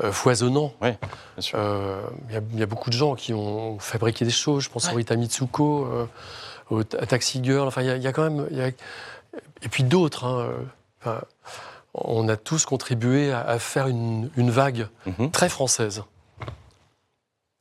euh, 0.03 0.11
foisonnant. 0.11 0.73
Oui, 0.81 0.89
bien 1.37 1.41
sûr. 1.41 1.57
Euh, 1.59 2.01
Il 2.29 2.33
y, 2.33 2.37
a- 2.37 2.41
il 2.53 2.59
y 2.59 2.63
a 2.63 2.65
beaucoup 2.65 2.89
de 2.89 2.95
gens 2.95 3.13
qui 3.15 3.33
ont 3.33 3.77
fabriqué 3.79 4.25
des 4.25 4.31
choses. 4.31 4.63
Je 4.63 4.69
pense 4.69 4.87
à 4.87 4.91
Rita 4.91 5.15
Mitsuko, 5.15 5.85
euh, 5.85 6.05
au- 6.71 6.79
à 6.81 7.05
Taxi 7.05 7.39
Girl. 7.43 7.67
Enfin, 7.67 7.81
il 7.83 7.87
y, 7.87 7.91
a- 7.91 7.95
il 7.95 8.03
y 8.03 8.07
a 8.07 8.11
quand 8.11 8.23
même. 8.23 8.47
il 8.51 8.57
y 8.57 8.61
a- 8.61 8.71
et 9.61 9.69
puis 9.69 9.83
d'autres. 9.83 10.25
hein, 10.25 10.39
euh, 10.39 10.57
enfin, 11.01 11.21
on 11.93 12.27
a 12.27 12.35
tous 12.37 12.65
contribué 12.65 13.31
à, 13.31 13.41
à 13.41 13.59
faire 13.59 13.87
une, 13.87 14.29
une 14.35 14.51
vague 14.51 14.87
Mhm. 15.05 15.31
très 15.31 15.49
française 15.49 16.03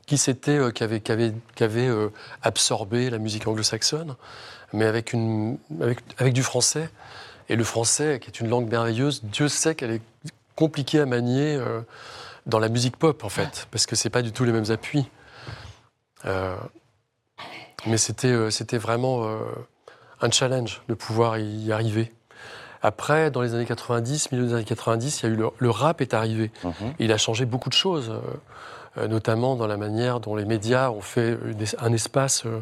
qui 0.07 0.19
s'était, 0.19 0.59
euh, 0.59 0.71
qui 0.71 0.83
avait, 0.85 1.01
qui 1.01 1.13
avait, 1.13 1.33
qui 1.55 1.65
avait, 1.65 1.87
euh, 1.89 2.09
absorbé 2.43 3.09
la 3.11 3.19
musique 3.19 3.47
anglo-saxonne, 3.47 4.17
mais 4.73 4.85
avec, 4.87 5.13
une, 5.13 5.57
avec, 5.81 6.01
avec 6.19 6.35
du 6.35 6.43
français. 6.43 6.91
Et 7.49 7.57
le 7.57 7.65
français, 7.65 8.19
qui 8.21 8.29
est 8.29 8.41
une 8.41 8.49
langue 8.49 8.69
merveilleuse, 8.71 9.23
Dieu 9.25 9.49
sait 9.49 9.75
qu'elle 9.75 9.93
est 9.93 10.03
compliquée 10.57 11.01
à 11.01 11.07
manier 11.07 11.57
euh, 11.57 11.81
dans 12.47 12.59
la 12.59 12.69
musique 12.69 12.97
pop, 12.97 13.23
en 13.25 13.29
fait, 13.31 13.67
parce 13.71 13.87
que 13.87 13.97
c'est 13.97 14.11
pas 14.11 14.23
du 14.23 14.33
tout 14.33 14.45
les 14.45 14.53
mêmes 14.53 14.71
appuis. 14.71 15.07
Mais 17.87 17.99
c'était, 17.99 18.51
c'était 18.51 18.79
vraiment 18.79 19.27
un 20.21 20.31
challenge 20.31 20.81
de 20.89 20.95
pouvoir 20.95 21.39
y 21.39 21.73
arriver. 21.73 22.13
Après, 22.83 23.31
dans 23.31 23.41
les 23.41 23.55
années 23.55 23.65
90, 23.65 24.33
milieu 24.33 24.47
des 24.47 24.55
années 24.55 24.65
90, 24.65 25.23
il 25.23 25.27
y 25.27 25.29
a 25.31 25.33
eu 25.33 25.37
le, 25.37 25.49
le 25.59 25.71
rap 25.71 26.01
est 26.01 26.13
arrivé. 26.15 26.51
Mhm. 26.65 26.73
Il 26.99 27.13
a 27.13 27.17
changé 27.19 27.47
beaucoup 27.47 27.71
de 27.71 27.75
choses, 27.75 28.11
euh, 28.11 28.21
euh, 29.03 29.09
notamment 29.09 29.57
dans 29.57 29.67
la 29.67 29.77
manière 29.79 30.21
dont 30.21 30.37
les 30.37 30.45
médias 30.45 30.91
ont 30.91 31.01
fait 31.01 31.39
une 31.47 31.63
es- 31.63 31.77
un 31.81 31.93
espace 31.95 32.45
euh, 32.45 32.61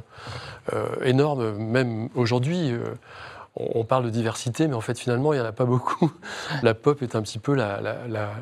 euh, 0.75 0.87
énorme. 1.05 1.53
Même 1.59 2.09
aujourd'hui, 2.15 2.71
euh, 2.73 2.85
on, 3.57 3.81
on 3.81 3.85
parle 3.85 4.05
de 4.05 4.11
diversité, 4.11 4.69
mais 4.69 4.75
en 4.75 4.81
fait, 4.81 4.97
finalement, 4.99 5.33
il 5.33 5.41
n'y 5.41 5.43
en 5.45 5.49
a 5.49 5.53
pas 5.53 5.65
beaucoup. 5.65 6.13
La 6.63 6.75
pop 6.75 7.03
est 7.03 7.17
un 7.17 7.23
petit 7.23 7.41
peu 7.41 7.55
la, 7.55 7.81
la, 7.81 8.07
la- 8.09 8.33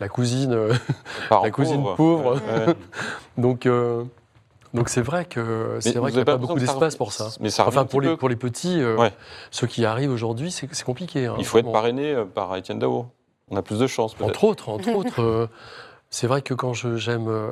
la 0.00 0.08
cousine, 0.08 0.52
euh, 0.52 0.74
la 1.42 1.50
cousine 1.50 1.82
pauvre. 1.96 2.34
Ouais. 2.36 2.74
donc. 3.38 3.66
Donc 4.74 4.88
c'est 4.88 5.00
vrai 5.00 5.24
que 5.24 5.78
c'est 5.80 5.92
vrai 5.94 6.00
vous 6.00 6.06
qu'il 6.08 6.16
n'y 6.16 6.22
a 6.22 6.24
pas 6.24 6.32
pas 6.32 6.38
beaucoup 6.38 6.58
d'espace 6.58 6.96
pour 6.96 7.12
ça. 7.12 7.28
Mais 7.40 7.50
ça 7.50 7.66
Enfin 7.66 7.84
pour 7.84 8.00
les 8.00 8.08
peu. 8.08 8.16
pour 8.16 8.28
les 8.28 8.36
petits, 8.36 8.80
euh, 8.80 8.96
Ouais. 8.96 9.12
ceux 9.50 9.66
qui 9.66 9.84
arrivent 9.84 10.10
aujourd'hui, 10.12 10.50
c'est 10.50 10.68
compliqué. 10.84 11.26
hein, 11.26 11.36
Il 11.38 11.44
faut 11.44 11.58
être 11.58 11.72
parrainé 11.72 12.12
euh, 12.12 12.24
par 12.24 12.54
Étienne 12.56 12.78
Dao. 12.78 13.06
On 13.50 13.56
a 13.56 13.62
plus 13.62 13.78
de 13.78 13.86
chance. 13.86 14.14
Entre 14.20 14.44
autres, 14.44 14.68
entre 14.68 14.90
autres, 14.94 15.22
euh, 15.22 15.48
c'est 16.10 16.26
vrai 16.26 16.42
que 16.42 16.54
quand 16.54 16.74
j'aime 16.74 17.28
euh, 17.28 17.50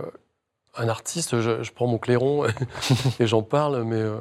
un 0.76 0.88
artiste, 0.88 1.40
je, 1.40 1.62
je 1.62 1.72
prends 1.72 1.86
mon 1.86 1.98
clairon 1.98 2.44
et 3.20 3.26
j'en 3.26 3.42
parle, 3.42 3.82
mais, 3.84 3.96
euh, 3.96 4.16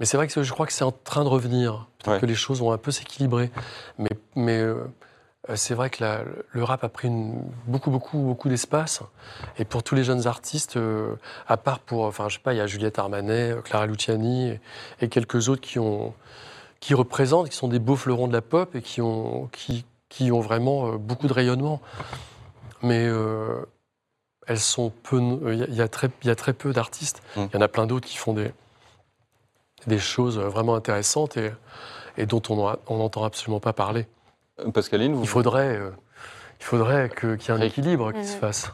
mais 0.00 0.06
c'est 0.06 0.16
vrai 0.16 0.28
que 0.28 0.42
je 0.42 0.52
crois 0.52 0.66
que 0.66 0.72
c'est 0.72 0.84
en 0.84 0.92
train 0.92 1.24
de 1.24 1.28
revenir. 1.28 1.86
Peut-être 1.98 2.14
Ouais. 2.14 2.20
que 2.20 2.26
les 2.26 2.34
choses 2.34 2.60
vont 2.60 2.72
un 2.72 2.78
peu 2.78 2.90
s'équilibrer. 2.90 3.50
Mais, 3.98 4.08
mais 4.34 4.64
c'est 5.54 5.74
vrai 5.74 5.88
que 5.88 6.02
la- 6.02 6.24
le 6.50 6.64
rap 6.64 6.82
a 6.84 6.88
pris 6.88 7.08
une- 7.08 7.42
beaucoup, 7.66 7.90
beaucoup, 7.90 8.18
beaucoup 8.18 8.48
d'espace. 8.48 9.02
Et 9.58 9.64
pour 9.64 9.82
tous 9.82 9.94
les 9.94 10.04
jeunes 10.04 10.26
artistes, 10.26 10.76
euh, 10.76 11.14
à 11.46 11.56
part 11.56 11.78
pour, 11.78 12.04
enfin, 12.04 12.28
je 12.28 12.34
sais 12.36 12.42
pas, 12.42 12.52
il 12.54 12.56
y 12.56 12.60
a 12.60 12.66
Juliette 12.66 12.98
Armanet, 12.98 13.52
euh, 13.52 13.62
Clara 13.62 13.86
Luciani 13.86 14.48
et, 14.50 14.60
et 15.00 15.08
quelques 15.08 15.48
autres 15.48 15.62
qui 15.62 15.78
ont 15.78 16.14
qui 16.80 16.94
représentent, 16.94 17.48
qui 17.50 17.56
sont 17.56 17.66
des 17.66 17.80
beaux 17.80 17.96
fleurons 17.96 18.28
de 18.28 18.32
la 18.32 18.40
pop 18.40 18.76
et 18.76 18.82
qui 18.82 19.00
ont, 19.00 19.48
qui, 19.50 19.84
qui 20.08 20.30
ont 20.30 20.38
vraiment 20.40 20.92
euh, 20.92 20.96
beaucoup 20.96 21.26
de 21.26 21.32
rayonnement. 21.32 21.80
Mais 22.82 23.04
euh, 23.04 23.64
elles 24.46 24.60
sont 24.60 24.90
peu. 25.02 25.18
Il 25.52 25.58
y, 25.58 25.62
a- 25.64 25.66
il 25.66 25.74
y 25.74 25.80
a 25.82 25.88
très- 25.88 26.52
peu 26.52 26.72
d'artistes. 26.72 27.20
Mm. 27.36 27.40
Il 27.52 27.54
y 27.54 27.56
en 27.56 27.62
a 27.62 27.66
plein 27.68 27.86
d'autres 27.86 28.06
qui 28.06 28.16
font 28.16 28.32
des, 28.32 28.52
des 29.88 29.98
choses 29.98 30.38
vraiment 30.38 30.76
intéressantes 30.76 31.36
et, 31.36 31.50
et 32.16 32.26
dont 32.26 32.42
on 32.48 32.96
n'entend 32.96 33.24
absolument 33.24 33.58
pas 33.60 33.72
parler. 33.72 34.06
Pascaline, 34.74 35.14
vous, 35.14 35.22
Il 35.22 35.28
faudrait, 35.28 35.76
euh, 35.76 35.90
il 36.60 36.64
faudrait 36.64 37.08
que- 37.08 37.34
qu'il 37.36 37.54
y 37.54 37.56
ait 37.56 37.60
un 37.60 37.64
équilibre 37.64 38.12
qui 38.12 38.24
se 38.26 38.36
fasse. 38.36 38.70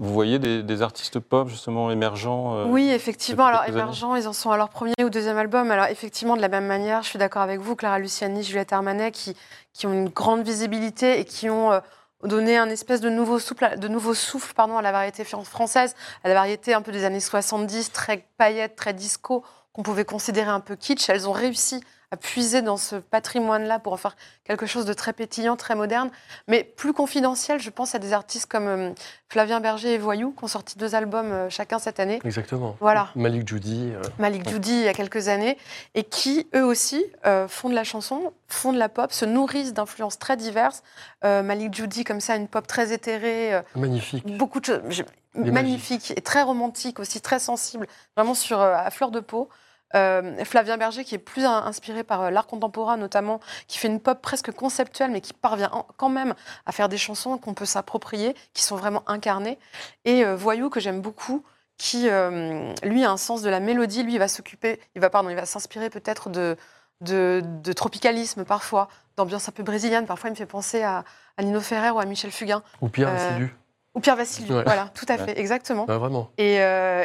vous 0.00 0.12
voyez 0.12 0.38
des, 0.38 0.62
des 0.62 0.82
artistes 0.82 1.18
pop, 1.18 1.48
justement, 1.48 1.90
émergents 1.90 2.54
euh, 2.54 2.64
Oui, 2.66 2.88
effectivement. 2.90 3.46
Alors, 3.46 3.64
émergents, 3.66 4.14
ils 4.14 4.28
en 4.28 4.32
sont 4.32 4.52
à 4.52 4.56
leur 4.56 4.68
premier 4.68 4.94
ou 5.02 5.10
deuxième 5.10 5.36
album. 5.38 5.70
Alors, 5.72 5.86
effectivement, 5.86 6.36
de 6.36 6.40
la 6.40 6.48
même 6.48 6.66
manière, 6.66 7.02
je 7.02 7.08
suis 7.08 7.18
d'accord 7.18 7.42
avec 7.42 7.58
vous, 7.60 7.74
Clara 7.74 7.98
Luciani, 7.98 8.44
Juliette 8.44 8.72
Armanet, 8.72 9.10
qui, 9.10 9.36
qui 9.72 9.86
ont 9.88 9.92
une 9.92 10.08
grande 10.08 10.42
visibilité 10.44 11.18
et 11.18 11.24
qui 11.24 11.50
ont 11.50 11.72
euh, 11.72 11.80
donné 12.22 12.56
un 12.56 12.68
espèce 12.68 13.00
de 13.00 13.10
nouveau 13.10 13.40
souffle, 13.40 13.76
de 13.76 13.88
nouveau 13.88 14.14
souffle 14.14 14.54
pardon, 14.54 14.76
à 14.78 14.82
la 14.82 14.92
variété 14.92 15.24
fran- 15.24 15.42
française, 15.42 15.96
à 16.22 16.28
la 16.28 16.34
variété 16.34 16.74
un 16.74 16.80
peu 16.82 16.92
des 16.92 17.04
années 17.04 17.18
70, 17.18 17.90
très 17.92 18.24
paillettes, 18.36 18.76
très 18.76 18.94
disco, 18.94 19.44
qu'on 19.72 19.82
pouvait 19.82 20.04
considérer 20.04 20.50
un 20.50 20.60
peu 20.60 20.76
kitsch. 20.76 21.08
Elles 21.10 21.28
ont 21.28 21.32
réussi 21.32 21.82
à 22.10 22.16
puiser 22.16 22.62
dans 22.62 22.78
ce 22.78 22.96
patrimoine-là 22.96 23.78
pour 23.78 23.92
en 23.92 23.96
faire 23.98 24.16
quelque 24.44 24.64
chose 24.66 24.86
de 24.86 24.94
très 24.94 25.12
pétillant, 25.12 25.56
très 25.56 25.74
moderne, 25.74 26.10
mais 26.46 26.64
plus 26.64 26.94
confidentiel. 26.94 27.60
Je 27.60 27.68
pense 27.68 27.94
à 27.94 27.98
des 27.98 28.14
artistes 28.14 28.46
comme 28.46 28.66
euh, 28.66 28.90
Flavien 29.28 29.60
Berger 29.60 29.92
et 29.92 29.98
Voyou, 29.98 30.32
qui 30.32 30.42
ont 30.44 30.48
sorti 30.48 30.78
deux 30.78 30.94
albums 30.94 31.30
euh, 31.30 31.50
chacun 31.50 31.78
cette 31.78 32.00
année. 32.00 32.18
Exactement. 32.24 32.76
Voilà. 32.80 33.08
Malik 33.14 33.46
Judy. 33.46 33.92
euh, 33.92 34.00
Malik 34.18 34.48
Judy 34.48 34.72
il 34.72 34.84
y 34.84 34.88
a 34.88 34.94
quelques 34.94 35.28
années, 35.28 35.58
et 35.94 36.02
qui, 36.04 36.46
eux 36.54 36.64
aussi, 36.64 37.04
euh, 37.26 37.46
font 37.46 37.68
de 37.68 37.74
la 37.74 37.84
chanson, 37.84 38.32
font 38.46 38.72
de 38.72 38.78
la 38.78 38.88
pop, 38.88 39.12
se 39.12 39.26
nourrissent 39.26 39.74
d'influences 39.74 40.18
très 40.18 40.38
diverses. 40.38 40.82
Euh, 41.24 41.42
Malik 41.42 41.74
Judy, 41.74 42.04
comme 42.04 42.20
ça, 42.20 42.36
une 42.36 42.48
pop 42.48 42.66
très 42.66 42.92
éthérée, 42.92 43.60
magnifique. 43.76 44.24
beaucoup 44.38 44.60
de 44.60 44.64
choses, 44.64 45.04
magnifique, 45.34 46.14
et 46.16 46.22
très 46.22 46.40
romantique 46.42 47.00
aussi, 47.00 47.20
très 47.20 47.38
sensible, 47.38 47.86
vraiment 48.16 48.34
sur, 48.34 48.60
à 48.60 48.90
fleur 48.90 49.10
de 49.10 49.20
peau. 49.20 49.50
Euh, 49.96 50.44
Flavien 50.44 50.76
Berger, 50.76 51.02
qui 51.04 51.14
est 51.14 51.18
plus 51.18 51.44
in- 51.46 51.64
inspiré 51.64 52.04
par 52.04 52.20
euh, 52.22 52.30
l'art 52.30 52.46
contemporain 52.46 52.98
notamment, 52.98 53.40
qui 53.68 53.78
fait 53.78 53.88
une 53.88 54.00
pop 54.00 54.20
presque 54.20 54.52
conceptuelle, 54.52 55.10
mais 55.10 55.22
qui 55.22 55.32
parvient 55.32 55.70
en- 55.72 55.86
quand 55.96 56.10
même 56.10 56.34
à 56.66 56.72
faire 56.72 56.90
des 56.90 56.98
chansons 56.98 57.38
qu'on 57.38 57.54
peut 57.54 57.64
s'approprier, 57.64 58.34
qui 58.52 58.62
sont 58.62 58.76
vraiment 58.76 59.02
incarnées. 59.06 59.58
Et 60.04 60.24
euh, 60.26 60.36
Voyou, 60.36 60.68
que 60.68 60.78
j'aime 60.78 61.00
beaucoup, 61.00 61.42
qui, 61.78 62.08
euh, 62.10 62.72
lui, 62.82 63.02
a 63.04 63.10
un 63.10 63.16
sens 63.16 63.40
de 63.40 63.48
la 63.48 63.60
mélodie. 63.60 64.02
Lui, 64.02 64.14
il 64.14 64.18
va 64.18 64.28
s'occuper, 64.28 64.78
il 64.94 65.00
va, 65.00 65.08
pardon, 65.10 65.30
il 65.30 65.36
va 65.36 65.46
s'inspirer 65.46 65.88
peut-être 65.88 66.28
de, 66.28 66.56
de, 67.00 67.40
de 67.44 67.72
tropicalisme 67.72 68.44
parfois, 68.44 68.88
d'ambiance 69.16 69.48
un 69.48 69.52
peu 69.52 69.62
brésilienne. 69.62 70.04
Parfois, 70.04 70.28
il 70.28 70.32
me 70.32 70.36
fait 70.36 70.44
penser 70.44 70.82
à, 70.82 71.04
à 71.38 71.42
Nino 71.42 71.60
Ferrer 71.60 71.90
ou 71.90 71.98
à 71.98 72.04
Michel 72.04 72.30
Fugain. 72.30 72.62
Ou 72.82 72.88
Pierre 72.88 73.10
Vassiliou. 73.12 73.48
Ou 73.94 74.00
Pierre 74.00 74.16
Vassiliou, 74.16 74.54
Ouais. 74.56 74.64
voilà, 74.64 74.90
tout 74.94 75.06
à 75.08 75.16
fait, 75.18 75.38
exactement. 75.40 75.86
Ouais, 75.86 75.96
vraiment. 75.96 76.30
Et, 76.36 76.56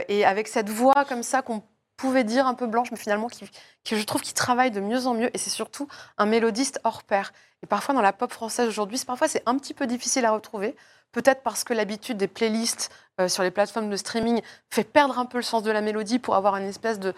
et 0.10 0.26
avec 0.26 0.48
cette 0.50 0.70
voix 0.70 1.06
comme 1.08 1.24
ça 1.24 1.42
qu'on 1.42 1.62
pouvait 1.98 2.24
dire 2.24 2.48
un 2.48 2.54
peu 2.54 2.68
blanche, 2.68 2.92
mais 2.92 2.98
finalement 2.98 3.28
qui, 3.28 3.48
je 3.86 4.04
trouve 4.04 4.22
qu'il 4.22 4.34
travaille 4.34 4.72
de 4.72 4.80
mieux 4.80 5.08
en 5.08 5.14
mieux. 5.14 5.30
Et 5.34 5.38
c'est 5.38 5.50
surtout 5.50 5.88
un 6.18 6.26
mélodiste 6.26 6.80
hors 6.84 7.04
pair. 7.04 7.34
Et 7.64 7.68
parfois 7.68 7.96
dans 7.96 8.02
la 8.02 8.14
pop 8.14 8.32
française 8.32 8.68
aujourd'hui, 8.68 9.00
parfois 9.06 9.28
c'est 9.28 9.44
un 9.46 9.58
petit 9.58 9.74
peu 9.74 9.88
difficile 9.88 10.26
à 10.26 10.32
retrouver. 10.32 10.76
Peut-être 11.12 11.44
parce 11.44 11.64
que 11.64 11.74
l'habitude 11.74 12.18
des 12.18 12.28
playlists 12.28 12.92
euh, 13.22 13.28
sur 13.28 13.44
les 13.44 13.52
plateformes 13.52 13.90
de 13.90 13.96
streaming 13.96 14.42
fait 14.72 14.84
perdre 14.84 15.20
un 15.20 15.26
peu 15.26 15.38
le 15.38 15.44
sens 15.44 15.62
de 15.62 15.72
la 15.72 15.82
mélodie 15.82 16.18
pour 16.18 16.36
avoir 16.36 16.58
une 16.58 16.68
espèce 16.68 17.00
de 17.00 17.14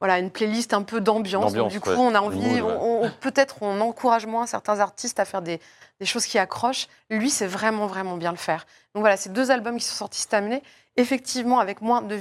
voilà 0.00 0.18
une 0.18 0.30
playlist 0.30 0.74
un 0.74 0.82
peu 0.82 1.00
d'ambiance. 1.00 1.52
Du 1.52 1.80
coup, 1.80 1.90
ouais. 1.90 1.96
on 1.98 2.14
a 2.14 2.20
envie, 2.20 2.38
mood, 2.38 2.60
ouais. 2.60 2.76
on- 2.80 3.04
on- 3.04 3.10
peut-être 3.20 3.62
on 3.62 3.80
encourage 3.80 4.26
moins 4.26 4.46
certains 4.46 4.80
artistes 4.80 5.18
à 5.20 5.24
faire 5.24 5.40
des, 5.42 5.60
des 6.00 6.06
choses 6.06 6.26
qui 6.26 6.38
accrochent. 6.38 6.88
Lui, 7.10 7.30
c'est 7.30 7.46
vraiment 7.46 7.86
vraiment 7.86 8.16
bien 8.16 8.30
le 8.32 8.36
faire. 8.36 8.66
Donc 8.94 9.02
voilà, 9.02 9.16
ces 9.16 9.30
deux 9.30 9.50
albums 9.50 9.78
qui 9.78 9.84
sont 9.84 9.94
sortis 9.94 10.20
cette 10.20 10.34
année, 10.34 10.62
effectivement 10.96 11.58
avec 11.58 11.80
moins 11.80 12.02
de, 12.02 12.14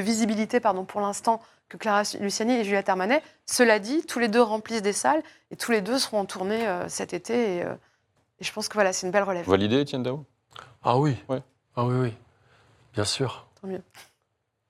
visibilité 0.00 0.60
pardon, 0.60 0.84
pour 0.84 1.00
l'instant 1.00 1.40
que 1.68 1.76
Clara 1.76 2.02
Luciani 2.20 2.54
et 2.54 2.64
Juliette 2.64 2.88
Armanet. 2.88 3.22
Cela 3.46 3.78
dit, 3.78 4.02
tous 4.06 4.18
les 4.18 4.28
deux 4.28 4.40
remplissent 4.42 4.82
des 4.82 4.92
salles 4.92 5.22
et 5.50 5.56
tous 5.56 5.70
les 5.70 5.80
deux 5.80 5.98
seront 5.98 6.20
en 6.20 6.24
tournée 6.24 6.66
euh, 6.66 6.88
cet 6.88 7.12
été. 7.12 7.56
Et, 7.58 7.62
euh, 7.64 7.74
et 8.40 8.44
je 8.44 8.52
pense 8.52 8.68
que 8.68 8.74
voilà, 8.74 8.92
c'est 8.92 9.06
une 9.06 9.12
belle 9.12 9.24
relève. 9.24 9.46
Validé, 9.48 9.82
Etienne 9.82 10.02
Dao 10.02 10.24
Ah 10.82 10.96
oui. 10.98 11.16
Ouais. 11.28 11.42
Ah 11.76 11.84
oui, 11.84 11.94
oui. 11.94 12.14
Bien 12.94 13.04
sûr. 13.04 13.46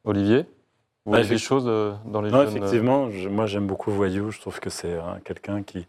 Olivier? 0.04 0.44
Vous 1.08 1.12
Bah, 1.12 1.20
voyez 1.20 1.28
des 1.30 1.36
effect- 1.36 1.48
choses 1.48 1.64
euh, 1.66 1.94
dans 2.04 2.20
les 2.20 2.30
Non, 2.30 2.40
jeunes, 2.44 2.48
euh, 2.48 2.50
effectivement, 2.58 3.10
je- 3.10 3.30
moi 3.30 3.46
j'aime 3.46 3.66
beaucoup 3.66 3.90
Voyou. 3.90 4.30
Je 4.30 4.40
trouve 4.40 4.60
que 4.60 4.68
c'est 4.68 4.92
hein, 4.92 5.20
quelqu'un 5.24 5.62
qui. 5.62 5.86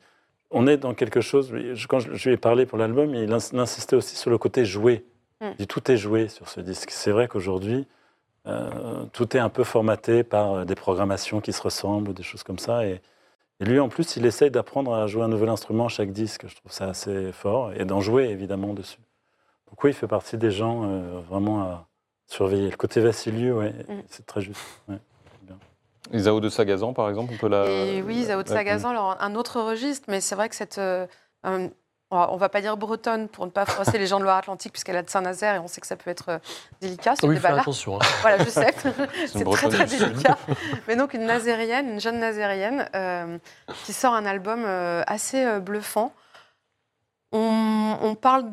On 0.49 0.65
est 0.65 0.77
dans 0.77 0.93
quelque 0.93 1.19
chose. 1.19 1.51
je- 1.73 1.87
Quand 1.87 1.99
je, 1.99 2.13
je 2.13 2.29
lui 2.29 2.35
ai 2.35 2.37
parlé 2.37 2.65
pour 2.65 2.77
l'album, 2.77 3.13
il 3.13 3.29
ins- 3.33 3.49
il 3.51 3.59
insistait 3.59 3.97
aussi 3.97 4.15
sur 4.15 4.29
le 4.29 4.37
côté 4.37 4.63
joué. 4.63 5.03
Mm. 5.41 5.45
Il 5.51 5.55
dit 5.57 5.67
tout 5.67 5.91
est 5.91 5.97
joué 5.97 6.29
sur 6.29 6.47
ce 6.47 6.61
disque. 6.61 6.91
C'est 6.91 7.11
vrai 7.11 7.27
qu'aujourd'hui, 7.27 7.85
euh, 8.47 9.03
tout 9.11 9.35
est 9.35 9.41
un 9.41 9.49
peu 9.49 9.65
formaté 9.65 10.23
par 10.23 10.65
des 10.65 10.75
programmations 10.75 11.41
qui 11.41 11.51
se 11.51 11.61
ressemblent 11.61 12.13
des 12.13 12.23
choses 12.23 12.43
comme 12.43 12.57
ça. 12.59 12.85
Et, 12.87 13.01
et 13.59 13.65
lui, 13.65 13.77
en 13.81 13.89
plus, 13.89 14.15
il 14.15 14.25
essaye 14.25 14.51
d'apprendre 14.51 14.93
à 14.93 15.05
jouer 15.07 15.23
un 15.23 15.27
nouvel 15.27 15.49
instrument 15.49 15.87
à 15.87 15.89
chaque 15.89 16.13
disque. 16.13 16.47
Je 16.47 16.55
trouve 16.55 16.71
ça 16.71 16.85
assez 16.85 17.33
fort. 17.33 17.73
Et 17.73 17.83
d'en 17.83 17.99
jouer, 17.99 18.29
évidemment, 18.29 18.73
dessus. 18.73 18.99
Donc 19.69 19.83
oui, 19.83 19.89
il 19.89 19.93
fait 19.95 20.07
partie 20.07 20.37
des 20.37 20.49
gens 20.51 20.85
euh, 20.85 21.19
vraiment 21.29 21.59
à 21.63 21.85
surveiller. 22.25 22.69
Le 22.69 22.77
côté 22.77 23.01
Vassiliou, 23.01 23.57
ouais, 23.59 23.73
Mm. 23.87 24.01
c'est 24.07 24.25
très 24.25 24.39
juste. 24.41 24.61
ouais. 24.87 24.95
Isao 26.13 26.39
de 26.39 26.49
Sagazan, 26.49 26.93
par 26.93 27.09
exemple, 27.09 27.33
on 27.33 27.37
peut 27.37 27.49
la. 27.49 27.65
Et 27.65 28.01
oui, 28.01 28.23
Zao 28.25 28.41
de 28.43 28.47
Sagazan, 28.47 28.89
alors, 28.89 29.17
un 29.19 29.35
autre 29.35 29.61
registre, 29.61 30.05
mais 30.07 30.21
c'est 30.21 30.35
vrai 30.35 30.49
que 30.49 30.55
cette. 30.55 30.77
euh, 30.77 31.05
euh, 31.45 31.67
on 32.11 32.37
va- 32.37 32.49
pas 32.49 32.61
dire 32.61 32.75
bretonne 32.75 33.27
pour 33.27 33.45
ne 33.45 33.51
pas 33.51 33.67
froisser 33.67 33.99
les 33.99 34.07
gens 34.07 34.17
de 34.17 34.23
Loire-Atlantique, 34.23 34.71
puisqu'elle 34.71 34.95
a 34.95 35.03
de 35.03 35.09
Saint-Nazaire 35.11 35.53
et 35.55 35.59
on 35.59 35.67
sait 35.67 35.79
que 35.79 35.85
ça 35.85 35.95
peut 35.95 36.09
être 36.09 36.29
euh, 36.29 36.39
délicat, 36.81 37.15
ce 37.15 37.25
Oui, 37.27 37.35
débat-là. 37.35 37.61
attention. 37.61 37.97
hein. 38.01 38.05
Voilà, 38.21 38.43
je 38.43 38.49
sais. 38.49 38.73
c'est 39.27 39.43
très 39.43 39.69
très 39.69 39.85
délicat. 39.85 40.35
Mais 40.87 40.95
donc 40.95 41.13
une 41.13 41.25
nazérienne, 41.27 41.87
une 41.89 41.99
jeune 42.01 42.17
nazérienne, 42.19 42.89
euh, 42.95 43.37
qui 43.85 43.93
sort 43.93 44.15
un 44.15 44.25
album 44.25 44.63
euh, 44.65 45.03
assez 45.05 45.45
euh, 45.45 45.59
bluffant. 45.59 46.11
On, 47.31 47.97
on 48.01 48.15
parle, 48.15 48.45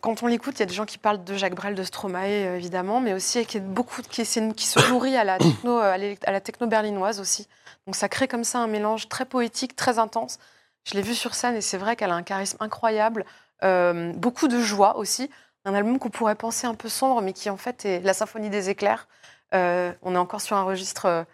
quand 0.00 0.22
on 0.22 0.26
l'écoute, 0.26 0.56
il 0.56 0.60
y 0.60 0.62
a 0.62 0.66
des 0.66 0.74
gens 0.74 0.86
qui 0.86 0.98
parlent 0.98 1.22
de 1.24 1.34
Jacques 1.34 1.54
Brel, 1.54 1.74
de 1.74 1.82
Stromae 1.82 2.26
euh, 2.46 2.56
évidemment, 2.56 3.00
mais 3.00 3.12
aussi 3.14 3.44
qui, 3.46 3.56
est 3.58 3.60
beaucoup, 3.60 4.02
qui, 4.02 4.24
c'est 4.24 4.40
une- 4.40 4.54
qui 4.54 4.66
se 4.66 4.78
nourrit 4.90 5.16
à 5.16 5.24
la 5.24 5.38
techno, 5.38 5.78
euh, 5.80 6.14
à 6.24 6.32
la 6.32 6.40
techno 6.40 6.66
berlinoise 6.66 7.20
aussi. 7.20 7.48
Donc 7.86 7.96
ça 7.96 8.08
crée 8.08 8.28
comme 8.28 8.44
ça 8.44 8.58
un 8.58 8.66
mélange 8.66 9.08
très 9.08 9.24
poétique, 9.24 9.76
très 9.76 9.98
intense. 9.98 10.38
Je 10.84 10.94
l'ai 10.94 11.02
vue 11.02 11.14
sur 11.14 11.34
scène 11.34 11.56
et 11.56 11.60
c'est 11.60 11.78
vrai 11.78 11.96
qu'elle 11.96 12.10
a 12.10 12.14
un 12.14 12.22
charisme 12.22 12.56
incroyable, 12.60 13.24
euh, 13.64 14.12
beaucoup 14.14 14.48
de 14.48 14.60
joie 14.60 14.96
aussi. 14.96 15.30
Un 15.64 15.74
album 15.74 15.98
qu'on 15.98 16.08
pourrait 16.10 16.34
penser 16.36 16.66
un 16.66 16.74
peu 16.74 16.88
sombre, 16.88 17.20
mais 17.20 17.32
qui 17.34 17.50
en 17.50 17.56
fait 17.58 17.84
est 17.84 18.00
la 18.00 18.14
symphonie 18.14 18.48
des 18.50 18.70
éclairs. 18.70 19.08
Euh, 19.54 19.92
on 20.02 20.14
est 20.14 20.18
encore 20.18 20.40
sur 20.40 20.56
un 20.56 20.62
registre 20.62 21.26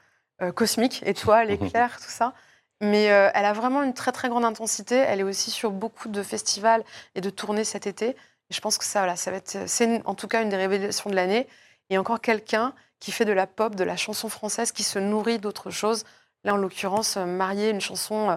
euh, 0.42 0.52
cosmique, 0.52 1.02
étoiles, 1.06 1.50
éclairs, 1.50 1.96
tout 1.98 2.10
ça. 2.10 2.32
Mais 2.82 3.04
elle 3.04 3.44
a 3.46 3.54
vraiment 3.54 3.82
une 3.82 3.94
très 3.94 4.12
très 4.12 4.28
grande 4.28 4.44
intensité. 4.44 4.96
Elle 4.96 5.20
est 5.20 5.22
aussi 5.22 5.50
sur 5.50 5.70
beaucoup 5.70 6.08
de 6.08 6.22
festivals 6.22 6.84
et 7.14 7.22
de 7.22 7.30
tournées 7.30 7.64
cet 7.64 7.86
été. 7.86 8.16
Je 8.50 8.60
pense 8.60 8.78
que 8.78 8.84
ça, 8.84 9.00
voilà, 9.00 9.16
ça 9.16 9.30
va 9.30 9.38
être, 9.38 9.58
c'est 9.66 9.84
une- 9.84 10.02
en 10.04 10.14
tout 10.14 10.28
cas 10.28 10.42
une 10.42 10.48
des 10.48 10.56
révélations 10.56 11.10
de 11.10 11.14
l'année. 11.16 11.46
Et 11.90 11.98
encore 11.98 12.20
quelqu'un 12.20 12.72
qui 13.00 13.12
fait 13.12 13.24
de 13.24 13.32
la 13.32 13.46
pop, 13.46 13.74
de 13.74 13.84
la 13.84 13.96
chanson 13.96 14.28
française, 14.28 14.72
qui 14.72 14.82
se 14.82 14.98
nourrit 14.98 15.38
d'autres 15.38 15.70
choses. 15.70 16.04
Là, 16.44 16.54
en 16.54 16.56
l'occurrence, 16.56 17.16
euh, 17.16 17.24
marier 17.26 17.70
une 17.70 17.80
chanson 17.80 18.30
euh, 18.30 18.36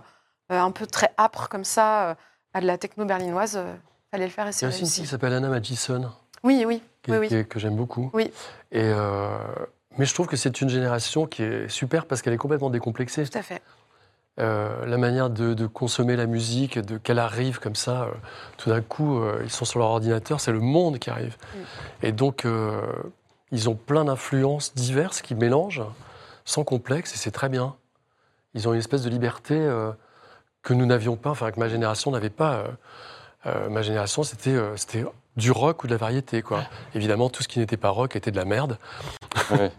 euh, 0.52 0.60
un 0.60 0.72
peu 0.72 0.86
très 0.88 1.12
âpre 1.18 1.48
comme 1.50 1.64
ça 1.64 2.10
euh, 2.10 2.16
à 2.54 2.62
de 2.62 2.66
la 2.68 2.78
techno 2.78 3.06
berlinoise, 3.06 3.58
euh, 3.58 3.74
fallait 4.12 4.26
le 4.26 4.32
faire 4.32 4.46
et 4.48 4.50
Il 4.50 4.54
y 4.54 4.56
c'est 4.56 4.66
a 4.66 4.70
aussi 4.70 4.82
une 4.82 4.88
qui 4.88 5.06
s'appelle 5.08 5.34
Anna 5.34 5.48
Magison, 5.50 6.12
Oui, 6.44 6.64
oui, 6.66 6.82
qui- 7.04 7.12
oui, 7.12 7.18
oui. 7.18 7.28
qui 7.28 7.36
est- 7.36 7.46
que 7.46 7.60
j'aime 7.60 7.76
beaucoup. 7.76 8.10
Oui. 8.14 8.32
Et, 8.72 8.82
euh, 8.84 9.38
mais 9.98 10.06
je 10.06 10.14
trouve 10.14 10.28
que 10.28 10.36
c'est 10.36 10.60
une 10.62 10.70
génération 10.70 11.28
qui 11.28 11.44
est 11.44 11.70
super 11.70 12.06
parce 12.08 12.22
qu'elle 12.24 12.34
est 12.34 12.38
complètement 12.38 12.70
décomplexée. 12.72 13.28
tout 13.28 13.38
à 13.38 13.44
fait. 13.44 13.62
Euh, 14.40 14.86
la 14.86 14.98
manière 14.98 15.30
de, 15.30 15.54
de 15.54 15.68
consommer 15.68 16.16
la 16.16 16.26
musique, 16.26 16.80
de 16.80 16.98
qu'elle 16.98 17.20
arrive 17.20 17.60
comme 17.60 17.76
ça, 17.76 18.04
euh, 18.04 18.12
tout 18.58 18.70
d'un 18.70 18.80
coup, 18.82 19.20
euh, 19.20 19.42
ils 19.44 19.50
sont 19.50 19.66
sur 19.66 19.80
leur 19.80 19.90
ordinateur, 19.90 20.40
c'est 20.40 20.54
le 20.54 20.62
monde 20.62 20.98
qui 20.98 21.10
arrive. 21.10 21.36
Mm. 21.36 21.58
Et 22.04 22.12
donc, 22.14 22.48
ils 23.52 23.70
ont 23.70 23.76
plein 23.76 24.06
d'influences 24.06 24.74
diverses 24.76 25.22
qui 25.22 25.36
mélangent, 25.36 25.84
sans 26.46 26.64
complexe, 26.64 27.14
et 27.14 27.18
c'est 27.18 27.32
très 27.32 27.50
bien. 27.50 27.76
Ils 28.54 28.68
ont 28.68 28.74
une 28.74 28.80
espèce 28.80 29.04
de 29.04 29.10
liberté 29.10 29.56
que 30.64 30.74
nous 30.74 30.86
n'avions 30.86 31.18
pas, 31.18 31.32
enfin 31.32 31.52
que 31.52 31.60
ma 31.60 31.68
génération 31.68 32.12
n'avait 32.12 32.30
pas. 32.30 32.64
Ma 33.46 33.82
génération, 33.82 34.24
c'était 34.24 34.58
c'était 34.76 35.06
du 35.38 35.52
rock 35.52 35.84
ou 35.84 35.88
de 35.88 35.92
la 35.94 35.98
variété, 35.98 36.42
quoi. 36.42 36.64
Évidemment, 36.96 37.30
tout 37.30 37.44
ce 37.44 37.48
qui 37.48 37.60
n'était 37.60 37.78
pas 37.78 37.90
rock 37.90 38.16
était 38.16 38.32
de 38.32 38.36
la 38.38 38.46
merde. 38.46 38.78
Ouais. 39.52 39.72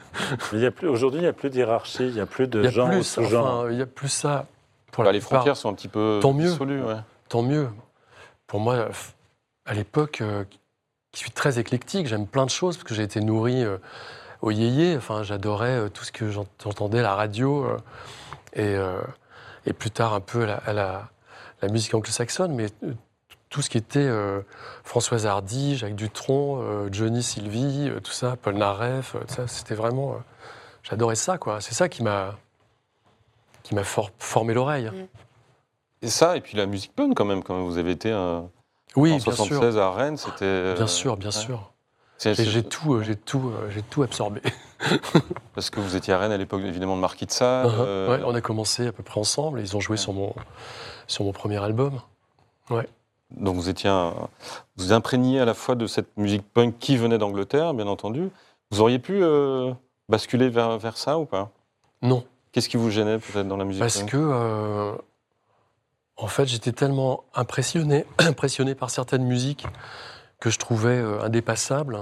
Il 0.52 0.60
y 0.60 0.66
a 0.66 0.70
plus 0.70 0.88
aujourd'hui, 0.88 1.20
il 1.20 1.22
n'y 1.22 1.28
a 1.28 1.32
plus 1.32 1.50
de 1.50 1.56
hiérarchie, 1.56 2.06
il 2.08 2.14
n'y 2.14 2.20
a 2.20 2.26
plus 2.26 2.46
de 2.48 2.60
Il 2.60 2.64
y 2.64 2.68
a 2.68 2.70
genre 2.70 2.88
ou 2.88 2.92
plus, 2.92 3.04
sous-genre. 3.04 3.46
enfin, 3.46 3.70
il 3.70 3.78
y 3.78 3.82
a 3.82 3.86
plus 3.86 4.08
ça. 4.08 4.46
Pour 4.92 5.04
Bah, 5.04 5.08
la 5.10 5.12
les 5.12 5.18
plupart. 5.20 5.38
frontières 5.40 5.56
sont 5.56 5.68
un 5.70 5.74
petit 5.74 5.88
peu 5.88 6.18
Tant 6.22 6.32
mieux. 6.32 6.50
dissolues. 6.50 6.82
ouais. 6.82 6.96
tant 7.28 7.42
mieux. 7.42 7.68
Pour 8.46 8.58
moi, 8.60 8.88
à 9.66 9.74
l'époque, 9.74 10.20
euh, 10.20 10.44
qui 11.12 11.20
suis 11.20 11.30
très 11.30 11.58
éclectique, 11.58 12.06
j'aime 12.06 12.26
plein 12.26 12.44
de 12.46 12.50
choses 12.50 12.76
parce 12.76 12.84
que 12.88 12.94
j'ai 12.94 13.02
été 13.04 13.20
nourri 13.20 13.62
euh, 13.62 13.76
au 14.42 14.50
yéyé. 14.50 14.96
Enfin, 14.96 15.22
j'adorais 15.22 15.76
euh, 15.78 15.88
tout 15.88 16.04
ce 16.04 16.10
que 16.12 16.30
j'ent- 16.30 16.46
j'entendais 16.62 16.98
à 17.00 17.02
la 17.02 17.14
radio 17.14 17.64
euh, 17.66 17.76
et, 19.64 19.70
et 19.70 19.72
plus 19.72 19.90
tard 19.90 20.14
un 20.14 20.20
peu 20.20 20.42
à 20.42 20.46
la, 20.46 20.54
à 20.56 20.72
la- 20.72 21.08
la 21.62 21.68
musique 21.68 21.94
anglo-saxonne, 21.94 22.52
mais 22.54 22.66
tout 23.50 23.62
ce 23.62 23.68
qui 23.70 23.76
était 23.78 23.98
euh, 24.00 24.40
Françoise 24.84 25.26
Hardy, 25.26 25.76
Jacques 25.76 25.96
Dutronc, 25.96 26.60
euh, 26.62 26.88
Johnny 26.92 27.22
Sylvie, 27.22 27.88
euh, 27.90 28.00
tout 28.00 28.12
ça, 28.12 28.36
Paul 28.40 28.54
Naref, 28.54 29.14
euh, 29.16 29.20
tout 29.28 29.34
ça, 29.34 29.46
c'était 29.48 29.74
vraiment. 29.74 30.12
euh, 30.12 30.16
J'adorais 30.84 31.16
ça, 31.16 31.36
quoi. 31.36 31.60
C'est 31.60 31.74
ça 31.74 31.88
qui 31.88 32.02
m'a 32.02 32.36
qui 33.64 33.74
m'a 33.74 33.84
for- 33.84 34.10
formé 34.18 34.54
l'oreille. 34.54 34.90
Et 36.02 36.08
ça, 36.08 36.36
et 36.36 36.40
puis 36.40 36.56
la 36.56 36.64
musique 36.66 36.94
punk 36.94 37.14
quand 37.14 37.26
même, 37.26 37.42
quand 37.42 37.60
vous 37.62 37.76
avez 37.76 37.90
été 37.90 38.10
euh, 38.10 38.40
Oui, 38.96 39.10
en 39.12 39.16
bien 39.16 39.24
sûr. 39.24 39.36
76 39.36 39.76
à 39.78 39.90
Rennes, 39.90 40.16
c'était. 40.16 40.44
euh, 40.44 40.74
Bien 40.74 40.86
sûr, 40.86 41.16
bien 41.18 41.28
ouais. 41.28 41.32
sûr. 41.34 41.72
J'ai 42.18 42.62
tout, 42.62 43.02
j'ai 43.02 43.16
tout, 43.16 43.52
j'ai 43.70 43.82
tout 43.82 44.02
absorbé. 44.02 44.40
Parce 45.54 45.70
que 45.70 45.80
vous 45.80 45.96
étiez 45.96 46.12
à 46.14 46.18
Rennes 46.18 46.32
à 46.32 46.36
l'époque 46.36 46.60
évidemment 46.64 46.96
de 46.96 47.00
Marquis 47.00 47.26
de 47.26 47.30
Sade. 47.30 47.66
Ouais, 47.66 48.20
on 48.24 48.34
a 48.34 48.40
commencé 48.40 48.86
à 48.86 48.92
peu 48.92 49.02
près 49.02 49.18
ensemble. 49.20 49.60
Ils 49.60 49.76
ont 49.76 49.80
joué 49.80 49.96
sur 49.96 50.12
mon, 50.12 50.34
sur 51.06 51.24
mon 51.24 51.32
premier 51.32 51.62
album. 51.62 52.00
Donc 53.36 53.56
vous 53.56 53.68
étiez 53.68 53.88
un- 53.88 54.14
vous 54.76 54.92
imprégniez 54.92 55.40
à 55.40 55.44
la 55.44 55.54
fois 55.54 55.74
de 55.74 55.86
cette 55.86 56.16
musique 56.16 56.42
punk 56.52 56.74
qui 56.78 56.96
venait 56.96 57.18
d'Angleterre, 57.18 57.74
bien 57.74 57.86
entendu. 57.86 58.30
Vous 58.70 58.80
auriez 58.80 58.98
pu 58.98 59.22
euh, 59.22 59.72
basculer 60.08 60.48
vers, 60.48 60.78
vers 60.78 60.96
ça 60.96 61.18
ou 61.18 61.24
pas? 61.26 61.50
Non, 62.02 62.24
Qu'est-ce 62.52 62.68
qui 62.68 62.76
vous 62.76 62.90
gênait 62.90 63.18
peut-être 63.18 63.46
dans 63.46 63.56
la 63.56 63.64
musique 63.64 63.80
parce 63.80 63.98
punk? 64.00 64.10
que 64.10 64.16
euh, 64.16 64.92
en 66.16 66.26
fait, 66.26 66.46
j'étais 66.46 66.72
tellement 66.72 67.24
impressionné, 67.34 68.04
impressionné 68.18 68.74
par 68.74 68.90
certaines 68.90 69.24
musiques 69.24 69.66
que 70.40 70.50
je 70.50 70.58
trouvais 70.58 70.98
euh, 70.98 71.22
indépassables 71.22 71.98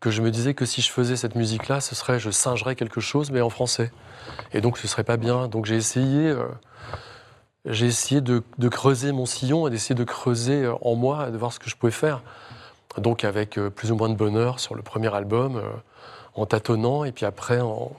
que 0.00 0.10
je 0.10 0.20
me 0.20 0.30
disais 0.30 0.52
que 0.52 0.66
si 0.66 0.82
je 0.82 0.90
faisais 0.90 1.16
cette 1.16 1.34
musique-là, 1.34 1.80
ce 1.80 1.94
serait, 1.94 2.18
je 2.20 2.28
singerais 2.30 2.76
quelque 2.76 3.00
chose, 3.00 3.30
mais 3.30 3.40
en 3.40 3.48
français. 3.48 3.90
Et 4.52 4.60
donc, 4.60 4.76
ce 4.76 4.86
serait 4.86 5.04
pas 5.04 5.16
bien. 5.16 5.48
Donc, 5.48 5.64
j'ai 5.64 5.76
essayé, 5.76 6.28
euh, 6.28 6.46
j'ai 7.66 7.86
essayé 7.86 8.20
de, 8.20 8.42
de 8.58 8.68
creuser 8.68 9.12
mon 9.12 9.26
sillon 9.26 9.66
et 9.66 9.70
d'essayer 9.70 9.94
de 9.94 10.04
creuser 10.04 10.64
euh, 10.64 10.74
en 10.82 10.94
moi, 10.94 11.30
de 11.30 11.38
voir 11.38 11.52
ce 11.52 11.58
que 11.58 11.70
je 11.70 11.76
pouvais 11.76 11.92
faire. 11.92 12.22
Donc, 12.98 13.24
avec 13.24 13.58
euh, 13.58 13.70
plus 13.70 13.90
ou 13.90 13.96
moins 13.96 14.08
de 14.08 14.14
bonheur 14.14 14.60
sur 14.60 14.74
le 14.74 14.82
premier 14.82 15.12
album, 15.14 15.56
euh, 15.56 15.70
en 16.34 16.46
tâtonnant, 16.46 17.04
et 17.04 17.12
puis 17.12 17.24
après 17.26 17.60
en, 17.60 17.92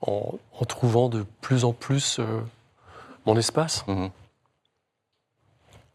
en, 0.00 0.38
en 0.58 0.64
trouvant 0.64 1.08
de 1.08 1.24
plus 1.40 1.64
en 1.64 1.72
plus 1.72 2.18
mon 3.26 3.36
espace. 3.36 3.86
Mhm. 3.86 4.10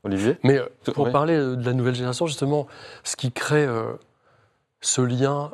Olivier? 0.03 0.37
Mais 0.43 0.59
pour 0.93 1.05
Oui. 1.05 1.11
parler 1.11 1.35
de 1.35 1.65
la 1.65 1.73
nouvelle 1.73 1.95
génération, 1.95 2.27
justement, 2.27 2.67
ce 3.03 3.15
qui 3.15 3.31
crée 3.31 3.67
ce 4.79 5.01
lien 5.01 5.49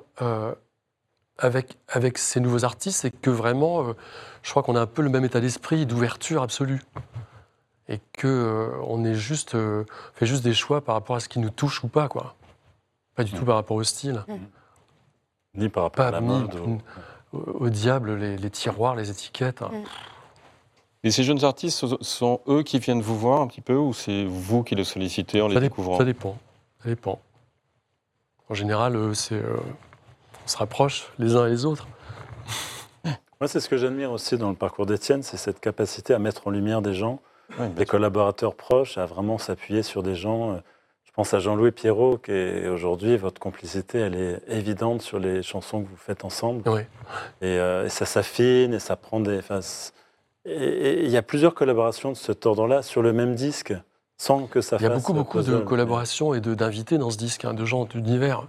avec, 1.38 1.78
avec 1.88 2.18
ces 2.18 2.42
nouveaux 2.42 2.66
artistes, 2.66 3.00
c'est 3.00 3.12
que 3.12 3.30
vraiment, 3.30 3.94
je 4.44 4.50
crois 4.50 4.64
qu'on 4.64 4.76
a 4.76 4.82
un 4.82 4.86
peu 4.86 5.02
le 5.02 5.10
même 5.10 5.24
état 5.24 5.40
d'esprit 5.40 5.86
d'ouverture 5.86 6.44
absolue. 6.44 6.82
Et 7.92 8.00
que 8.14 8.28
euh, 8.28 8.70
on 8.88 9.04
est 9.04 9.16
juste, 9.16 9.56
euh, 9.56 9.84
fait 10.14 10.26
juste 10.26 10.44
des 10.44 10.54
choix 10.54 10.80
par 10.82 10.96
rapport 10.96 11.16
à 11.18 11.20
ce 11.20 11.28
qui 11.28 11.40
nous 11.40 11.50
touche 11.50 11.84
ou 11.84 11.88
pas, 11.90 12.08
quoi. 12.08 12.36
Pas 13.16 13.24
du 13.26 13.32
tout 13.34 13.44
par 13.44 13.56
rapport 13.56 13.76
au 13.76 13.84
style. 13.84 14.24
Ni 15.56 15.68
par 15.68 15.84
rapport 15.84 16.06
à 16.06 16.12
la 16.12 16.22
mode. 16.22 16.56
au, 17.34 17.38
au 17.38 17.70
diable, 17.70 18.16
les, 18.16 18.38
les 18.38 18.50
tiroirs, 18.50 18.96
les 18.96 19.10
étiquettes. 19.10 19.62
hein. 19.62 19.72
Et 21.04 21.12
ces 21.12 21.24
jeunes 21.24 21.44
artistes, 21.44 21.86
ce 21.86 21.98
sont 22.02 22.40
eux 22.48 22.64
qui 22.64 22.80
viennent 22.80 23.02
vous 23.02 23.18
voir 23.18 23.42
un 23.42 23.48
petit 23.48 23.62
peu 23.62 23.76
ou 23.76 23.92
c'est 23.94 24.24
vous 24.24 24.64
qui 24.64 24.76
les 24.76 24.84
sollicitez 24.84 25.42
en 25.42 25.48
les 25.48 25.56
Ça, 25.56 25.60
découvrant 25.60 25.98
ça 25.98 26.06
dépend. 26.06 26.38
Ça 26.84 26.90
dépend. 26.90 27.20
En 28.50 28.54
général, 28.54 29.16
c'est, 29.16 29.36
euh, 29.36 29.58
on 30.46 30.48
se 30.48 30.58
rapproche 30.58 31.12
les 31.20 31.36
uns 31.36 31.48
et 31.48 31.50
les 31.50 31.66
autres. 31.66 31.88
Moi, 33.06 33.48
c'est 33.48 33.60
ce 33.60 33.68
que 33.68 33.78
j'admire 33.78 34.12
aussi 34.12 34.38
dans 34.38 34.50
le 34.50 34.56
parcours 34.56 34.86
d'Étienne, 34.86 35.24
c'est 35.24 35.38
cette 35.38 35.60
capacité 35.60 36.14
à 36.14 36.20
mettre 36.20 36.48
en 36.48 36.52
lumière 36.52 36.82
des 36.82 36.94
gens, 36.94 37.20
Ouais, 37.60 37.70
des 37.70 37.86
collaborateurs 37.86 38.56
proches, 38.56 38.98
à 38.98 39.06
vraiment 39.06 39.38
s'appuyer 39.38 39.84
sur 39.84 40.04
des 40.04 40.16
gens. 40.16 40.52
euh, 40.54 40.58
Je 41.06 41.12
pense 41.12 41.34
à 41.34 41.40
Jean-Louis 41.40 41.72
Pierrot, 41.72 42.18
qui 42.18 42.32
est 42.32 42.68
aujourd'hui, 42.70 43.18
votre 43.18 43.40
complicité, 43.42 44.00
elle 44.00 44.16
est 44.16 44.42
évidente 44.48 45.02
sur 45.02 45.20
les 45.20 45.44
chansons 45.44 45.84
que 45.84 45.90
vous 45.90 45.98
faites 45.98 46.24
ensemble. 46.24 46.62
Oui. 46.68 46.82
Et, 47.42 47.58
euh, 47.60 47.86
et 47.86 47.90
ça 47.90 48.06
s'affine 48.06 48.74
et 48.74 48.80
ça 48.80 48.96
prend 48.96 49.20
des. 49.20 49.40
enfin, 49.40 49.60
et 50.46 51.04
il 51.06 51.10
y 51.12 51.18
a 51.18 51.22
plusieurs 51.22 51.54
collaborations 51.54 52.12
de 52.12 52.18
cet 52.18 52.46
ordre-là 52.46 52.82
sur 52.82 53.02
le 53.02 53.14
même 53.14 53.36
disque, 53.36 53.74
sans 54.18 54.48
que 54.48 54.62
ça 54.62 54.78
Il 54.80 54.84
y 54.84 54.86
a 54.86 54.90
fasse 54.92 55.02
beaucoup, 55.02 55.14
beaucoup 55.14 55.42
de 55.42 55.58
collaborations 55.60 56.34
et 56.34 56.40
d'invités 56.42 56.98
dans 56.98 57.12
ce 57.12 57.18
disque, 57.18 57.46
hein, 57.46 57.54
de 57.54 57.66
gens 57.66 57.86
d'univers 57.86 58.48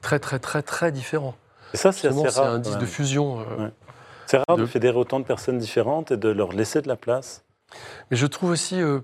très, 0.00 0.18
très, 0.20 0.38
très, 0.38 0.62
très 0.62 0.90
différents. 0.92 1.34
Et 1.74 1.76
ça, 1.76 1.90
c'est 1.92 2.08
assez 2.08 2.28
c'est 2.30 2.40
rare. 2.40 2.52
un 2.54 2.58
disque 2.60 2.78
de 2.78 2.86
fusion. 2.86 3.40
euh, 3.40 3.64
Ouais. 3.64 3.70
C'est 4.26 4.38
rare 4.38 4.56
de... 4.56 4.62
de- 4.62 4.66
fédérer 4.66 4.96
autant 4.96 5.20
de 5.20 5.24
personnes 5.24 5.58
différentes 5.58 6.12
et 6.12 6.16
de 6.16 6.28
leur 6.30 6.52
laisser 6.52 6.80
de 6.80 6.88
la 6.88 6.96
place. 6.96 7.42
Mais 8.10 8.16
je 8.16 8.26
trouve 8.26 8.50
aussi 8.50 8.80
euh, 8.80 9.00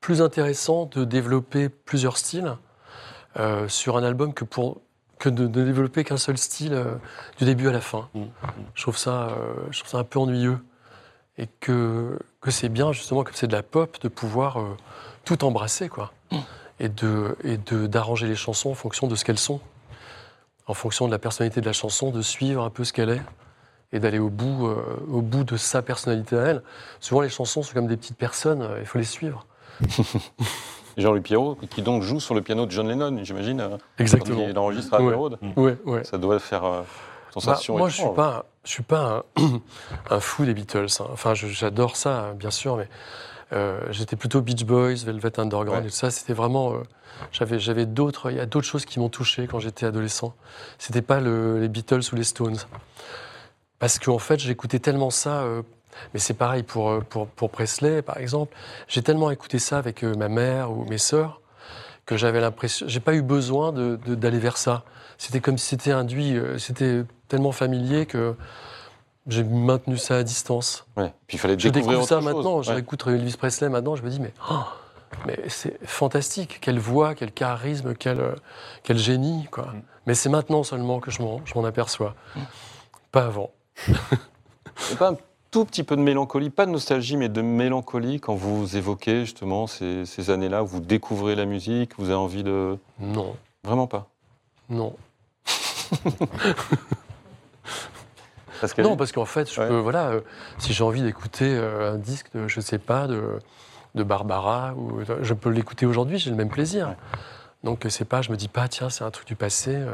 plus 0.00 0.22
intéressant 0.22 0.86
de 0.86 1.04
développer 1.04 1.68
plusieurs 1.68 2.16
styles 2.16 2.56
euh, 3.38 3.68
sur 3.68 3.96
un 3.96 4.02
album 4.02 4.34
que, 4.34 4.44
pour, 4.44 4.80
que 5.18 5.28
de, 5.28 5.46
de 5.46 5.64
développer 5.64 6.04
qu'un 6.04 6.16
seul 6.16 6.38
style 6.38 6.74
euh, 6.74 6.94
du 7.38 7.44
début 7.44 7.68
à 7.68 7.72
la 7.72 7.80
fin. 7.80 8.08
Mm. 8.14 8.24
Je, 8.74 8.82
trouve 8.82 8.96
ça, 8.98 9.28
euh, 9.28 9.54
je 9.70 9.78
trouve 9.80 9.90
ça 9.90 9.98
un 9.98 10.04
peu 10.04 10.18
ennuyeux. 10.18 10.58
Et 11.36 11.48
que, 11.58 12.18
que 12.40 12.52
c'est 12.52 12.68
bien, 12.68 12.92
justement, 12.92 13.24
comme 13.24 13.34
c'est 13.34 13.48
de 13.48 13.52
la 13.52 13.64
pop, 13.64 14.00
de 14.00 14.06
pouvoir 14.08 14.56
tout 15.24 15.44
embrasser, 15.44 15.88
quoi. 15.88 16.12
Et 16.78 16.88
de 16.88 17.36
et 17.42 17.56
de- 17.56 17.88
d'arranger 17.88 18.28
les 18.28 18.36
chansons 18.36 18.70
en 18.70 18.74
fonction 18.74 19.08
de 19.08 19.16
ce 19.16 19.24
qu'elles 19.24 19.38
sont. 19.40 19.60
En 20.68 20.74
fonction 20.74 21.06
de 21.06 21.10
la 21.10 21.18
personnalité 21.18 21.60
de 21.60 21.66
la 21.66 21.72
chanson, 21.72 22.12
de 22.12 22.22
suivre 22.22 22.62
un 22.62 22.70
peu 22.70 22.84
ce 22.84 22.92
qu'elle 22.92 23.10
est 23.10 23.22
et 23.92 24.00
d'aller 24.00 24.18
au 24.18 24.28
bout, 24.30 24.66
euh, 24.66 24.76
au 25.10 25.20
bout 25.22 25.44
de 25.44 25.56
sa 25.56 25.82
personnalité 25.82 26.36
à 26.36 26.42
elle. 26.42 26.62
Souvent, 27.00 27.20
les 27.20 27.28
chansons 27.28 27.62
sont 27.62 27.74
comme 27.74 27.86
des 27.86 27.96
petites 27.96 28.16
personnes, 28.16 28.62
euh, 28.62 28.78
il 28.80 28.86
faut 28.86 28.98
les 28.98 29.04
suivre. 29.04 29.46
Jean-Louis 30.96 31.20
Pierrot, 31.22 31.56
qui 31.70 31.82
donc 31.82 32.02
joue 32.02 32.20
sur 32.20 32.34
le 32.34 32.42
piano 32.42 32.66
de 32.66 32.70
John 32.70 32.88
Lennon, 32.88 33.18
j'imagine, 33.24 33.60
euh, 33.60 33.68
quand 33.70 33.78
Exactement. 33.98 34.46
il 34.48 34.56
enregistre 34.58 34.94
à 34.94 35.02
Ouais. 35.02 35.14
Road. 35.14 35.38
Ouais, 35.56 35.76
ouais. 35.84 36.04
Ça 36.04 36.18
doit 36.18 36.38
faire 36.38 36.64
euh, 36.64 36.80
Bah, 36.82 36.86
sensation. 37.32 37.76
moi, 37.76 37.88
je 37.88 37.94
suis 37.94 38.02
étrange. 38.02 38.16
pas, 38.16 38.44
je 38.64 38.70
suis 38.70 38.82
pas 38.84 39.24
un, 39.36 39.42
un 40.10 40.20
fou 40.20 40.44
des 40.44 40.54
Beatles. 40.54 40.86
hein. 41.00 41.06
Enfin, 41.12 41.34
j'adore 41.34 41.96
ça, 41.96 42.32
bien 42.36 42.52
sûr, 42.52 42.76
mais 42.76 42.88
euh, 43.52 43.80
j'étais 43.90 44.14
plutôt 44.14 44.40
Beach 44.40 44.64
Boys, 44.64 44.94
Velvet 45.04 45.40
Underground 45.40 45.80
Ouais. 45.82 45.88
et 45.88 45.90
tout 45.90 45.96
ça. 45.96 46.12
C'était 46.12 46.32
vraiment, 46.32 46.74
euh, 46.74 46.82
j'avais, 47.32 47.58
j'avais 47.58 47.86
d'autres, 47.86 48.30
il 48.30 48.36
y 48.36 48.40
a 48.40 48.46
d'autres 48.46 48.66
choses 48.66 48.84
qui 48.84 49.00
m'ont 49.00 49.08
touché 49.08 49.48
quand 49.48 49.58
j'étais 49.58 49.86
adolescent. 49.86 50.32
C'était 50.78 51.02
pas 51.02 51.18
le- 51.20 51.58
les 51.58 51.68
Beatles 51.68 52.02
ou 52.12 52.14
les 52.16 52.24
Stones, 52.24 52.56
parce 53.78 53.98
qu'en 53.98 54.18
fait, 54.18 54.38
j'écoutais 54.38 54.78
tellement 54.78 55.10
ça. 55.10 55.42
euh, 55.42 55.62
mais 56.12 56.18
c'est 56.20 56.34
pareil 56.34 56.64
pour, 56.64 56.90
euh, 56.90 57.00
pour, 57.08 57.28
pour 57.28 57.50
Presley, 57.50 58.02
par 58.02 58.18
exemple. 58.18 58.54
J'ai 58.88 59.02
tellement 59.02 59.30
écouté 59.30 59.58
ça 59.60 59.78
avec 59.78 60.02
euh, 60.02 60.14
ma 60.16 60.28
mère 60.28 60.72
ou 60.72 60.84
mes 60.86 60.98
sœurs 60.98 61.40
que 62.04 62.16
j'avais 62.16 62.40
l'impression, 62.40 62.86
j'ai 62.88 63.00
pas 63.00 63.14
eu 63.14 63.22
besoin 63.22 63.72
de- 63.72 63.96
de- 64.04 64.14
d'aller 64.16 64.38
vers 64.40 64.56
ça. 64.58 64.82
C'était 65.18 65.40
comme 65.40 65.56
si 65.56 65.66
c'était 65.68 65.92
induit, 65.92 66.36
c'était 66.58 67.04
tellement 67.28 67.52
familier 67.52 68.04
que 68.06 68.34
j'ai 69.28 69.44
maintenu 69.44 69.96
ça 69.96 70.16
à 70.16 70.22
distance. 70.24 70.84
Ouais. 70.96 71.12
Puis 71.28 71.36
il 71.36 71.40
fallait 71.40 71.54
Je 71.58 71.68
découvrir 71.68 72.00
découvre 72.00 72.08
ça 72.08 72.16
chose. 72.16 72.24
maintenant, 72.24 72.60
je 72.62 72.68
Ouais. 72.70 72.74
réécoute 72.74 73.04
Elvis 73.06 73.36
Presley 73.38 73.68
maintenant, 73.70 73.94
je 73.96 74.02
me 74.02 74.10
dis, 74.10 74.20
mais, 74.20 74.34
oh, 74.50 74.64
mais 75.26 75.38
c'est 75.48 75.78
fantastique, 75.86 76.58
quelle 76.60 76.78
voix, 76.80 77.14
quel 77.14 77.30
charisme, 77.32 77.94
quel, 77.94 78.34
quel 78.82 78.98
génie. 78.98 79.46
Quoi. 79.50 79.66
Mm. 79.66 79.82
Mais 80.06 80.14
c'est 80.14 80.28
maintenant 80.28 80.62
seulement 80.64 80.98
que 81.00 81.10
je 81.10 81.22
m'en 81.22 81.40
je 81.46 81.54
m'en 81.54 81.64
aperçois, 81.64 82.14
pas 83.12 83.24
avant. 83.26 83.50
Pas 84.98 85.10
un 85.10 85.16
tout 85.50 85.64
petit 85.64 85.84
peu 85.84 85.96
de 85.96 86.00
mélancolie, 86.02 86.50
pas 86.50 86.66
de 86.66 86.70
nostalgie, 86.72 87.16
mais 87.16 87.28
de 87.28 87.40
mélancolie 87.42 88.18
quand 88.20 88.34
vous 88.34 88.76
évoquez 88.76 89.20
justement 89.20 89.66
ces, 89.68 90.04
ces 90.04 90.30
années-là 90.30 90.62
où 90.64 90.66
vous 90.66 90.80
découvrez 90.80 91.34
la 91.36 91.44
musique, 91.44 91.92
vous 91.98 92.06
avez 92.06 92.14
envie 92.14 92.42
de. 92.42 92.76
Non, 92.98 93.36
Vraiment 93.62 93.86
pas. 93.86 94.08
non. 94.68 94.94
Parce 98.60 98.72
que 98.72 98.82
Non, 98.82 98.96
parce 98.96 99.12
qu'en 99.12 99.24
fait, 99.26 99.52
je 99.52 99.60
Ouais. 99.60 99.68
peux, 99.68 99.78
voilà, 99.78 100.08
euh, 100.08 100.20
si 100.58 100.72
j'ai 100.72 100.84
envie 100.84 101.02
d'écouter 101.02 101.44
euh, 101.54 101.92
un 101.94 101.98
disque 101.98 102.32
de, 102.34 102.48
je 102.48 102.60
sais 102.60 102.78
pas, 102.78 103.06
de, 103.06 103.38
de 103.94 104.02
Barbara, 104.02 104.72
ou, 104.74 105.00
je 105.20 105.34
peux 105.34 105.50
l'écouter 105.50 105.84
aujourd'hui, 105.86 106.18
j'ai 106.18 106.30
le 106.30 106.36
même 106.36 106.48
plaisir. 106.48 106.88
Ouais. 106.88 106.96
Donc, 107.64 107.84
euh, 107.84 107.90
c'est 107.90 108.04
pas, 108.06 108.22
je 108.22 108.30
me 108.30 108.36
dis 108.36 108.48
pas, 108.48 108.68
tiens, 108.68 108.88
c'est 108.90 109.04
un 109.04 109.10
truc 109.10 109.26
du 109.26 109.36
passé. 109.36 109.74
euh, 109.74 109.92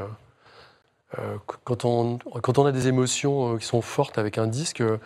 quand, 1.64 1.84
on, 1.84 2.18
quand 2.42 2.58
on 2.58 2.66
a 2.66 2.72
des 2.72 2.88
émotions 2.88 3.54
euh, 3.54 3.58
qui 3.58 3.66
sont 3.66 3.82
fortes 3.82 4.18
avec 4.18 4.38
un 4.38 4.46
disque, 4.46 4.80
euh, 4.80 4.98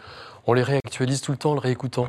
on 0.47 0.53
les 0.53 0.63
réactualise 0.63 1.21
tout 1.21 1.33
le 1.33 1.39
temps 1.39 1.53
en 1.53 1.55
le 1.55 1.61
réécoutant. 1.61 2.09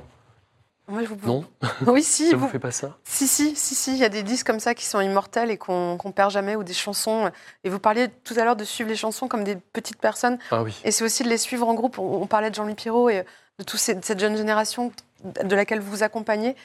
Moi, 0.87 1.01
je 1.03 1.07
vous... 1.07 1.15
Non 1.25 1.43
Oui, 1.87 2.03
si. 2.03 2.29
Ça 2.31 2.35
vous- 2.35 2.45
vous 2.45 2.51
fait 2.51 2.59
pas 2.59 2.71
ça? 2.71 2.95
Si, 3.05 3.27
si, 3.27 3.55
si, 3.55 3.73
si, 3.73 3.91
il 3.93 3.97
y 3.97 4.03
a 4.03 4.09
des 4.09 4.21
disques 4.21 4.45
comme 4.45 4.59
ça 4.59 4.75
qui 4.75 4.85
sont 4.85 4.99
immortels 5.01 5.49
et 5.49 5.57
qu'on 5.57 5.97
qu'on 5.97 6.11
perd 6.11 6.29
jamais, 6.31 6.55
ou 6.55 6.63
des 6.63 6.73
chansons. 6.73 7.31
Et 7.63 7.69
vous 7.69 7.79
parliez 7.79 8.07
tout 8.23 8.35
à 8.37 8.43
l'heure 8.43 8.55
de 8.55 8.63
suivre 8.63 8.89
les 8.89 8.95
chansons 8.95 9.27
comme 9.27 9.43
des 9.43 9.55
petites 9.55 9.97
personnes, 9.99 10.37
Ah 10.51 10.61
oui. 10.61 10.79
et 10.83 10.91
c'est 10.91 11.03
aussi 11.03 11.23
de 11.23 11.29
les 11.29 11.39
suivre 11.39 11.67
en 11.67 11.73
groupe. 11.73 11.97
On, 11.97 12.21
on 12.21 12.27
parlait 12.27 12.49
de 12.51 12.55
Jean-Louis 12.55 12.75
Pirot 12.75 13.09
et 13.09 13.23
de 13.57 13.63
toute 13.63 13.79
cette 13.79 14.19
jeune 14.19 14.37
génération 14.37 14.91
de 15.23 15.55
laquelle 15.55 15.79
vous 15.79 15.89
vous 15.89 16.03
accompagnez. 16.03 16.55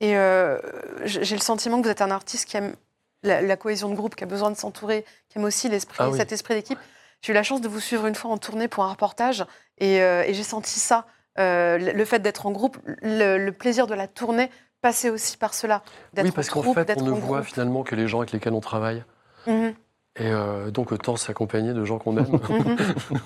Et 0.00 0.16
euh, 0.16 0.58
j'ai 1.04 1.36
le 1.36 1.42
sentiment 1.42 1.78
que 1.78 1.84
vous 1.84 1.90
êtes 1.90 2.02
un 2.02 2.10
artiste 2.10 2.48
qui 2.48 2.56
aime 2.56 2.74
la, 3.22 3.40
la 3.42 3.56
cohésion 3.56 3.88
de 3.90 3.94
groupe, 3.94 4.14
qui 4.14 4.24
a 4.24 4.26
besoin 4.26 4.50
de 4.50 4.56
s'entourer, 4.56 5.04
qui 5.28 5.38
aime 5.38 5.44
aussi 5.44 5.68
l'esprit, 5.68 5.96
Ah 6.00 6.10
oui. 6.10 6.16
cet 6.18 6.32
esprit 6.32 6.54
d'équipe. 6.54 6.78
J'ai 7.22 7.32
eu 7.32 7.34
la 7.34 7.42
chance 7.42 7.60
de 7.60 7.68
vous 7.68 7.80
suivre 7.80 8.06
une 8.06 8.14
fois 8.14 8.30
en 8.30 8.38
tournée 8.38 8.68
pour 8.68 8.84
un 8.84 8.88
reportage, 8.90 9.44
et, 9.78 10.00
euh, 10.02 10.22
et 10.26 10.34
j'ai 10.34 10.44
senti 10.44 10.78
ça. 10.78 11.06
Euh, 11.38 11.78
le 11.78 12.04
fait 12.04 12.18
d'être 12.20 12.46
en 12.46 12.50
groupe, 12.52 12.78
le, 13.02 13.38
le 13.38 13.52
plaisir 13.52 13.86
de 13.86 13.94
la 13.94 14.06
tournée 14.08 14.50
passait 14.80 15.10
aussi 15.10 15.36
par 15.36 15.54
cela. 15.54 15.82
Oui, 16.16 16.30
parce 16.32 16.48
en 16.50 16.62
qu'en 16.62 16.74
fait, 16.74 16.94
on 16.96 17.02
ne 17.02 17.10
voit 17.10 17.38
groupe. 17.38 17.48
finalement 17.50 17.82
que 17.82 17.94
les 17.94 18.06
gens 18.08 18.18
avec 18.18 18.32
lesquels 18.32 18.52
on 18.52 18.60
travaille. 18.60 19.04
Mhm, 19.46 19.74
Et 20.16 20.26
euh, 20.26 20.70
donc, 20.70 20.92
autant 20.92 21.16
s'accompagner 21.16 21.72
de 21.72 21.84
gens 21.84 21.98
qu'on 21.98 22.16
aime. 22.16 22.26
mhm. 22.30 22.76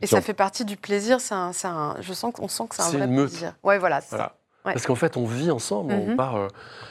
Et 0.00 0.06
ça 0.06 0.20
fait 0.20 0.34
partie 0.34 0.64
du 0.64 0.76
plaisir. 0.76 1.20
C'est 1.20 1.34
un, 1.34 1.52
un- 1.64 1.96
je 2.00 2.12
sens 2.12 2.32
qu'on 2.34 2.48
sent 2.48 2.64
que 2.68 2.74
c'est 2.76 2.82
un 2.82 2.90
vrai 2.90 3.06
plaisir. 3.08 3.54
Ouais, 3.62 3.78
voilà. 3.78 4.00
Voilà. 4.10 4.34
Ouais. 4.64 4.72
Parce 4.72 4.86
qu'en 4.86 4.94
fait, 4.94 5.16
on 5.16 5.26
vit 5.26 5.50
ensemble. 5.50 5.92
On 5.92 6.06
Mhm. 6.10 6.16
part 6.16 6.36
euh, 6.36 6.48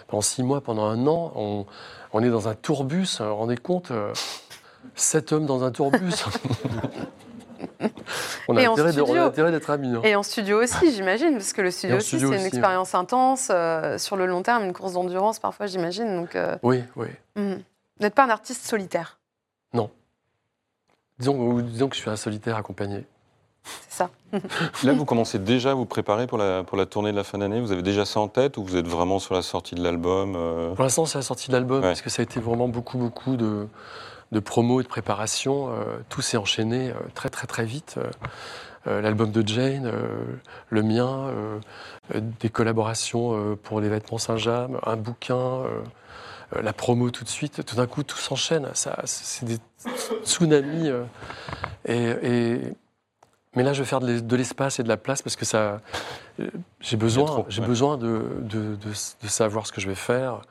pendant 0.08 0.22
six 0.22 0.44
mois, 0.44 0.62
pendant 0.62 0.86
un 0.86 1.08
an. 1.08 1.32
On, 1.36 1.66
on 2.14 2.24
est 2.24 2.30
dans 2.30 2.48
un 2.48 2.54
tourbus. 2.56 3.18
euh, 3.20 3.24
Vous 3.26 3.30
vous 3.32 3.36
rendez 3.38 3.58
compte 3.58 3.90
euh, 3.92 4.14
Sept 4.96 5.32
hommes 5.32 5.46
dans 5.48 5.64
un 5.64 5.72
tourbus. 5.72 6.24
on, 8.48 8.58
a 8.58 8.62
Et 8.62 8.68
en 8.68 8.74
intérêt 8.74 8.92
de- 8.94 9.00
on 9.02 9.04
a 9.04 9.08
studio. 9.08 9.24
intérêt 9.24 9.52
d'être 9.52 9.70
amis. 9.70 9.96
hein. 9.96 10.02
Et 10.04 10.16
en 10.16 10.24
studio 10.24 10.62
aussi, 10.62 10.92
j'imagine, 10.94 11.34
parce 11.34 11.54
que 11.54 11.62
le 11.62 11.72
studio 11.72 11.98
aussi, 11.98 12.20
c'est 12.20 12.26
une 12.26 12.34
expérience 12.46 12.94
intense 12.94 13.48
euh, 13.52 13.98
sur 13.98 14.18
le 14.18 14.26
long 14.26 14.44
terme, 14.44 14.66
une 14.66 14.74
course 14.74 14.94
d'endurance 14.94 15.40
parfois, 15.40 15.66
j'imagine. 15.66 16.16
Donc, 16.22 16.38
Oui, 16.62 16.84
oui. 16.96 17.08
mhm. 17.36 17.56
vous 17.56 17.64
n'êtes 18.02 18.14
pas 18.16 18.26
un 18.26 18.30
artiste 18.30 18.66
solitaire, 18.66 19.18
Disons, 21.20 21.38
ou 21.40 21.62
disons 21.62 21.90
que 21.90 21.96
je 21.96 22.02
suis 22.02 22.10
un 22.10 22.16
solitaire 22.16 22.58
accompagné. 22.58 23.06
C'est 23.64 23.98
ça. 23.98 24.10
Là, 24.84 24.94
vous 24.94 25.06
commencez 25.06 25.40
déjà 25.40 25.72
à 25.72 25.74
vous 25.74 25.86
préparer 25.86 26.28
pour 26.28 26.38
la, 26.38 26.64
pour 26.64 26.78
la 26.78 26.86
tournée 26.86 27.12
de 27.12 27.16
la 27.18 27.24
fin 27.24 27.38
d'année. 27.38 27.62
Vous 27.62 27.72
avez 27.72 27.82
déjà 27.82 28.06
ça 28.06 28.20
en 28.20 28.28
tête 28.28 28.58
ou 28.58 28.64
vous 28.64 28.76
êtes 28.76 28.88
vraiment 28.88 29.20
sur 29.20 29.34
la 29.36 29.42
sortie 29.42 29.76
de 29.76 29.84
l'album 29.84 30.34
euh, 30.36 30.74
Pour 30.74 30.84
l'instant, 30.84 31.06
c'est 31.06 31.18
la 31.18 31.22
sortie 31.24 31.48
de 31.50 31.54
l'album, 31.54 31.78
Ouais. 31.82 31.90
parce 31.90 32.02
que 32.02 32.10
ça 32.10 32.22
a 32.22 32.24
été 32.24 32.40
vraiment 32.40 32.68
beaucoup, 32.68 32.98
beaucoup 32.98 33.36
de, 33.38 33.68
de 34.32 34.40
promos 34.40 34.82
et 34.82 34.84
de 34.84 34.88
préparation. 34.90 35.70
Euh, 35.70 35.98
tout 36.10 36.22
s'est 36.22 36.38
enchaîné 36.38 36.90
euh, 36.90 36.94
très, 37.14 37.30
très, 37.30 37.48
très 37.48 37.66
vite. 37.66 37.96
Euh, 37.98 38.10
euh, 38.88 39.02
L'album 39.02 39.32
de 39.32 39.48
Jane, 39.48 39.86
euh, 39.86 40.08
le 40.70 40.84
mien, 40.84 41.08
euh, 41.30 41.60
euh, 42.16 42.20
des 42.42 42.50
collaborations 42.50 43.32
euh, 43.34 43.56
pour 43.56 43.80
les 43.80 43.88
vêtements 43.88 44.18
Saint-James, 44.18 44.78
un 44.86 44.98
bouquin, 44.98 45.38
euh, 45.38 45.68
euh, 46.58 46.62
la 46.62 46.74
promo 46.74 47.10
tout 47.10 47.24
de 47.24 47.30
suite. 47.30 47.64
Tout 47.66 47.78
d'un 47.78 47.88
coup, 47.88 48.04
tout 48.04 48.18
s'enchaîne. 48.18 48.68
Ça, 48.74 48.98
C'est 49.06 49.46
des 49.46 49.58
tsunamis. 50.26 50.90
euh, 50.90 51.04
et, 51.86 52.56
et 52.56 52.62
Mais 53.56 53.64
là, 53.64 53.74
je 53.74 53.82
vais 53.84 53.88
faire 53.88 54.00
de 54.00 54.08
l'es- 54.08 54.22
de 54.22 54.36
l'espace 54.36 54.80
et 54.80 54.84
de 54.84 54.88
la 54.88 54.98
place 54.98 55.22
parce 55.22 55.36
que 55.36 55.46
ça, 55.46 55.80
euh, 56.40 56.50
j'ai 56.80 56.98
besoin, 56.98 57.46
j'ai 57.50 57.62
ouais. 57.62 57.68
besoin 57.68 57.98
de, 57.98 58.26
de, 58.42 58.76
de- 58.76 58.78
de 59.24 59.28
savoir 59.28 59.68
ce 59.68 59.72
que 59.72 59.80
je 59.82 59.88
vais 59.88 59.96
faire. 59.96 60.42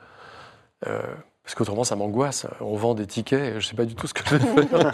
Euh, 0.87 1.01
parce 1.43 1.55
qu'autrement, 1.55 1.83
ça 1.83 1.95
m'angoisse. 1.97 2.47
On 2.61 2.75
vend 2.77 2.93
des 2.95 3.05
tickets 3.05 3.41
et 3.41 3.51
je 3.51 3.55
ne 3.55 3.61
sais 3.61 3.75
pas 3.75 3.83
du 3.85 3.95
tout 3.95 4.07
ce 4.07 4.13
que 4.13 4.21
je 4.25 4.35
vais 4.37 4.65
faire. 4.67 4.91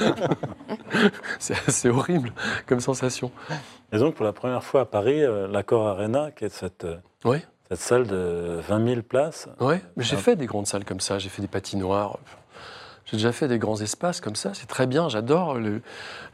c'est 1.39 1.89
horrible 1.89 2.33
comme 2.65 2.79
sensation. 2.79 3.31
Et 3.91 3.97
donc, 3.99 4.15
pour 4.15 4.25
la 4.25 4.33
première 4.33 4.63
fois 4.63 4.81
à 4.81 4.85
Paris, 4.85 5.23
euh, 5.23 5.47
l'Accor 5.47 5.87
Arena, 5.87 6.31
qui 6.31 6.45
est 6.45 6.49
cette, 6.49 6.87
Oui, 7.25 7.37
cette 7.69 7.79
salle 7.79 8.07
de 8.07 8.59
20 8.67 8.87
000 8.87 9.01
places, 9.03 9.47
ouais. 9.59 9.81
Mais 9.95 10.03
j'ai 10.03 10.15
Ah. 10.15 10.19
fait 10.19 10.35
des 10.35 10.47
grandes 10.47 10.65
salles 10.67 10.85
comme 10.85 10.99
ça. 10.99 11.19
J'ai 11.19 11.29
fait 11.29 11.41
des 11.43 11.47
patinoires. 11.47 12.17
J'ai 13.09 13.17
déjà 13.17 13.31
fait 13.31 13.47
des 13.47 13.57
grands 13.59 13.79
espaces 13.81 14.21
comme 14.21 14.35
ça. 14.35 14.51
C'est 14.53 14.67
très 14.67 14.85
bien. 14.87 15.09
J'adore 15.09 15.55
le- 15.55 15.81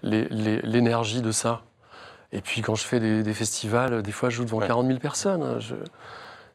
l'énergie 0.03 1.21
de 1.21 1.31
ça. 1.31 1.61
Et 2.31 2.41
puis 2.41 2.61
quand 2.61 2.75
je 2.75 2.83
fais 2.83 2.99
des, 2.99 3.23
des 3.23 3.33
festivals, 3.33 4.01
des 4.01 4.11
fois 4.11 4.29
je 4.29 4.37
joue 4.37 4.45
devant 4.45 4.59
Ouais. 4.59 4.67
40 4.67 4.87
000 4.87 4.99
personnes. 4.99 5.59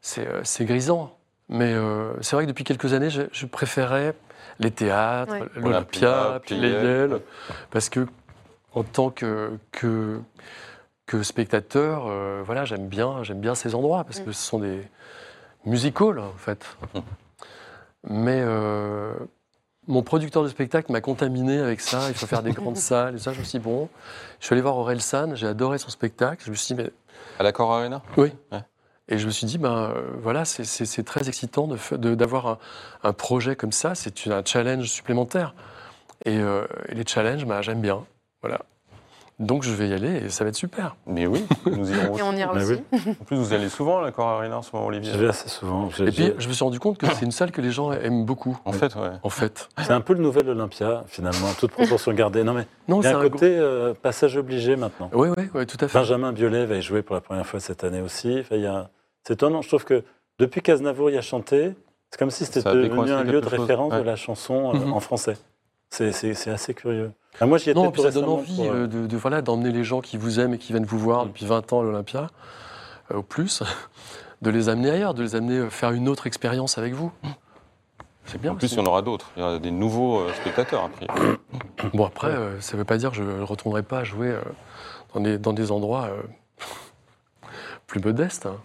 C'est 0.02 0.26
euh, 0.26 0.40
c'est 0.44 0.64
grisant. 0.64 1.16
Mais 1.48 1.72
euh, 1.72 2.12
c'est 2.20 2.36
vrai 2.36 2.44
que 2.44 2.48
depuis 2.48 2.64
quelques 2.64 2.92
années, 2.92 3.10
je, 3.10 3.22
je 3.32 3.46
préférais 3.46 4.14
les 4.60 4.70
théâtres, 4.70 5.32
Ouais. 5.32 5.46
l'Olympia, 5.56 6.40
les 6.50 6.70
Yale, 6.70 7.20
parce 7.70 7.88
que 7.88 8.06
en 8.74 8.82
tant 8.84 9.10
que, 9.10 9.50
que, 9.72 10.20
que 11.06 11.22
spectateur, 11.24 12.04
euh, 12.08 12.42
voilà, 12.44 12.64
j'aime 12.66 12.86
bien, 12.86 13.22
j'aime 13.24 13.40
bien 13.40 13.54
ces 13.56 13.74
endroits 13.74 14.04
parce 14.04 14.20
Mm. 14.20 14.24
que 14.26 14.32
ce 14.32 14.42
sont 14.42 14.58
des 14.60 14.82
music 15.64 16.00
halls 16.00 16.20
en 16.20 16.32
fait. 16.36 16.64
Mais 18.04 18.40
euh, 18.44 19.12
mon 19.88 20.02
producteur 20.02 20.42
de 20.42 20.48
spectacle 20.48 20.92
m'a 20.92 21.00
contaminé 21.00 21.58
avec 21.58 21.80
ça. 21.80 22.08
Il 22.08 22.14
faut 22.14 22.26
faire 22.26 22.42
des 22.42 22.52
grandes 22.52 22.76
salles 22.90 23.16
et 23.16 23.18
ça. 23.18 23.32
Je 23.32 23.40
me 23.40 23.44
suis 23.44 23.58
dit 23.58 23.64
bon, 23.64 23.88
je 24.40 24.46
suis 24.46 24.52
allé 24.54 24.62
voir 24.62 24.76
Aurel 24.76 25.00
San, 25.00 25.34
j'ai 25.36 25.46
adoré 25.46 25.78
son 25.78 25.90
spectacle. 25.90 26.42
Je 26.44 26.50
me 26.50 26.54
suis 26.56 26.74
dit 26.74 26.82
mais 26.82 26.90
À 27.38 27.42
l'Accor 27.42 27.72
Arena? 27.72 28.02
Oui. 28.16 28.32
Ouais. 28.52 28.60
Et 29.08 29.18
je 29.18 29.26
me 29.26 29.32
suis 29.32 29.44
dit, 29.46 29.58
ben 29.58 29.90
euh, 29.96 30.02
voilà, 30.22 30.44
c'est- 30.44 31.02
très 31.02 31.26
excitant 31.28 31.66
de 31.66 31.76
fa- 31.76 31.96
de- 31.96 32.14
d'avoir 32.14 32.46
un, 32.46 32.58
un 33.02 33.12
projet 33.12 33.56
comme 33.56 33.72
ça. 33.72 33.96
C'est 33.96 34.28
un 34.28 34.44
challenge 34.44 34.86
supplémentaire. 34.88 35.54
Et, 36.26 36.38
euh, 36.38 36.64
et 36.88 36.94
les 36.94 37.04
challenges, 37.04 37.44
ben, 37.44 37.60
j'aime 37.60 37.80
bien. 37.80 38.04
Voilà. 38.40 38.60
Donc 39.40 39.62
je 39.64 39.72
vais 39.72 39.88
y 39.88 39.92
aller 39.94 40.24
et 40.26 40.28
ça 40.28 40.44
va 40.44 40.50
être 40.50 40.54
super. 40.56 40.96
Mais 41.06 41.26
oui, 41.26 41.44
nous 41.66 41.90
irons 41.90 42.02
Et 42.06 42.10
aussi. 42.10 42.22
on 42.22 42.32
ira 42.36 42.52
Bah 42.54 42.60
aussi. 42.62 42.82
En 43.20 43.24
plus, 43.24 43.36
vous 43.36 43.52
allez 43.52 43.68
souvent 43.70 43.98
à 43.98 44.02
l'Accor 44.02 44.28
Arena 44.28 44.58
en 44.58 44.62
ce 44.62 44.70
moment, 44.74 44.86
Olivier 44.88 45.10
j'y 45.12 45.18
vais 45.18 45.28
assez 45.28 45.48
souvent. 45.48 45.88
Et 45.98 46.10
puis 46.12 46.32
je 46.38 46.46
me 46.48 46.52
suis 46.52 46.62
rendu 46.62 46.78
compte 46.78 46.98
que 46.98 47.06
c'est 47.14 47.24
une 47.24 47.32
salle 47.32 47.50
que 47.50 47.60
les 47.62 47.70
gens 47.72 47.90
aiment 47.92 48.24
beaucoup. 48.26 48.58
En 48.66 48.72
fait, 48.72 48.94
ouais. 48.96 49.10
En 49.22 49.30
fait. 49.30 49.68
C'est 49.78 49.92
un 49.92 50.02
peu 50.02 50.12
le 50.12 50.20
nouvel 50.20 50.48
Olympia, 50.50 51.04
finalement, 51.08 51.48
toute 51.58 51.72
proportion 51.72 52.12
gardée. 52.12 52.44
Non, 52.44 52.52
mais 52.52 52.66
Non, 52.86 53.00
il 53.00 53.06
y 53.06 53.08
c'est 53.08 53.14
a 53.14 53.18
un 53.18 53.20
un 53.24 53.28
côté 53.30 53.56
euh, 53.58 53.94
passage 53.94 54.36
obligé 54.36 54.76
maintenant. 54.76 55.10
Oui, 55.14 55.28
oui, 55.36 55.48
oui, 55.54 55.66
tout 55.66 55.78
à 55.82 55.88
fait. 55.88 55.98
Benjamin 55.98 56.32
Biolay 56.32 56.66
va 56.66 56.76
y 56.76 56.82
jouer 56.82 57.02
pour 57.02 57.14
la 57.14 57.20
première 57.22 57.46
fois 57.46 57.60
cette 57.60 57.82
année 57.82 58.02
aussi. 58.02 58.36
Enfin, 58.40 58.56
il 58.56 58.62
y 58.62 58.66
a... 58.66 58.90
C'est 59.26 59.34
étonnant, 59.34 59.62
je 59.62 59.68
trouve 59.68 59.84
que 59.84 60.04
depuis 60.38 60.60
qu'Aznavour 60.60 61.10
y 61.10 61.16
a 61.18 61.22
chanté, 61.22 61.72
c'est 62.10 62.18
comme 62.18 62.30
si 62.30 62.44
c'était 62.44 62.62
devenu 62.62 63.10
un 63.10 63.22
lieu 63.24 63.40
de 63.40 63.48
référence 63.48 63.92
Ouais. 63.92 64.00
de 64.00 64.04
la 64.04 64.16
chanson 64.16 64.74
euh, 64.74 64.78
Mhm. 64.78 64.92
en 64.92 65.00
français. 65.00 65.36
C'est- 65.90 66.48
assez 66.48 66.72
curieux. 66.74 67.12
Ah, 67.40 67.46
moi, 67.46 67.58
j'y 67.58 67.70
étais 67.70 67.78
Non, 67.80 67.90
tout 67.90 68.02
ça 68.02 68.10
donne 68.10 68.24
envie 68.24 68.56
pour, 68.56 68.72
euh, 68.72 68.86
de, 68.86 69.06
de- 69.06 69.16
voilà, 69.16 69.42
d'emmener 69.42 69.72
les 69.72 69.84
gens 69.84 70.00
qui 70.00 70.16
vous 70.16 70.38
aiment 70.40 70.54
et 70.54 70.58
qui 70.58 70.72
viennent 70.72 70.84
vous 70.84 70.98
voir 70.98 71.24
Mm. 71.24 71.28
depuis 71.28 71.46
20 71.46 71.72
ans 71.72 71.80
à 71.80 71.82
l'Olympia, 71.82 72.28
euh, 73.10 73.16
au 73.18 73.22
plus, 73.22 73.62
de 74.42 74.50
les 74.50 74.68
amener 74.68 74.90
ailleurs, 74.90 75.14
de 75.14 75.22
les 75.22 75.34
amener 75.34 75.58
euh, 75.58 75.70
faire 75.70 75.90
une 75.90 76.08
autre 76.08 76.26
expérience 76.26 76.78
avec 76.78 76.94
vous. 76.94 77.12
C'est 78.24 78.40
bien. 78.40 78.52
En 78.52 78.54
plus, 78.56 78.72
il 78.72 78.78
y 78.78 78.80
en 78.80 78.86
aura 78.86 79.02
d'autres. 79.02 79.30
Il 79.36 79.40
y 79.40 79.42
aura 79.42 79.58
des 79.58 79.70
nouveaux 79.72 80.20
euh, 80.20 80.32
spectateurs 80.34 80.84
après. 80.84 81.06
Bon, 81.94 82.04
après, 82.06 82.28
euh, 82.28 82.60
ça 82.60 82.74
ne 82.74 82.78
veut 82.78 82.84
pas 82.84 82.98
dire 82.98 83.10
que 83.10 83.16
je 83.16 83.22
ne 83.22 83.42
retournerai 83.42 83.82
pas 83.82 84.04
jouer 84.04 84.28
euh, 84.28 84.40
dans, 85.14 85.20
des, 85.20 85.38
dans 85.38 85.52
des 85.54 85.72
endroits 85.72 86.04
euh, 86.10 86.22
plus 87.86 88.00
modestes. 88.00 88.46
hein. 88.46 88.56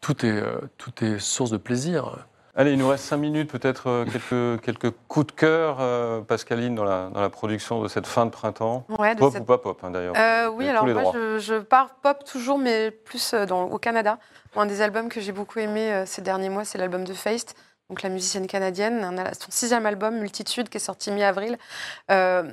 Tout, 0.00 0.26
est, 0.26 0.30
euh, 0.30 0.58
tout 0.76 0.92
est 1.04 1.18
source 1.20 1.50
de 1.50 1.56
plaisir. 1.56 2.26
Allez, 2.56 2.72
il 2.72 2.78
nous 2.78 2.88
reste 2.88 3.04
cinq 3.04 3.16
minutes, 3.16 3.50
peut-être 3.50 3.88
euh, 3.88 4.04
quelques, 4.04 4.62
quelques 4.62 4.90
coups 5.08 5.26
de 5.26 5.32
cœur, 5.32 5.78
euh, 5.80 6.20
Pascaline, 6.20 6.76
dans 6.76 6.84
la, 6.84 7.08
dans 7.12 7.20
la 7.20 7.28
production 7.30 7.82
de 7.82 7.88
cette 7.88 8.06
fin 8.06 8.26
de 8.26 8.30
printemps. 8.30 8.86
Ouais, 8.96 9.14
de 9.16 9.20
Pop 9.20 9.32
cette- 9.32 9.42
ou 9.42 9.44
pas 9.44 9.58
pop, 9.58 9.78
hein, 9.82 9.90
d'ailleurs. 9.90 10.14
Euh, 10.16 10.48
oui, 10.50 10.68
alors 10.68 10.86
moi, 10.86 11.10
je, 11.12 11.38
je 11.40 11.54
pars 11.56 11.96
pop 11.96 12.22
toujours, 12.24 12.58
mais 12.58 12.92
plus 12.92 13.34
dans, 13.34 13.64
au 13.64 13.78
Canada. 13.78 14.18
Un 14.54 14.66
des 14.66 14.82
albums 14.82 15.08
que 15.08 15.20
j'ai 15.20 15.32
beaucoup 15.32 15.58
aimé 15.58 16.04
ces 16.06 16.22
derniers 16.22 16.48
mois, 16.48 16.64
c'est 16.64 16.78
l'album 16.78 17.02
de 17.02 17.12
Feist, 17.12 17.56
donc 17.90 18.02
la 18.02 18.08
musicienne 18.08 18.46
canadienne, 18.46 19.04
son 19.38 19.50
sixième 19.50 19.84
album, 19.84 20.16
Multitude, 20.20 20.68
qui 20.68 20.76
est 20.76 20.80
sorti 20.80 21.10
mi-avril. 21.10 21.58
Euh, 22.12 22.44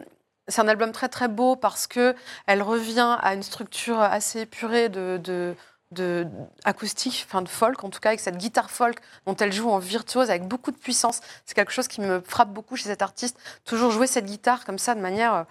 c'est 0.47 0.61
un 0.61 0.67
album 0.67 0.91
très 0.91 1.09
très 1.09 1.27
beau 1.27 1.55
parce 1.55 1.85
que 1.85 2.15
elle 2.47 2.63
revient 2.63 3.17
à 3.21 3.35
une 3.35 3.43
structure 3.43 3.99
assez 4.01 4.41
épurée 4.41 4.89
de, 4.89 5.17
de, 5.23 5.53
de- 5.91 6.27
acoustique, 6.63 7.25
enfin 7.27 7.41
de 7.41 7.49
folk 7.49 7.83
en 7.83 7.89
tout 7.89 7.99
cas, 7.99 8.09
avec 8.09 8.19
cette 8.19 8.37
guitare 8.37 8.69
folk 8.71 8.99
dont 9.25 9.35
elle 9.35 9.51
joue 9.53 9.69
en 9.69 9.79
virtuose 9.79 10.29
avec 10.29 10.47
beaucoup 10.47 10.71
de 10.71 10.77
puissance. 10.77 11.19
C'est 11.45 11.53
quelque 11.53 11.71
chose 11.71 11.87
qui 11.87 12.01
me 12.01 12.21
frappe 12.21 12.49
beaucoup 12.49 12.75
chez 12.75 12.85
cet 12.89 13.01
artiste. 13.01 13.37
Toujours 13.65 13.91
jouer 13.91 14.07
cette 14.07 14.25
guitare 14.25 14.65
comme 14.65 14.79
ça 14.79 14.95
de 14.95 15.01
manière 15.01 15.33
euh, 15.33 15.43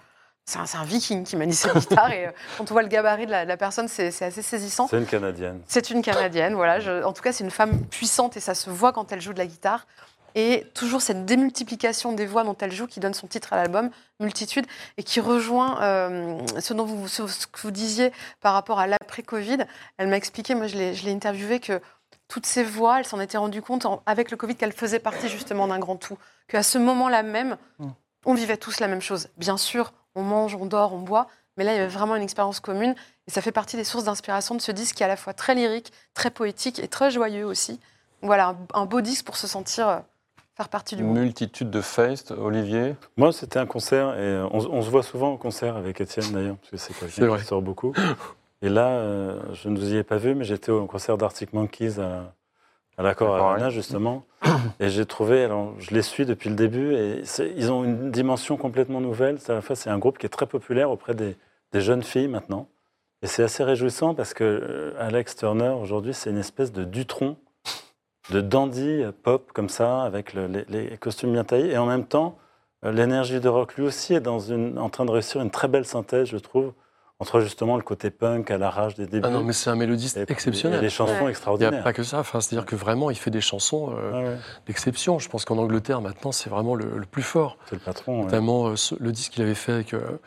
c'est 0.43 0.57
un, 0.57 0.83
viking 0.83 1.23
qui 1.23 1.35
manie 1.37 1.53
cette 1.53 1.77
guitare 1.77 2.11
et 2.11 2.25
euh, 2.27 2.31
quand 2.57 2.69
on 2.69 2.73
voit 2.73 2.81
le 2.81 2.87
gabarit 2.89 3.27
de 3.27 3.31
la, 3.31 3.43
de 3.43 3.49
la 3.49 3.57
personne, 3.57 3.87
c'est 3.87 4.09
c'est 4.11 4.25
assez 4.25 4.41
saisissant. 4.41 4.87
C'est 4.87 4.97
une 4.97 5.05
Canadienne. 5.05 5.61
C'est 5.67 5.91
une 5.91 6.01
Canadienne, 6.01 6.55
voilà. 6.55 6.79
Je- 6.79 7.03
en 7.03 7.13
tout 7.13 7.21
cas, 7.21 7.31
c'est 7.31 7.43
une 7.43 7.51
femme 7.51 7.85
puissante 7.85 8.35
et 8.35 8.39
ça 8.39 8.55
se 8.55 8.69
voit 8.69 8.91
quand 8.91 9.11
elle 9.11 9.21
joue 9.21 9.33
de 9.33 9.37
la 9.37 9.45
guitare. 9.45 9.85
Et 10.35 10.65
toujours 10.73 11.01
cette 11.01 11.25
démultiplication 11.25 12.13
des 12.13 12.25
voix 12.25 12.43
dont 12.43 12.55
elle 12.59 12.71
joue 12.71 12.87
qui 12.87 12.99
donne 12.99 13.13
son 13.13 13.27
titre 13.27 13.53
à 13.53 13.57
l'album, 13.57 13.89
Multitude, 14.19 14.65
et 14.97 15.03
qui 15.03 15.19
rejoint 15.19 15.81
euh, 15.81 16.39
ce, 16.59 16.73
dont 16.73 16.85
vous, 16.85 17.07
ce, 17.07 17.25
ce 17.27 17.47
que 17.47 17.59
vous 17.61 17.71
disiez 17.71 18.11
par 18.39 18.53
rapport 18.53 18.79
à 18.79 18.87
l'après-Covid. 18.87 19.57
Elle 19.97 20.07
m'a 20.07 20.17
expliqué, 20.17 20.55
moi 20.55 20.67
je 20.67 20.75
l'ai 20.77 21.11
interviewée, 21.11 21.59
que 21.59 21.81
toutes 22.27 22.45
ces 22.45 22.63
voix, 22.63 22.99
elle 22.99 23.05
s'en 23.05 23.19
était 23.19 23.37
rendue 23.37 23.61
compte 23.61 23.85
en- 23.85 24.01
avec 24.05 24.31
le 24.31 24.37
Covid 24.37 24.55
qu'elle 24.55 24.71
faisait 24.73 24.99
partie 24.99 25.27
justement 25.27 25.67
d'un 25.67 25.79
grand 25.79 25.97
tout. 25.97 26.17
Qu'à 26.47 26.63
ce 26.63 26.77
moment-là 26.77 27.23
même, 27.23 27.57
Mm. 27.79 27.87
on 28.25 28.33
vivait 28.33 28.57
tous 28.57 28.79
la 28.79 28.87
même 28.87 29.01
chose. 29.01 29.27
Bien 29.37 29.57
sûr, 29.57 29.91
on 30.15 30.21
mange, 30.23 30.55
on 30.55 30.65
dort, 30.65 30.93
on 30.93 30.99
boit, 30.99 31.27
mais 31.57 31.63
là, 31.65 31.73
il 31.73 31.77
y 31.77 31.79
avait 31.79 31.87
vraiment 31.87 32.15
une 32.15 32.23
expérience 32.23 32.59
commune. 32.59 32.95
Et 33.27 33.31
ça 33.31 33.41
fait 33.41 33.51
partie 33.51 33.75
des 33.75 33.83
sources 33.83 34.05
d'inspiration 34.05 34.55
de 34.55 34.61
ce 34.61 34.71
disque 34.71 34.95
qui 34.95 35.03
est 35.03 35.05
à 35.05 35.09
la 35.09 35.17
fois 35.17 35.33
très 35.33 35.55
lyrique, 35.55 35.91
très 36.13 36.29
poétique 36.31 36.79
et 36.79 36.87
très 36.87 37.11
joyeux 37.11 37.45
aussi. 37.45 37.79
Voilà, 38.21 38.49
un, 38.49 38.57
un 38.81 38.85
beau 38.85 39.01
disque 39.01 39.25
pour 39.25 39.35
se 39.35 39.47
sentir 39.47 39.87
euh, 39.89 39.99
faire 40.61 40.69
partie 40.69 40.95
du 40.95 41.03
monde. 41.03 41.17
Multitude 41.17 41.71
de 41.71 41.81
Feist, 41.81 42.31
Olivier. 42.31 42.95
Moi, 43.17 43.31
c'était 43.31 43.57
un 43.57 43.65
concert, 43.65 44.17
et 44.19 44.41
on, 44.51 44.57
on 44.57 44.81
se 44.81 44.89
voit 44.89 45.01
souvent 45.03 45.33
au 45.33 45.37
concert 45.37 45.75
avec 45.75 45.99
Étienne 45.99 46.31
d'ailleurs, 46.31 46.57
parce 46.57 46.69
que 46.69 46.77
c'est 46.77 46.93
quelqu'un 46.93 47.27
vrai. 47.27 47.39
qui 47.39 47.45
sort 47.45 47.61
beaucoup. 47.61 47.93
Et 48.63 48.69
là, 48.69 48.89
euh, 48.89 49.39
je 49.53 49.69
ne 49.69 49.79
vous 49.79 49.91
y 49.91 49.97
ai 49.97 50.03
pas 50.03 50.17
vu, 50.17 50.35
mais 50.35 50.43
j'étais 50.43 50.71
au 50.71 50.85
concert 50.85 51.17
d'Arctic 51.17 51.51
Monkeys 51.51 51.99
à, 51.99 52.31
à 52.95 53.01
l'Accor 53.01 53.31
D'accord, 53.31 53.49
Arena, 53.49 53.71
justement. 53.71 54.23
Et 54.79 54.89
j'ai 54.89 55.07
trouvé, 55.07 55.43
alors 55.43 55.73
je 55.79 55.95
les 55.95 56.03
suis 56.03 56.27
depuis 56.27 56.49
le 56.49 56.55
début, 56.55 56.93
et 56.93 57.23
ils 57.57 57.71
ont 57.71 57.83
une 57.83 58.11
dimension 58.11 58.57
complètement 58.57 59.01
nouvelle. 59.01 59.39
C'est 59.39 59.51
à 59.51 59.55
la 59.55 59.61
fois, 59.61 59.75
c'est 59.75 59.89
un 59.89 59.97
groupe 59.97 60.19
qui 60.19 60.27
est 60.27 60.29
très 60.29 60.45
populaire 60.45 60.91
auprès 60.91 61.15
des, 61.15 61.37
des 61.71 61.81
jeunes 61.81 62.03
filles 62.03 62.27
maintenant. 62.27 62.67
Et 63.23 63.27
c'est 63.27 63.41
assez 63.41 63.63
réjouissant 63.63 64.13
parce 64.13 64.35
que 64.35 64.43
euh, 64.43 64.93
Alex 64.99 65.35
Turner, 65.35 65.69
aujourd'hui, 65.69 66.13
c'est 66.13 66.29
une 66.29 66.37
espèce 66.37 66.71
de 66.71 66.83
Dutron, 66.83 67.37
de 68.29 68.41
dandy 68.41 69.03
pop 69.23 69.51
comme 69.53 69.69
ça, 69.69 70.03
avec 70.03 70.33
le- 70.33 70.47
les, 70.47 70.65
les 70.69 70.97
costumes 70.97 71.33
bien 71.33 71.43
taillés. 71.43 71.71
Et 71.71 71.77
en 71.77 71.85
même 71.87 72.05
temps, 72.05 72.37
euh, 72.85 72.91
l'énergie 72.91 73.39
de 73.39 73.49
rock, 73.49 73.75
lui 73.75 73.83
aussi, 73.83 74.13
est 74.13 74.19
dans 74.21 74.39
une, 74.39 74.77
en 74.79 74.89
train 74.89 75.05
de 75.05 75.11
réussir 75.11 75.41
une 75.41 75.51
très 75.51 75.67
belle 75.67 75.85
synthèse, 75.85 76.27
je 76.27 76.37
trouve, 76.37 76.73
entre 77.19 77.39
justement 77.39 77.75
le 77.77 77.83
côté 77.83 78.09
punk 78.09 78.49
à 78.49 78.57
l'arrache 78.57 78.95
des 78.95 79.05
débuts. 79.05 79.27
Ah 79.27 79.29
non, 79.31 79.43
mais 79.43 79.53
c'est 79.53 79.69
un 79.69 79.75
mélodiste 79.75 80.17
et, 80.17 80.25
exceptionnel. 80.27 80.79
et 80.79 80.81
les 80.81 80.89
chansons 80.89 81.11
Ouais. 81.13 81.17
Il 81.19 81.21
n'y 81.23 81.27
a 81.27 81.29
extraordinaires. 81.31 81.83
pas 81.83 81.93
que 81.93 82.01
ça. 82.03 82.19
Enfin, 82.19 82.41
C'est-à-dire 82.41 82.65
que 82.65 82.75
vraiment, 82.75 83.11
il 83.11 83.15
fait 83.17 83.29
des 83.29 83.41
chansons 83.41 83.95
euh, 83.95 84.11
ouais, 84.31 84.37
d'exception. 84.65 85.19
Je 85.19 85.29
pense 85.29 85.45
qu'en 85.45 85.57
Angleterre, 85.59 86.01
maintenant, 86.01 86.31
c'est 86.31 86.49
vraiment 86.49 86.73
le, 86.73 86.97
le 86.97 87.05
plus 87.05 87.21
fort. 87.21 87.57
c'est 87.69 87.75
le 87.75 87.81
patron. 87.81 88.19
ouais. 88.19 88.23
Notamment 88.25 88.67
euh, 88.69 88.75
ce- 88.75 88.95
le 88.99 89.11
disque 89.11 89.33
qu'il 89.33 89.43
avait 89.43 89.53
fait 89.55 89.71
avec 89.71 89.93
euh, 89.93 90.19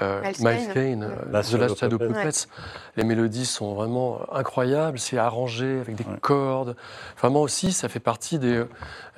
euh, 0.00 0.22
Miles 0.40 0.72
Kane. 0.72 1.02
Euh, 1.02 1.08
Last 1.30 1.52
The 1.52 1.58
Last 1.58 1.78
Shadow 1.78 1.98
Puppets. 1.98 2.14
Puppets. 2.14 2.48
Les 2.96 3.04
mélodies 3.04 3.46
sont 3.46 3.74
vraiment 3.74 4.20
incroyables. 4.32 4.98
C'est 4.98 5.18
arrangé 5.18 5.80
avec 5.80 5.96
des 5.96 6.04
Ouais. 6.04 6.18
cordes. 6.20 6.76
Vraiment 7.20 7.42
aussi, 7.42 7.72
ça 7.72 7.88
fait 7.88 8.00
partie 8.00 8.38
des. 8.38 8.64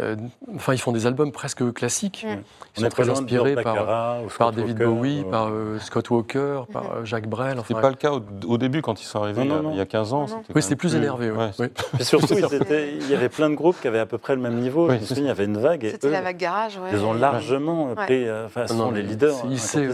Euh, 0.01 0.17
enfin, 0.57 0.75
ils 0.75 0.79
font 0.81 0.91
des 0.93 1.07
albums 1.07 1.31
presque 1.31 1.73
classiques. 1.73 2.27
Ils 2.29 2.39
On 2.79 2.81
sont 2.83 2.89
très 2.89 3.09
inspirés 3.09 3.55
par, 3.55 3.75
Baccarat, 3.75 4.21
David 4.53 4.79
Walker, 4.81 4.85
Bowie, 4.85 5.21
euh, 5.25 5.31
par 5.31 5.49
euh, 5.51 5.79
Scott 5.79 6.11
Walker, 6.11 6.63
par 6.73 7.05
Jacques 7.07 7.29
Brel. 7.29 7.59
C'était 7.59 7.75
Enfin, 7.75 7.81
pas 7.83 7.89
le 7.91 7.95
cas 7.95 8.11
au, 8.13 8.21
au 8.47 8.59
début 8.59 8.83
quand 8.83 9.01
ils 9.01 9.05
sont 9.05 9.23
arrivés 9.23 9.45
Non, 9.45 9.47
il, 9.47 9.51
y 9.51 9.53
a, 9.53 9.57
non, 9.57 9.63
non. 9.69 9.71
il 9.75 9.79
y 9.79 9.81
a 9.81 9.87
15 9.87 10.13
ans. 10.13 10.21
Non, 10.23 10.27
non. 10.27 10.35
quand 10.47 10.53
oui, 10.57 10.63
c'était 10.63 10.75
plus 10.77 10.97
énervé. 10.97 11.31
ouais. 11.31 11.51
ouais, 11.59 11.71
Oui. 11.99 12.05
Surtout, 12.05 12.35
ils 12.35 12.55
étaient- 12.55 12.93
il 12.97 13.09
y 13.09 13.15
avait 13.15 13.29
plein 13.29 13.49
de 13.51 13.55
groupes 13.55 13.81
qui 13.81 13.87
avaient 13.87 14.01
à 14.01 14.07
peu 14.07 14.19
près 14.19 14.35
le 14.35 14.43
même 14.43 14.57
niveau. 14.59 14.89
Oui, 14.89 14.97
Je 14.97 15.01
me 15.03 15.07
souviens, 15.07 15.25
il 15.25 15.29
y 15.29 15.31
avait 15.31 15.45
une 15.45 15.59
vague. 15.59 15.89
C'était 15.91 16.11
la 16.11 16.23
vague 16.23 16.39
garage, 16.39 16.77
ouais. 16.79 16.91
Ils 16.93 17.05
ont 17.05 17.13
largement 17.15 17.89
Ouais. 17.91 17.95
pris. 17.95 18.27
euh, 18.29 18.47
Enfin, 18.47 18.67
ce 18.67 18.73
Non, 18.73 18.87
sont 18.87 18.91
les 18.91 19.03
leaders 19.03 19.37
il 19.49 19.59
sait- 19.61 19.89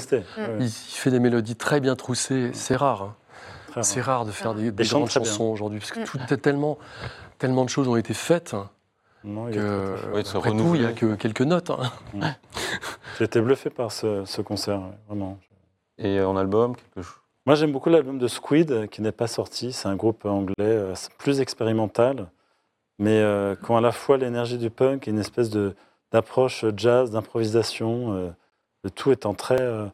Il, 0.60 0.68
fait 0.70 1.10
des 1.10 1.20
mélodies 1.20 1.56
très 1.56 1.80
bien 1.80 1.94
troussées. 1.94 2.50
C'est 2.54 2.76
rare. 2.76 3.02
hein. 3.76 3.82
C'est 3.82 4.00
rare. 4.00 4.24
de 4.24 4.30
faire 4.30 4.54
des, 4.54 4.70
grandes 4.72 5.10
chansons 5.10 5.44
aujourd'hui, 5.44 5.78
parce 5.78 5.92
que 5.92 6.00
Mm. 6.00 6.04
tout 6.26 6.36
tellement, 6.38 6.78
tellement 7.38 7.64
de 7.64 7.70
choses 7.70 7.86
ont 7.86 7.96
été 7.96 8.14
faites 8.14 8.54
Non, 9.24 9.48
il 9.48 9.54
que, 9.54 9.60
tout, 10.64 10.74
il 10.74 10.80
n'y 10.80 10.86
a 10.86 10.92
que 10.92 11.14
quelques 11.14 11.42
notes. 11.42 11.70
hein. 11.70 11.90
J'ai 13.18 13.24
été 13.24 13.40
bluffé 13.40 13.68
par 13.70 13.92
ce, 13.92 14.24
ce 14.24 14.40
concert, 14.40 14.80
vraiment. 15.08 15.38
Et 15.98 16.20
en 16.20 16.36
album, 16.36 16.74
quelque 16.76 17.02
chose. 17.02 17.16
Moi, 17.46 17.54
j'aime 17.54 17.72
beaucoup 17.72 17.90
l'album 17.90 18.18
de 18.18 18.28
Squid, 18.28 18.70
euh, 18.70 18.86
qui 18.86 19.02
n'est 19.02 19.12
pas 19.12 19.26
sorti. 19.26 19.72
C'est 19.72 19.88
un 19.88 19.96
groupe 19.96 20.24
anglais 20.24 20.54
euh, 20.60 20.94
plus 21.18 21.40
expérimental, 21.40 22.28
mais 22.98 23.18
euh, 23.20 23.54
qui 23.56 23.70
ont 23.70 23.76
à 23.76 23.80
la 23.80 23.92
fois 23.92 24.16
l'énergie 24.18 24.58
du 24.58 24.70
punk 24.70 25.08
et 25.08 25.10
une 25.10 25.18
espèce 25.18 25.50
de- 25.50 25.74
d'approche 26.12 26.64
jazz, 26.76 27.10
d'improvisation, 27.10 28.12
euh, 28.14 28.30
le 28.84 28.90
tout 28.90 29.10
étant 29.12 29.34
très, 29.34 29.60
euh, 29.60 29.86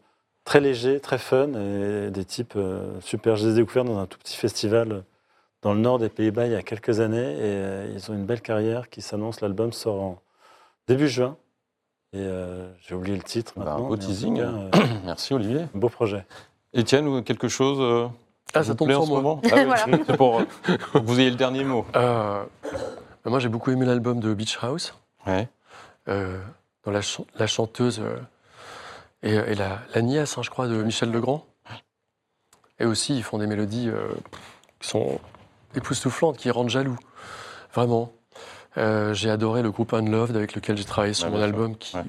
très 0.44 0.60
léger, 0.60 1.00
très 1.00 1.18
fun, 1.18 1.52
et 1.54 2.10
des 2.10 2.24
types 2.24 2.54
euh, 2.56 3.00
super. 3.00 3.36
Je 3.36 3.46
les 3.46 3.52
ai 3.52 3.56
découverts 3.62 3.84
dans 3.84 3.98
un 3.98 4.06
tout 4.06 4.18
petit 4.18 4.36
festival 4.36 5.04
dans 5.66 5.74
le 5.74 5.80
nord 5.80 5.98
des 5.98 6.08
Pays-Bas 6.08 6.46
il 6.46 6.52
y 6.52 6.54
a 6.54 6.62
quelques 6.62 7.00
années, 7.00 7.18
et 7.32 7.40
euh, 7.42 7.92
ils 7.92 8.08
ont 8.08 8.14
une 8.14 8.24
belle 8.24 8.40
carrière 8.40 8.88
qui 8.88 9.02
s'annonce. 9.02 9.40
L'album 9.40 9.72
sort 9.72 10.00
en 10.00 10.18
début 10.86 11.08
juin, 11.08 11.36
et 12.12 12.18
euh, 12.20 12.70
j'ai 12.86 12.94
oublié 12.94 13.16
le 13.16 13.22
titre 13.24 13.54
Bah, 13.56 13.72
un 13.74 13.80
beau 13.80 13.96
teasing. 13.96 14.36
cas, 14.36 14.42
euh, 14.42 14.70
Merci 15.04 15.34
Olivier. 15.34 15.62
un 15.62 15.68
beau 15.78 15.88
projet. 15.88 16.24
Étienne, 16.72 17.08
ou 17.08 17.20
quelque 17.22 17.48
chose 17.48 17.78
euh, 17.80 18.06
Ah, 18.54 18.60
vous 18.60 18.66
ça 18.68 18.74
tombe 18.76 18.90
sur 18.92 19.02
ce 19.02 19.08
moi. 19.08 19.18
moment 19.22 19.42
Ah 19.50 19.56
oui, 19.56 19.64
Voilà. 19.64 19.86
C'est 20.06 20.16
pour, 20.16 20.38
euh, 20.38 20.44
que 20.92 20.98
vous 20.98 21.18
ayez 21.18 21.30
le 21.30 21.36
dernier 21.36 21.64
mot. 21.64 21.84
Euh, 21.96 22.44
moi, 23.24 23.40
j'ai 23.40 23.48
beaucoup 23.48 23.72
aimé 23.72 23.86
l'album 23.86 24.20
de 24.20 24.32
Beach 24.34 24.58
House. 24.62 24.94
Ouais. 25.26 25.48
euh, 26.06 26.38
dans 26.84 26.92
la, 26.92 27.00
chan- 27.02 27.26
la 27.34 27.48
chanteuse 27.48 27.98
euh, 28.00 28.16
et, 29.24 29.34
et 29.34 29.54
la, 29.56 29.80
la 29.96 30.02
nièce, 30.02 30.38
hein, 30.38 30.42
je 30.44 30.50
crois, 30.50 30.68
de 30.68 30.80
Michel 30.84 31.10
Legrand. 31.10 31.44
Et 32.78 32.84
aussi, 32.84 33.16
ils 33.16 33.24
font 33.24 33.38
des 33.38 33.48
mélodies 33.48 33.88
euh, 33.88 34.06
qui 34.78 34.86
sont 34.88 35.18
époustouflantes, 35.76 36.36
qui 36.36 36.50
rendent 36.50 36.70
jaloux. 36.70 36.96
Vraiment. 37.74 38.12
Euh, 38.78 39.14
j'ai 39.14 39.30
adoré 39.30 39.62
le 39.62 39.70
groupe 39.70 39.92
Unloved 39.94 40.36
avec 40.36 40.54
lequel 40.54 40.76
j'ai 40.76 40.84
travaillé 40.84 41.14
sur 41.14 41.28
mon 41.30 41.36
sûr. 41.36 41.44
album, 41.44 41.76
qui 41.76 41.96
Ouais. 41.96 42.02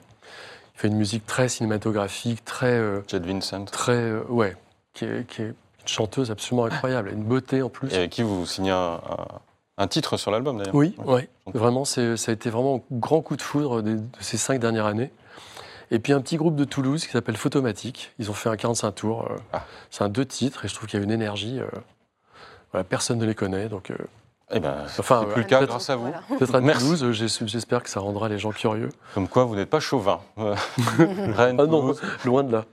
fait 0.76 0.88
une 0.90 0.98
musique 0.98 1.26
très 1.26 1.48
cinématographique, 1.48 2.44
très, 2.44 2.74
euh, 2.74 3.02
Jed 3.08 3.26
Vincent. 3.26 3.66
très, 3.66 3.94
euh, 3.94 4.24
ouais, 4.30 4.56
qui 4.94 5.06
est, 5.06 5.26
qui 5.30 5.42
est 5.44 5.46
une 5.48 5.54
chanteuse 5.88 6.30
absolument 6.32 6.66
incroyable, 6.66 7.10
une 7.14 7.24
beauté 7.24 7.62
en 7.62 7.70
plus. 7.70 7.92
Et 7.94 7.98
avec 7.98 8.12
qui 8.12 8.22
vous 8.24 8.46
signez 8.46 8.72
un, 8.72 9.88
titre 9.88 10.18
sur 10.18 10.32
l'album 10.32 10.58
d'ailleurs. 10.58 10.76
Oui, 10.76 10.94
Ouais. 10.98 11.14
ouais. 11.14 11.30
Vraiment, 11.54 11.86
c'est- 11.86 12.18
ça 12.18 12.32
a 12.32 12.34
été 12.34 12.50
vraiment 12.50 12.78
un 12.92 12.96
grand 12.98 13.22
coup 13.22 13.38
de 13.38 13.42
foudre 13.42 13.82
de 13.82 14.00
ces 14.20 14.38
cinq 14.38 14.60
dernières 14.60 14.88
années. 14.88 15.12
Et 15.92 16.00
puis 16.00 16.12
un 16.12 16.20
petit 16.20 16.36
groupe 16.36 16.58
de 16.58 16.66
Toulouse 16.66 17.06
qui 17.06 17.12
s'appelle 17.14 17.38
Photomatique. 17.38 18.12
Ils 18.20 18.30
ont 18.30 18.34
fait 18.34 18.50
un 18.50 18.58
45 18.58 18.92
tours. 18.92 19.28
euh, 19.32 19.36
Ah. 19.54 19.64
C'est 19.90 20.04
un 20.04 20.10
deux 20.10 20.26
titres 20.26 20.66
et 20.66 20.68
je 20.68 20.76
trouve 20.76 20.90
qu'il 20.90 21.00
y 21.00 21.02
a 21.02 21.06
une 21.06 21.12
énergie. 21.12 21.60
Euh, 22.68 22.72
voilà, 22.74 22.84
personne 22.84 23.18
ne 23.20 23.26
les 23.26 23.36
connaît. 23.36 23.70
Donc, 23.70 23.92
euh, 23.92 23.96
Eh 24.52 24.62
ben, 24.62 24.76
Enfin, 24.98 25.24
c'est 25.26 25.34
plus 25.34 25.42
le 25.42 25.48
cas 25.48 25.66
grâce 25.66 25.90
à 25.90 25.98
vous. 25.98 26.04
Voilà. 26.04 26.22
peut-être 26.40 26.56
à 26.56 26.62
Merci. 26.62 26.86
Toulouse, 26.86 27.12
j'ai- 27.12 27.48
j'espère 27.48 27.84
que 27.84 27.90
ça 27.90 28.00
rendra 28.00 28.30
les 28.30 28.40
gens 28.40 28.52
curieux. 28.52 28.88
Comme 29.14 29.28
quoi, 29.28 29.44
vous 29.44 29.56
n'êtes 29.58 29.70
pas 29.70 29.82
chauvin. 29.82 30.22
Euh, 30.38 30.56
Rennes, 31.36 31.58
Ah 31.60 31.66
non, 31.66 31.94
loin 32.24 32.44
de 32.44 32.52
là. 32.54 32.64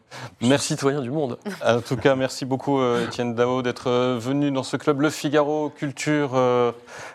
Merci. 0.40 0.68
citoyen 0.74 1.00
du 1.00 1.10
monde. 1.10 1.36
En 1.66 1.80
tout 1.80 1.96
cas, 1.96 2.14
merci 2.14 2.44
beaucoup 2.44 2.78
euh, 2.78 3.04
Étienne 3.06 3.34
Dao 3.34 3.62
d'être 3.62 3.88
euh, 3.90 4.16
venu 4.20 4.52
dans 4.52 4.62
ce 4.62 4.76
club 4.76 5.00
Le 5.00 5.10
Figaro 5.10 5.70
Culture 5.70 6.30
euh, 6.34 6.70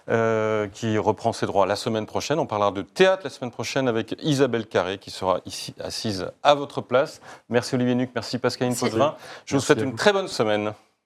euh, 0.10 0.68
qui 0.68 0.98
reprend 0.98 1.32
ses 1.32 1.46
droits 1.46 1.66
la 1.66 1.78
semaine 1.78 2.06
prochaine. 2.06 2.38
On 2.40 2.46
parlera 2.46 2.72
de 2.72 2.82
théâtre 2.82 3.22
la 3.24 3.30
semaine 3.30 3.52
prochaine 3.52 3.88
avec 3.88 4.16
Isabelle 4.22 4.66
Carré 4.68 4.98
qui 4.98 5.12
sera 5.12 5.40
ici 5.46 5.74
assise 5.82 6.28
à 6.44 6.56
votre 6.56 6.82
place. 6.82 7.22
Merci 7.48 7.76
Olivier 7.76 7.96
Nuc, 7.96 8.10
merci 8.14 8.38
Pascaline. 8.40 8.76
Potvin. 8.76 9.16
Je 9.46 9.56
vous 9.56 9.62
souhaite 9.62 9.82
une 9.82 9.96
très 9.96 10.12
bonne 10.12 10.28
semaine. 10.28 10.74